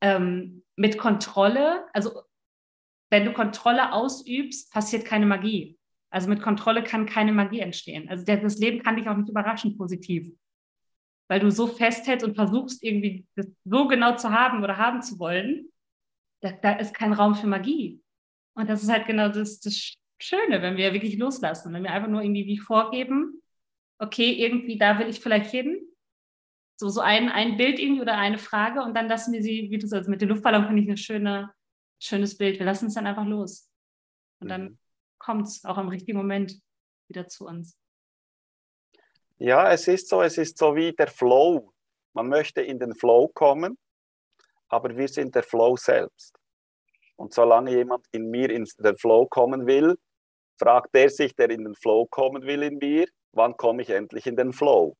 ähm, 0.00 0.62
mit 0.76 0.98
Kontrolle, 0.98 1.86
also 1.92 2.22
wenn 3.10 3.24
du 3.24 3.32
Kontrolle 3.32 3.92
ausübst, 3.92 4.72
passiert 4.72 5.04
keine 5.04 5.26
Magie. 5.26 5.78
Also 6.10 6.28
mit 6.28 6.42
Kontrolle 6.42 6.82
kann 6.82 7.06
keine 7.06 7.32
Magie 7.32 7.60
entstehen. 7.60 8.08
Also 8.08 8.24
das 8.24 8.58
Leben 8.58 8.82
kann 8.82 8.96
dich 8.96 9.08
auch 9.08 9.16
nicht 9.16 9.28
überraschen 9.28 9.76
positiv. 9.76 10.30
Weil 11.28 11.40
du 11.40 11.50
so 11.50 11.68
festhältst 11.68 12.26
und 12.26 12.34
versuchst 12.34 12.82
irgendwie 12.82 13.26
das 13.36 13.46
so 13.64 13.86
genau 13.86 14.16
zu 14.16 14.30
haben 14.30 14.62
oder 14.64 14.76
haben 14.76 15.02
zu 15.02 15.18
wollen, 15.18 15.68
da, 16.40 16.50
da 16.50 16.72
ist 16.72 16.94
kein 16.94 17.12
Raum 17.12 17.34
für 17.34 17.46
Magie. 17.46 18.02
Und 18.54 18.68
das 18.68 18.82
ist 18.82 18.90
halt 18.90 19.06
genau 19.06 19.28
das, 19.28 19.60
das 19.60 19.96
Schöne, 20.18 20.62
wenn 20.62 20.76
wir 20.76 20.92
wirklich 20.92 21.16
loslassen, 21.16 21.72
wenn 21.72 21.84
wir 21.84 21.92
einfach 21.92 22.08
nur 22.08 22.22
irgendwie 22.22 22.46
wie 22.46 22.58
vorgeben, 22.58 23.40
okay, 23.98 24.32
irgendwie 24.32 24.78
da 24.78 24.98
will 24.98 25.08
ich 25.08 25.20
vielleicht 25.20 25.50
hin. 25.50 25.78
So, 26.80 26.88
so 26.88 27.02
ein, 27.02 27.28
ein 27.28 27.58
Bild 27.58 27.78
irgendwie 27.78 28.00
oder 28.00 28.16
eine 28.16 28.38
Frage 28.38 28.80
und 28.80 28.94
dann 28.94 29.06
lassen 29.06 29.34
wir 29.34 29.42
sie, 29.42 29.70
wie 29.70 29.76
du 29.76 29.86
sagst, 29.86 30.08
mit 30.08 30.22
dem 30.22 30.30
Luftballon 30.30 30.64
finde 30.64 30.80
ich 30.80 30.88
ein 30.88 30.96
schöne, 30.96 31.52
schönes 31.98 32.38
Bild. 32.38 32.58
Wir 32.58 32.64
lassen 32.64 32.86
es 32.86 32.94
dann 32.94 33.06
einfach 33.06 33.26
los. 33.26 33.68
Und 34.40 34.48
dann 34.48 34.62
mhm. 34.62 34.78
kommt 35.18 35.46
es 35.46 35.62
auch 35.66 35.76
im 35.76 35.88
richtigen 35.88 36.16
Moment 36.16 36.58
wieder 37.06 37.28
zu 37.28 37.44
uns. 37.44 37.76
Ja, 39.36 39.70
es 39.70 39.88
ist 39.88 40.08
so, 40.08 40.22
es 40.22 40.38
ist 40.38 40.56
so 40.56 40.74
wie 40.74 40.94
der 40.94 41.08
Flow. 41.08 41.70
Man 42.14 42.28
möchte 42.28 42.62
in 42.62 42.78
den 42.78 42.94
Flow 42.94 43.28
kommen, 43.28 43.76
aber 44.68 44.96
wir 44.96 45.08
sind 45.08 45.34
der 45.34 45.42
Flow 45.42 45.76
selbst. 45.76 46.34
Und 47.16 47.34
solange 47.34 47.72
jemand 47.72 48.06
in 48.10 48.30
mir 48.30 48.48
in 48.48 48.66
den 48.78 48.96
Flow 48.96 49.26
kommen 49.26 49.66
will, 49.66 49.98
fragt 50.58 50.94
der 50.94 51.10
sich, 51.10 51.36
der 51.36 51.50
in 51.50 51.62
den 51.62 51.74
Flow 51.74 52.06
kommen 52.06 52.44
will 52.44 52.62
in 52.62 52.78
mir, 52.78 53.06
wann 53.32 53.54
komme 53.58 53.82
ich 53.82 53.90
endlich 53.90 54.26
in 54.26 54.36
den 54.36 54.54
Flow? 54.54 54.96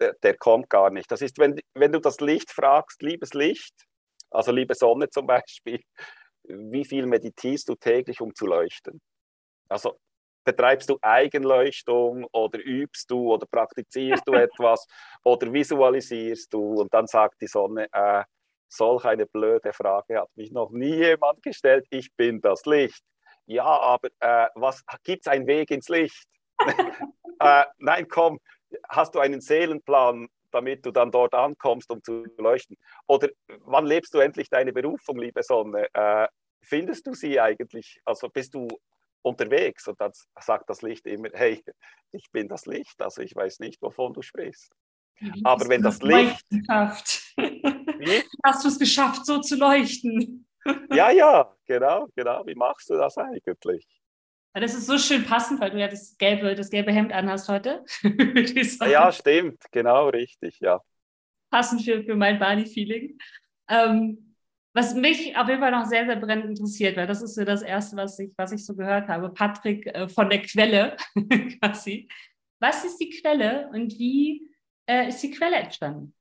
Der, 0.00 0.14
der 0.22 0.36
kommt 0.36 0.70
gar 0.70 0.90
nicht. 0.90 1.10
Das 1.10 1.20
ist, 1.20 1.38
wenn, 1.38 1.60
wenn 1.74 1.92
du 1.92 2.00
das 2.00 2.20
Licht 2.20 2.50
fragst, 2.50 3.02
liebes 3.02 3.34
Licht, 3.34 3.74
also 4.30 4.52
liebe 4.52 4.74
Sonne 4.74 5.08
zum 5.10 5.26
Beispiel, 5.26 5.80
wie 6.44 6.84
viel 6.84 7.06
meditierst 7.06 7.68
du 7.68 7.74
täglich, 7.74 8.20
um 8.20 8.34
zu 8.34 8.46
leuchten? 8.46 9.00
Also 9.68 9.98
betreibst 10.44 10.88
du 10.88 10.98
Eigenleuchtung 11.02 12.26
oder 12.32 12.58
übst 12.58 13.10
du 13.10 13.34
oder 13.34 13.46
praktizierst 13.46 14.22
du 14.26 14.32
etwas 14.48 14.86
oder 15.22 15.52
visualisierst 15.52 16.52
du 16.52 16.80
und 16.80 16.92
dann 16.94 17.06
sagt 17.06 17.40
die 17.42 17.46
Sonne, 17.46 17.86
äh, 17.92 18.24
Solch 18.72 19.04
eine 19.04 19.26
blöde 19.26 19.72
Frage 19.72 20.20
hat 20.20 20.30
mich 20.36 20.52
noch 20.52 20.70
nie 20.70 20.94
jemand 20.94 21.42
gestellt. 21.42 21.86
Ich 21.90 22.14
bin 22.14 22.40
das 22.40 22.64
Licht. 22.66 23.02
Ja, 23.46 23.64
aber 23.64 24.10
äh, 24.20 24.46
was 24.54 24.84
gibt 25.02 25.26
es 25.26 25.32
einen 25.32 25.48
Weg 25.48 25.72
ins 25.72 25.88
Licht? 25.88 26.24
äh, 27.40 27.64
nein, 27.78 28.06
komm, 28.08 28.38
hast 28.88 29.14
du 29.14 29.18
einen 29.18 29.40
Seelenplan? 29.40 30.28
damit 30.52 30.84
du 30.84 30.90
dann 30.90 31.10
dort 31.10 31.34
ankommst, 31.34 31.90
um 31.90 32.02
zu 32.02 32.24
leuchten? 32.38 32.76
Oder 33.06 33.28
wann 33.64 33.86
lebst 33.86 34.14
du 34.14 34.18
endlich 34.18 34.48
deine 34.48 34.72
Berufung, 34.72 35.18
liebe 35.18 35.42
Sonne? 35.42 35.86
Äh, 35.92 36.28
findest 36.62 37.06
du 37.06 37.14
sie 37.14 37.40
eigentlich? 37.40 38.00
Also 38.04 38.28
bist 38.28 38.54
du 38.54 38.68
unterwegs 39.22 39.86
und 39.88 40.00
dann 40.00 40.12
sagt 40.40 40.68
das 40.70 40.82
Licht 40.82 41.06
immer, 41.06 41.28
hey, 41.32 41.62
ich 42.12 42.30
bin 42.32 42.48
das 42.48 42.66
Licht, 42.66 43.00
also 43.02 43.22
ich 43.22 43.34
weiß 43.34 43.60
nicht, 43.60 43.80
wovon 43.82 44.12
du 44.12 44.22
sprichst. 44.22 44.72
Wie 45.18 45.44
Aber 45.44 45.68
wenn 45.68 45.82
das 45.82 46.00
Licht... 46.02 46.44
Wie? 46.50 48.22
Hast 48.44 48.64
du 48.64 48.68
es 48.68 48.78
geschafft, 48.78 49.26
so 49.26 49.40
zu 49.40 49.56
leuchten? 49.56 50.46
ja, 50.92 51.10
ja, 51.10 51.54
genau, 51.66 52.08
genau. 52.16 52.46
Wie 52.46 52.54
machst 52.54 52.88
du 52.88 52.94
das 52.94 53.18
eigentlich? 53.18 53.86
Das 54.52 54.74
ist 54.74 54.86
so 54.86 54.98
schön 54.98 55.24
passend, 55.24 55.60
weil 55.60 55.70
du 55.70 55.78
ja 55.78 55.86
das 55.86 56.16
gelbe, 56.18 56.54
das 56.54 56.70
gelbe 56.70 56.90
Hemd 56.90 57.12
anhast 57.12 57.48
heute. 57.48 57.84
ja, 58.90 59.12
stimmt, 59.12 59.62
genau, 59.70 60.08
richtig, 60.08 60.58
ja. 60.60 60.80
Passend 61.50 61.82
für, 61.82 62.02
für 62.02 62.16
mein 62.16 62.38
Barney-Feeling. 62.38 63.18
Ähm, 63.68 64.30
was 64.72 64.94
mich 64.94 65.36
auf 65.36 65.48
jeden 65.48 65.60
Fall 65.60 65.70
noch 65.70 65.86
sehr, 65.86 66.06
sehr 66.06 66.16
brennend 66.16 66.46
interessiert, 66.46 66.96
weil 66.96 67.06
das 67.06 67.22
ist 67.22 67.34
so 67.34 67.44
das 67.44 67.62
Erste, 67.62 67.96
was 67.96 68.18
ich, 68.18 68.32
was 68.36 68.52
ich 68.52 68.64
so 68.64 68.74
gehört 68.74 69.08
habe. 69.08 69.30
Patrick 69.30 69.86
äh, 69.86 70.08
von 70.08 70.28
der 70.28 70.42
Quelle 70.42 70.96
quasi. 71.60 72.08
Was 72.60 72.84
ist 72.84 72.98
die 72.98 73.10
Quelle 73.10 73.68
und 73.72 73.98
wie 73.98 74.48
äh, 74.86 75.08
ist 75.08 75.22
die 75.22 75.30
Quelle 75.30 75.56
entstanden? 75.56 76.14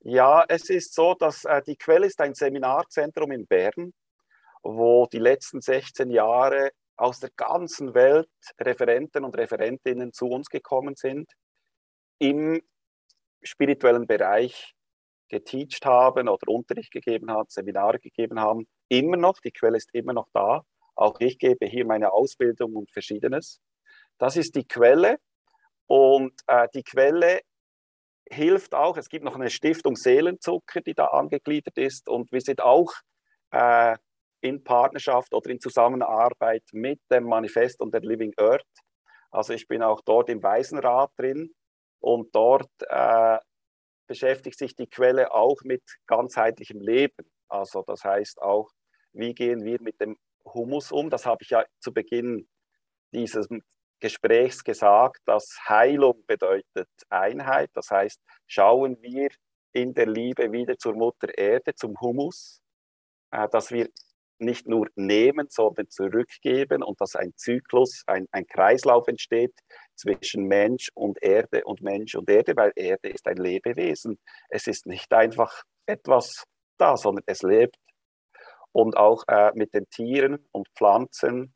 Ja, 0.00 0.44
es 0.48 0.68
ist 0.68 0.94
so, 0.94 1.14
dass 1.14 1.44
äh, 1.44 1.62
die 1.62 1.76
Quelle 1.76 2.06
ist 2.06 2.20
ein 2.20 2.34
Seminarzentrum 2.34 3.32
in 3.32 3.46
Bern, 3.46 3.92
wo 4.64 5.06
die 5.06 5.18
letzten 5.18 5.60
16 5.60 6.10
Jahre 6.10 6.70
aus 6.96 7.20
der 7.20 7.30
ganzen 7.36 7.94
Welt 7.94 8.28
Referenten 8.58 9.24
und 9.24 9.36
Referentinnen 9.36 10.12
zu 10.12 10.26
uns 10.26 10.48
gekommen 10.48 10.94
sind, 10.96 11.30
im 12.18 12.60
spirituellen 13.42 14.06
Bereich 14.06 14.74
geteacht 15.28 15.84
haben 15.84 16.28
oder 16.28 16.48
Unterricht 16.48 16.92
gegeben 16.92 17.30
haben, 17.30 17.48
Seminare 17.50 17.98
gegeben 17.98 18.40
haben, 18.40 18.66
immer 18.88 19.16
noch, 19.16 19.40
die 19.40 19.50
Quelle 19.50 19.76
ist 19.76 19.90
immer 19.92 20.12
noch 20.12 20.28
da. 20.32 20.62
Auch 20.94 21.18
ich 21.20 21.38
gebe 21.38 21.66
hier 21.66 21.84
meine 21.84 22.12
Ausbildung 22.12 22.74
und 22.76 22.90
verschiedenes. 22.90 23.60
Das 24.18 24.36
ist 24.36 24.54
die 24.54 24.66
Quelle 24.66 25.18
und 25.86 26.32
äh, 26.46 26.68
die 26.72 26.84
Quelle 26.84 27.40
hilft 28.30 28.74
auch, 28.74 28.96
es 28.96 29.08
gibt 29.08 29.24
noch 29.24 29.34
eine 29.34 29.50
Stiftung 29.50 29.96
Seelenzucker, 29.96 30.80
die 30.80 30.94
da 30.94 31.06
angegliedert 31.06 31.76
ist 31.76 32.08
und 32.08 32.32
wir 32.32 32.40
sind 32.40 32.62
auch 32.62 32.92
äh, 33.50 33.96
in 34.44 34.62
Partnerschaft 34.62 35.32
oder 35.32 35.50
in 35.50 35.60
Zusammenarbeit 35.60 36.64
mit 36.72 37.00
dem 37.10 37.24
Manifest 37.24 37.80
und 37.80 37.94
der 37.94 38.02
Living 38.02 38.32
Earth. 38.36 38.66
Also 39.30 39.54
ich 39.54 39.66
bin 39.66 39.82
auch 39.82 40.02
dort 40.04 40.28
im 40.28 40.42
Waisenrat 40.42 41.10
drin 41.16 41.54
und 42.00 42.34
dort 42.34 42.70
äh, 42.88 43.38
beschäftigt 44.06 44.58
sich 44.58 44.76
die 44.76 44.86
Quelle 44.86 45.32
auch 45.32 45.56
mit 45.64 45.82
ganzheitlichem 46.06 46.80
Leben. 46.80 47.30
Also 47.48 47.82
das 47.86 48.04
heißt 48.04 48.42
auch, 48.42 48.70
wie 49.12 49.34
gehen 49.34 49.64
wir 49.64 49.80
mit 49.80 50.00
dem 50.00 50.16
Humus 50.44 50.92
um? 50.92 51.08
Das 51.08 51.24
habe 51.24 51.42
ich 51.42 51.50
ja 51.50 51.64
zu 51.80 51.92
Beginn 51.92 52.46
dieses 53.12 53.48
Gesprächs 53.98 54.62
gesagt, 54.62 55.22
dass 55.24 55.56
Heilung 55.66 56.22
bedeutet 56.26 56.90
Einheit. 57.08 57.70
Das 57.72 57.90
heißt, 57.90 58.20
schauen 58.46 59.00
wir 59.00 59.30
in 59.72 59.94
der 59.94 60.06
Liebe 60.06 60.52
wieder 60.52 60.76
zur 60.76 60.94
Mutter 60.94 61.36
Erde, 61.36 61.74
zum 61.74 61.98
Humus, 61.98 62.60
äh, 63.30 63.48
dass 63.48 63.70
wir 63.70 63.88
nicht 64.38 64.66
nur 64.66 64.88
nehmen, 64.96 65.46
sondern 65.48 65.88
zurückgeben 65.88 66.82
und 66.82 67.00
dass 67.00 67.16
ein 67.16 67.32
Zyklus, 67.36 68.02
ein, 68.06 68.26
ein 68.32 68.46
Kreislauf 68.46 69.08
entsteht 69.08 69.54
zwischen 69.94 70.46
Mensch 70.46 70.90
und 70.94 71.22
Erde 71.22 71.64
und 71.64 71.82
Mensch 71.82 72.14
und 72.14 72.28
Erde, 72.28 72.54
weil 72.56 72.72
Erde 72.76 73.08
ist 73.08 73.26
ein 73.26 73.36
Lebewesen. 73.36 74.18
Es 74.48 74.66
ist 74.66 74.86
nicht 74.86 75.12
einfach 75.12 75.62
etwas 75.86 76.44
da, 76.78 76.96
sondern 76.96 77.24
es 77.26 77.42
lebt. 77.42 77.76
Und 78.72 78.96
auch 78.96 79.22
äh, 79.28 79.52
mit 79.54 79.72
den 79.72 79.88
Tieren 79.88 80.46
und 80.50 80.68
Pflanzen 80.76 81.54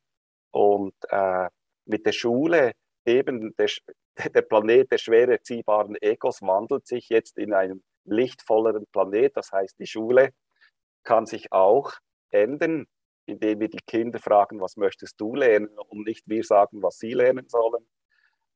und 0.52 0.94
äh, 1.08 1.48
mit 1.84 2.06
der 2.06 2.12
Schule, 2.12 2.72
eben 3.04 3.54
der, 3.56 3.68
der 4.34 4.42
Planet 4.42 4.92
der 4.92 4.98
schwer 4.98 5.28
erziehbaren 5.28 5.96
Egos 6.00 6.42
wandelt 6.42 6.86
sich 6.86 7.08
jetzt 7.08 7.38
in 7.38 7.52
einen 7.52 7.82
lichtvolleren 8.04 8.86
Planet. 8.92 9.36
Das 9.36 9.50
heißt, 9.50 9.78
die 9.78 9.86
Schule 9.86 10.30
kann 11.02 11.26
sich 11.26 11.52
auch 11.52 11.92
ändern, 12.30 12.86
indem 13.26 13.60
wir 13.60 13.68
die 13.68 13.80
Kinder 13.86 14.18
fragen, 14.18 14.60
was 14.60 14.76
möchtest 14.76 15.20
du 15.20 15.34
lernen 15.34 15.68
und 15.78 16.06
nicht 16.06 16.24
wir 16.26 16.42
sagen, 16.44 16.82
was 16.82 16.98
sie 16.98 17.12
lernen 17.12 17.48
sollen. 17.48 17.86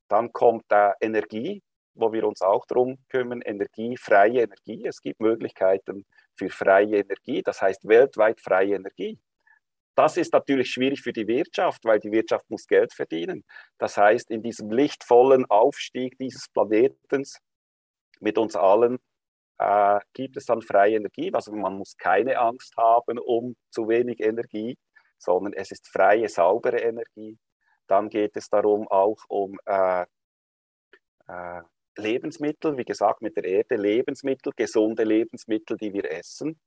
Dann 0.08 0.32
kommt 0.32 0.64
da 0.68 0.94
Energie, 1.00 1.62
wo 1.94 2.12
wir 2.12 2.24
uns 2.26 2.40
auch 2.42 2.64
darum 2.66 2.98
kümmern, 3.08 3.42
Energie, 3.42 3.96
freie 3.96 4.42
Energie. 4.42 4.86
Es 4.86 5.00
gibt 5.00 5.20
Möglichkeiten 5.20 6.06
für 6.34 6.48
freie 6.48 7.00
Energie, 7.00 7.42
das 7.42 7.60
heißt 7.60 7.86
weltweit 7.86 8.40
freie 8.40 8.74
Energie. 8.76 9.18
Das 9.94 10.16
ist 10.16 10.32
natürlich 10.32 10.70
schwierig 10.70 11.02
für 11.02 11.12
die 11.12 11.26
Wirtschaft, 11.26 11.84
weil 11.84 12.00
die 12.00 12.10
Wirtschaft 12.10 12.48
muss 12.48 12.66
Geld 12.66 12.94
verdienen. 12.94 13.44
Das 13.78 13.98
heißt, 13.98 14.30
in 14.30 14.42
diesem 14.42 14.70
lichtvollen 14.70 15.44
Aufstieg 15.50 16.16
dieses 16.18 16.48
Planetens 16.48 17.38
mit 18.20 18.38
uns 18.38 18.56
allen 18.56 18.98
äh, 19.58 20.00
gibt 20.12 20.36
es 20.36 20.46
dann 20.46 20.62
freie 20.62 20.96
Energie. 20.96 21.32
Also 21.32 21.52
man 21.52 21.76
muss 21.76 21.96
keine 21.96 22.38
Angst 22.38 22.76
haben 22.76 23.18
um 23.18 23.56
zu 23.70 23.88
wenig 23.88 24.20
Energie, 24.20 24.76
sondern 25.18 25.52
es 25.52 25.70
ist 25.70 25.88
freie, 25.88 26.28
saubere 26.28 26.78
Energie. 26.78 27.38
Dann 27.86 28.08
geht 28.08 28.36
es 28.36 28.48
darum 28.48 28.88
auch 28.88 29.18
um 29.28 29.58
äh, 29.66 30.06
äh, 31.28 31.62
Lebensmittel, 31.96 32.76
wie 32.76 32.84
gesagt, 32.84 33.22
mit 33.22 33.36
der 33.36 33.44
Erde 33.44 33.76
Lebensmittel, 33.76 34.52
gesunde 34.56 35.04
Lebensmittel, 35.04 35.76
die 35.76 35.92
wir 35.92 36.10
essen, 36.10 36.58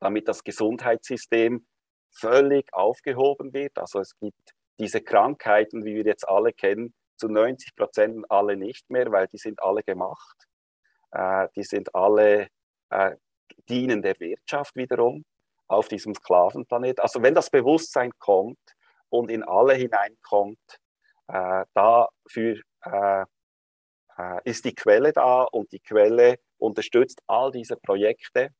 damit 0.00 0.28
das 0.28 0.42
Gesundheitssystem 0.42 1.66
völlig 2.10 2.72
aufgehoben 2.72 3.52
wird. 3.52 3.78
Also 3.78 4.00
es 4.00 4.18
gibt 4.18 4.54
diese 4.78 5.00
Krankheiten, 5.00 5.84
wie 5.84 5.94
wir 5.94 6.04
jetzt 6.04 6.28
alle 6.28 6.52
kennen, 6.52 6.94
zu 7.16 7.28
90 7.28 7.76
Prozent 7.76 8.24
alle 8.28 8.56
nicht 8.56 8.90
mehr, 8.90 9.10
weil 9.12 9.28
die 9.28 9.38
sind 9.38 9.62
alle 9.62 9.82
gemacht. 9.82 10.46
Äh, 11.14 11.48
die 11.56 11.62
sind 11.62 11.94
alle 11.94 12.48
äh, 12.90 13.16
dienen 13.68 14.02
der 14.02 14.18
Wirtschaft 14.18 14.74
wiederum 14.76 15.24
auf 15.68 15.88
diesem 15.88 16.14
Sklavenplanet. 16.14 17.00
Also 17.00 17.22
wenn 17.22 17.34
das 17.34 17.50
Bewusstsein 17.50 18.10
kommt 18.18 18.58
und 19.08 19.30
in 19.30 19.42
alle 19.42 19.74
hineinkommt, 19.74 20.58
äh, 21.28 21.64
dafür 21.72 22.60
äh, 22.84 23.24
äh, 24.18 24.40
ist 24.44 24.64
die 24.64 24.74
Quelle 24.74 25.12
da 25.12 25.44
und 25.44 25.72
die 25.72 25.80
Quelle 25.80 26.36
unterstützt 26.58 27.20
all 27.26 27.50
diese 27.50 27.76
Projekte 27.76 28.50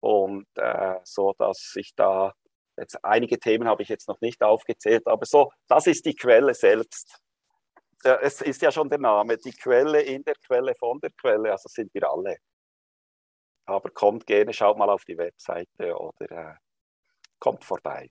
und 0.00 0.46
äh, 0.56 0.96
so, 1.04 1.34
dass 1.38 1.74
ich 1.76 1.94
da 1.94 2.32
jetzt 2.76 3.02
einige 3.02 3.38
Themen 3.38 3.68
habe 3.68 3.82
ich 3.82 3.88
jetzt 3.88 4.08
noch 4.08 4.20
nicht 4.20 4.42
aufgezählt, 4.42 5.06
aber 5.06 5.24
so, 5.24 5.50
das 5.68 5.86
ist 5.86 6.04
die 6.04 6.14
Quelle 6.14 6.54
selbst 6.54 7.18
es 8.02 8.40
ist 8.42 8.62
ja 8.62 8.70
schon 8.70 8.88
der 8.88 8.98
Name, 8.98 9.36
die 9.38 9.52
Quelle 9.52 10.02
in 10.02 10.22
der 10.24 10.34
Quelle 10.34 10.74
von 10.74 11.00
der 11.00 11.10
Quelle, 11.10 11.52
also 11.52 11.68
sind 11.68 11.92
wir 11.94 12.08
alle. 12.08 12.36
Aber 13.66 13.90
kommt 13.90 14.26
gerne, 14.26 14.52
schaut 14.52 14.78
mal 14.78 14.88
auf 14.88 15.04
die 15.04 15.18
Webseite 15.18 15.96
oder 15.98 16.30
äh, 16.30 16.54
kommt 17.38 17.64
vorbei. 17.64 18.10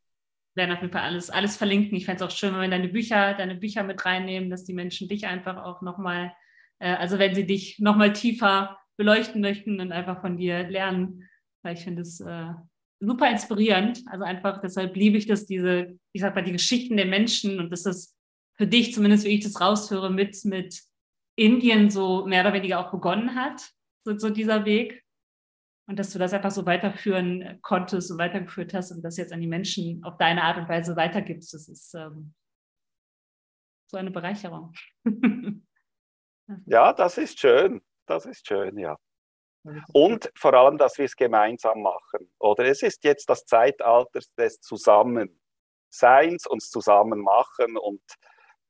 Wir 0.53 0.63
werden 0.63 0.75
auf 0.75 0.81
jeden 0.81 0.93
Fall 0.93 1.03
alles, 1.03 1.29
alles 1.29 1.57
verlinken. 1.57 1.97
Ich 1.97 2.05
fände 2.05 2.23
es 2.23 2.29
auch 2.29 2.35
schön, 2.35 2.53
wenn 2.53 2.61
wir 2.61 2.69
deine 2.69 2.89
Bücher, 2.89 3.33
deine 3.33 3.55
Bücher 3.55 3.83
mit 3.83 4.03
reinnehmen, 4.05 4.49
dass 4.49 4.65
die 4.65 4.73
Menschen 4.73 5.07
dich 5.07 5.27
einfach 5.27 5.63
auch 5.63 5.81
nochmal, 5.81 6.33
äh, 6.79 6.93
also 6.95 7.19
wenn 7.19 7.35
sie 7.35 7.45
dich 7.45 7.79
nochmal 7.79 8.13
tiefer 8.13 8.77
beleuchten 8.97 9.41
möchten 9.41 9.79
und 9.79 9.91
einfach 9.91 10.21
von 10.21 10.37
dir 10.37 10.67
lernen, 10.67 11.29
weil 11.63 11.75
ich 11.75 11.83
finde 11.83 12.01
es 12.01 12.19
äh, 12.21 12.53
super 12.99 13.29
inspirierend. 13.29 14.03
Also 14.07 14.23
einfach, 14.23 14.61
deshalb 14.61 14.95
liebe 14.95 15.17
ich 15.17 15.27
das, 15.27 15.45
diese, 15.45 15.97
ich 16.13 16.21
sag 16.21 16.35
mal, 16.35 16.43
die 16.43 16.53
Geschichten 16.53 16.97
der 16.97 17.05
Menschen 17.05 17.59
und 17.59 17.69
das 17.71 17.85
ist 17.85 18.14
für 18.57 18.67
dich, 18.67 18.93
zumindest 18.93 19.25
wie 19.25 19.35
ich 19.35 19.43
das 19.43 19.59
raushöre, 19.59 20.09
mit, 20.09 20.43
mit 20.45 20.81
Indien 21.35 21.89
so 21.89 22.25
mehr 22.25 22.41
oder 22.41 22.53
weniger 22.53 22.79
auch 22.79 22.91
begonnen 22.91 23.35
hat, 23.35 23.71
so, 24.05 24.17
so 24.17 24.29
dieser 24.29 24.65
Weg. 24.65 25.03
Und 25.87 25.99
dass 25.99 26.11
du 26.11 26.17
das 26.17 26.33
einfach 26.33 26.51
so 26.51 26.65
weiterführen 26.65 27.59
konntest 27.61 28.09
und 28.11 28.17
weitergeführt 28.17 28.73
hast 28.73 28.91
und 28.91 29.03
das 29.03 29.17
jetzt 29.17 29.31
an 29.31 29.41
die 29.41 29.47
Menschen 29.47 30.03
auf 30.03 30.17
deine 30.17 30.43
Art 30.43 30.57
und 30.57 30.67
Weise 30.67 30.95
weitergibst, 30.95 31.53
das 31.53 31.67
ist 31.67 31.93
ähm, 31.93 32.33
so 33.91 33.97
eine 33.97 34.09
Bereicherung. 34.09 34.73
ja, 36.65 36.91
das 36.93 37.17
ist 37.17 37.39
schön. 37.39 37.81
Das 38.07 38.25
ist 38.25 38.47
schön, 38.47 38.77
ja. 38.77 38.97
Und 39.93 40.31
vor 40.35 40.53
allem, 40.53 40.77
dass 40.77 40.97
wir 40.97 41.05
es 41.05 41.15
gemeinsam 41.15 41.81
machen. 41.81 42.31
Oder 42.39 42.65
es 42.65 42.83
ist 42.83 43.03
jetzt 43.03 43.29
das 43.29 43.45
Zeitalter 43.45 44.19
des 44.37 44.61
Zusammenseins, 44.61 46.45
uns 46.47 46.69
zusammen 46.69 47.21
machen 47.21 47.77
und 47.77 48.01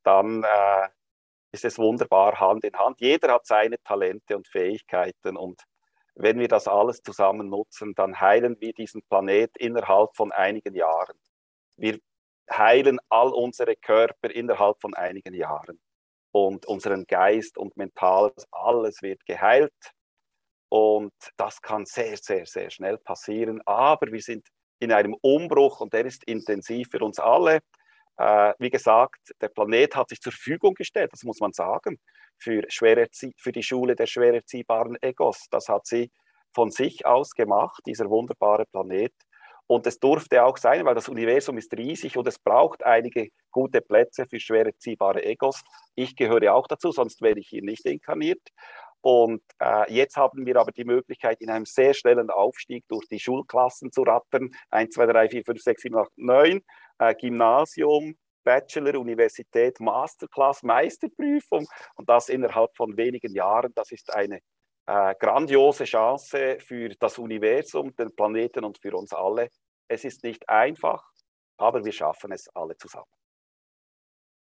dann 0.06 0.44
äh, 0.44 0.90
ist 1.52 1.66
es 1.66 1.78
wunderbar 1.78 2.40
Hand 2.40 2.64
in 2.64 2.74
Hand. 2.78 3.02
Jeder 3.02 3.34
hat 3.34 3.46
seine 3.48 3.78
Talente 3.84 4.36
und 4.38 4.48
Fähigkeiten 4.48 5.38
und 5.38 5.62
wenn 6.16 6.40
wir 6.40 6.48
das 6.48 6.68
alles 6.68 7.02
zusammen 7.02 7.50
nutzen, 7.50 7.94
dann 7.96 8.20
heilen 8.22 8.58
wir 8.62 8.74
diesen 8.74 9.02
Planet 9.04 9.52
innerhalb 9.58 10.16
von 10.16 10.32
einigen 10.32 10.76
Jahren. 10.76 11.18
Wir 11.78 12.00
heilen 12.52 13.00
all 13.10 13.34
unsere 13.34 13.76
Körper 13.76 14.30
innerhalb 14.32 14.80
von 14.82 14.94
einigen 14.94 15.34
Jahren. 15.34 15.80
und 16.32 16.66
unseren 16.66 17.06
Geist 17.08 17.58
und 17.58 17.78
Mentales, 17.78 18.46
alles 18.52 19.02
wird 19.02 19.26
geheilt. 19.26 19.74
Und 20.70 21.14
das 21.38 21.62
kann 21.62 21.86
sehr, 21.86 22.18
sehr, 22.18 22.46
sehr 22.46 22.70
schnell 22.70 22.98
passieren. 22.98 23.62
Aber 23.66 24.12
wir 24.12 24.22
sind 24.22 24.46
in 24.80 24.92
einem 24.92 25.16
Umbruch 25.22 25.80
und 25.80 25.94
der 25.94 26.06
ist 26.06 26.26
intensiv 26.26 26.90
für 26.92 27.00
uns 27.06 27.20
alle. 27.20 27.62
Äh, 28.18 28.54
wie 28.60 28.70
gesagt, 28.70 29.34
der 29.42 29.50
Planet 29.50 29.96
hat 29.96 30.10
sich 30.10 30.22
zur 30.22 30.32
Verfügung 30.32 30.74
gestellt, 30.74 31.12
das 31.12 31.24
muss 31.24 31.40
man 31.40 31.54
sagen, 31.54 32.00
für, 32.38 32.64
für 32.70 33.52
die 33.52 33.64
Schule 33.64 33.96
der 33.96 34.08
schwer 34.08 34.34
erziehbaren 34.34 34.98
Egos. 35.02 35.48
Das 35.52 35.70
hat 35.70 35.86
sie 35.86 36.12
von 36.54 36.72
sich 36.72 37.06
aus 37.06 37.32
gemacht, 37.32 37.82
dieser 37.86 38.10
wunderbare 38.10 38.66
Planet. 38.66 39.14
Und 39.68 39.88
es 39.88 40.00
durfte 40.00 40.44
auch 40.44 40.58
sein, 40.58 40.86
weil 40.86 40.94
das 40.94 41.10
Universum 41.10 41.58
ist 41.58 41.74
riesig 41.76 42.18
und 42.18 42.28
es 42.28 42.38
braucht 42.38 42.84
einige 42.84 43.30
gute 43.52 43.82
Plätze 43.82 44.28
für 44.28 44.40
schwer 44.40 44.68
erziehbare 44.68 45.24
Egos. 45.24 45.64
Ich 45.96 46.16
gehöre 46.16 46.54
auch 46.54 46.68
dazu, 46.68 46.92
sonst 46.92 47.22
wäre 47.22 47.40
ich 47.40 47.48
hier 47.48 47.64
nicht 47.64 47.86
inkarniert. 47.86 48.42
Und 49.02 49.42
äh, 49.60 49.92
jetzt 49.92 50.18
haben 50.18 50.46
wir 50.46 50.56
aber 50.58 50.72
die 50.72 50.84
Möglichkeit, 50.84 51.42
in 51.42 51.50
einem 51.50 51.66
sehr 51.66 51.94
schnellen 51.94 52.30
Aufstieg 52.30 52.86
durch 52.88 53.08
die 53.08 53.20
Schulklassen 53.20 53.92
zu 53.92 54.02
rattern. 54.04 54.52
1, 54.72 54.96
2, 54.96 55.06
3, 55.06 55.30
4, 55.30 55.44
5, 55.46 55.62
6, 55.62 55.82
7, 55.82 55.96
8, 55.96 56.12
9. 56.16 56.62
Äh, 56.98 57.16
Gymnasium, 57.16 58.16
Bachelor, 58.44 59.00
Universität, 59.00 59.80
Masterclass, 59.80 60.64
Meisterprüfung. 60.64 61.68
Und 61.96 62.10
das 62.10 62.30
innerhalb 62.30 62.76
von 62.76 62.96
wenigen 62.96 63.34
Jahren. 63.34 63.72
Das 63.76 63.92
ist 63.92 64.14
eine 64.14 64.40
äh, 64.86 65.16
grandiose 65.20 65.84
Chance 65.84 66.58
für 66.60 66.90
das 66.90 67.18
Universum, 67.18 67.96
den 67.96 68.16
Planeten 68.16 68.64
und 68.64 68.78
für 68.78 68.96
uns 68.96 69.14
alle. 69.14 69.50
Es 69.88 70.06
ist 70.06 70.24
nicht 70.24 70.48
einfach, 70.48 71.04
aber 71.58 71.84
wir 71.84 71.92
schaffen 71.92 72.32
es 72.32 72.48
alle 72.56 72.78
zusammen. 72.78 73.06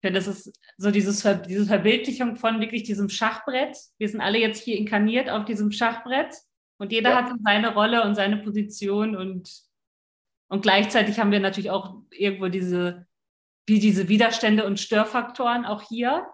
Ich 0.04 0.08
finde, 0.08 0.20
das 0.20 0.28
ist 0.28 0.60
so 0.78 0.90
dieses, 0.90 1.22
diese 1.48 1.66
Verbildlichung 1.66 2.36
von 2.36 2.60
wirklich 2.60 2.84
diesem 2.84 3.08
Schachbrett. 3.08 3.78
Wir 4.00 4.10
sind 4.10 4.20
alle 4.20 4.40
jetzt 4.40 4.64
hier 4.64 4.78
inkarniert 4.78 5.30
auf 5.30 5.46
diesem 5.46 5.72
Schachbrett 5.72 6.36
und 6.78 6.92
jeder 6.92 7.12
ja. 7.12 7.16
hat 7.18 7.32
seine 7.44 7.76
Rolle 7.76 8.04
und 8.04 8.16
seine 8.16 8.38
Position 8.38 9.16
und, 9.16 9.48
und 10.52 10.64
gleichzeitig 10.64 11.18
haben 11.18 11.32
wir 11.32 11.40
natürlich 11.40 11.70
auch 11.70 11.96
irgendwo 12.10 12.50
diese, 12.50 13.08
wie 13.66 13.80
diese 13.80 14.10
Widerstände 14.10 14.66
und 14.66 14.82
Störfaktoren 14.82 15.64
auch 15.64 15.82
hier. 15.82 16.28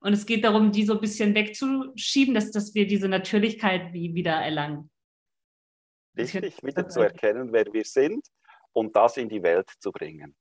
Und 0.00 0.12
es 0.12 0.26
geht 0.26 0.42
darum, 0.42 0.72
die 0.72 0.84
so 0.84 0.94
ein 0.94 1.00
bisschen 1.00 1.32
wegzuschieben, 1.36 2.34
dass, 2.34 2.50
dass 2.50 2.74
wir 2.74 2.88
diese 2.88 3.08
Natürlichkeit 3.08 3.92
wie 3.92 4.16
wieder 4.16 4.32
erlangen. 4.32 4.90
Richtig, 6.18 6.60
wieder 6.64 6.88
zu 6.88 7.02
erkennen, 7.02 7.52
wer 7.52 7.72
wir 7.72 7.84
sind 7.84 8.26
und 8.72 8.96
das 8.96 9.16
in 9.16 9.28
die 9.28 9.44
Welt 9.44 9.70
zu 9.78 9.92
bringen. 9.92 10.34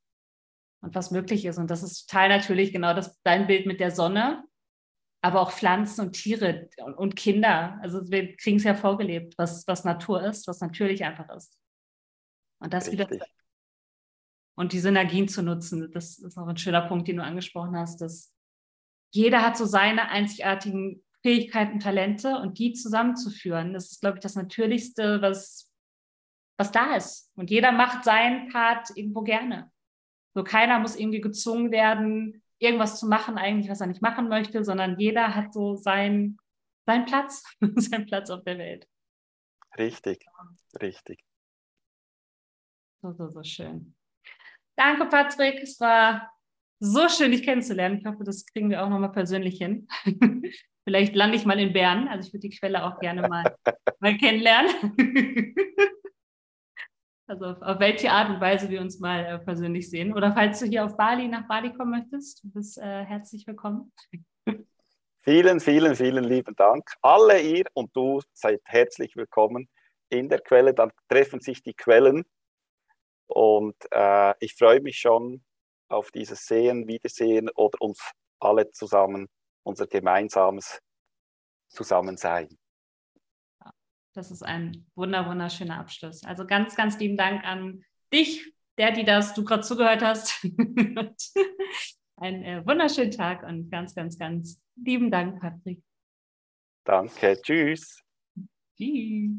Und 0.81 0.95
was 0.95 1.11
möglich 1.11 1.45
ist. 1.45 1.59
Und 1.59 1.69
das 1.69 1.83
ist 1.83 2.07
total 2.07 2.29
natürlich 2.29 2.73
genau 2.73 2.95
das, 2.95 3.21
dein 3.21 3.45
Bild 3.45 3.67
mit 3.67 3.79
der 3.79 3.91
Sonne, 3.91 4.45
aber 5.21 5.41
auch 5.41 5.51
Pflanzen 5.51 6.07
und 6.07 6.13
Tiere 6.13 6.69
und, 6.97 7.15
Kinder. 7.15 7.77
Also 7.83 8.09
wir 8.09 8.35
kriegen 8.35 8.57
es 8.57 8.63
ja 8.63 8.73
vorgelebt, 8.73 9.37
was, 9.37 9.67
was 9.67 9.83
Natur 9.83 10.23
ist, 10.23 10.47
was 10.47 10.59
natürlich 10.59 11.03
einfach 11.03 11.29
ist. 11.29 11.55
Und 12.59 12.73
das 12.73 12.87
Richtig. 12.87 13.09
wieder 13.09 13.25
und 14.55 14.71
die 14.71 14.79
Synergien 14.79 15.27
zu 15.27 15.43
nutzen, 15.43 15.91
das 15.91 16.17
ist 16.17 16.37
auch 16.37 16.47
ein 16.47 16.57
schöner 16.57 16.87
Punkt, 16.87 17.07
den 17.07 17.17
du 17.17 17.23
angesprochen 17.23 17.77
hast, 17.77 17.99
dass 18.01 18.33
jeder 19.11 19.41
hat 19.41 19.57
so 19.57 19.65
seine 19.65 20.09
einzigartigen 20.09 21.03
Fähigkeiten, 21.21 21.79
Talente 21.79 22.37
und 22.37 22.57
die 22.59 22.73
zusammenzuführen. 22.73 23.73
Das 23.73 23.91
ist, 23.91 24.01
glaube 24.01 24.17
ich, 24.17 24.21
das 24.21 24.35
Natürlichste, 24.35 25.21
was, 25.21 25.71
was 26.57 26.71
da 26.71 26.95
ist. 26.95 27.31
Und 27.35 27.49
jeder 27.49 27.71
macht 27.71 28.03
seinen 28.03 28.49
Part 28.49 28.89
irgendwo 28.95 29.21
gerne. 29.21 29.71
So 30.33 30.43
keiner 30.43 30.79
muss 30.79 30.95
irgendwie 30.95 31.21
gezwungen 31.21 31.71
werden, 31.71 32.43
irgendwas 32.59 32.99
zu 32.99 33.07
machen, 33.07 33.37
eigentlich, 33.37 33.69
was 33.69 33.81
er 33.81 33.87
nicht 33.87 34.01
machen 34.01 34.27
möchte, 34.27 34.63
sondern 34.63 34.99
jeder 34.99 35.33
hat 35.33 35.53
so 35.53 35.75
seinen, 35.75 36.37
seinen 36.85 37.05
Platz, 37.05 37.43
seinen 37.75 38.05
Platz 38.05 38.29
auf 38.29 38.43
der 38.43 38.57
Welt. 38.57 38.87
Richtig, 39.77 40.25
richtig. 40.81 41.24
So, 43.05 43.11
so, 43.13 43.29
so 43.29 43.43
schön. 43.43 43.93
Danke, 44.75 45.05
Patrick. 45.05 45.61
Es 45.61 45.79
war 45.79 46.31
so 46.79 47.07
schön, 47.07 47.31
dich 47.31 47.43
kennenzulernen. 47.43 47.99
Ich 47.99 48.05
hoffe, 48.05 48.23
das 48.23 48.47
kriegen 48.47 48.71
wir 48.71 48.83
auch 48.83 48.89
nochmal 48.89 49.11
persönlich 49.11 49.59
hin. 49.59 49.87
Vielleicht 50.83 51.13
lande 51.13 51.37
ich 51.37 51.45
mal 51.45 51.59
in 51.59 51.71
Bern. 51.71 52.07
Also 52.07 52.27
ich 52.27 52.33
würde 52.33 52.49
die 52.49 52.57
Quelle 52.57 52.83
auch 52.83 52.99
gerne 52.99 53.27
mal, 53.27 53.55
mal 53.99 54.17
kennenlernen. 54.17 54.71
also 57.27 57.45
auf, 57.45 57.61
auf, 57.61 57.79
welche 57.79 58.09
Art 58.11 58.31
und 58.31 58.41
Weise 58.41 58.71
wir 58.71 58.81
uns 58.81 58.99
mal 58.99 59.23
äh, 59.23 59.37
persönlich 59.37 59.87
sehen. 59.87 60.11
Oder 60.11 60.33
falls 60.33 60.59
du 60.59 60.65
hier 60.65 60.83
auf 60.83 60.97
Bali, 60.97 61.27
nach 61.27 61.47
Bali 61.47 61.73
kommen 61.73 61.91
möchtest, 61.91 62.43
du 62.43 62.53
bist 62.53 62.79
äh, 62.79 63.05
herzlich 63.05 63.45
willkommen. 63.45 63.93
Vielen, 65.21 65.59
vielen, 65.59 65.95
vielen 65.95 66.23
lieben 66.23 66.55
Dank. 66.55 66.89
Alle 67.03 67.39
ihr 67.39 67.65
und 67.75 67.95
du 67.95 68.19
seid 68.33 68.61
herzlich 68.63 69.15
willkommen 69.15 69.69
in 70.09 70.27
der 70.27 70.39
Quelle. 70.39 70.73
Dann 70.73 70.91
treffen 71.07 71.39
sich 71.39 71.61
die 71.61 71.75
Quellen. 71.75 72.25
Und 73.27 73.75
äh, 73.91 74.33
ich 74.39 74.55
freue 74.55 74.81
mich 74.81 74.97
schon 74.99 75.43
auf 75.89 76.11
dieses 76.11 76.45
Sehen, 76.45 76.87
Wiedersehen 76.87 77.49
oder 77.55 77.79
uns 77.81 78.11
alle 78.39 78.71
zusammen, 78.71 79.27
unser 79.63 79.87
gemeinsames 79.87 80.79
Zusammensein. 81.69 82.57
Das 84.13 84.31
ist 84.31 84.43
ein 84.43 84.85
wunder, 84.95 85.27
wunderschöner 85.27 85.77
Abschluss. 85.77 86.23
Also 86.23 86.45
ganz, 86.45 86.75
ganz 86.75 86.97
lieben 86.99 87.17
Dank 87.17 87.43
an 87.43 87.83
dich, 88.13 88.53
der, 88.77 88.91
die 88.91 89.03
das 89.03 89.33
du 89.33 89.43
gerade 89.43 89.63
zugehört 89.63 90.01
hast. 90.01 90.41
Einen 92.17 92.43
äh, 92.43 92.65
wunderschönen 92.65 93.11
Tag 93.11 93.43
und 93.43 93.69
ganz, 93.69 93.93
ganz, 93.93 94.17
ganz 94.17 94.61
lieben 94.77 95.11
Dank, 95.11 95.41
Patrick. 95.41 95.83
Danke. 96.85 97.41
Tschüss. 97.41 98.01
Tschüss. 98.77 99.31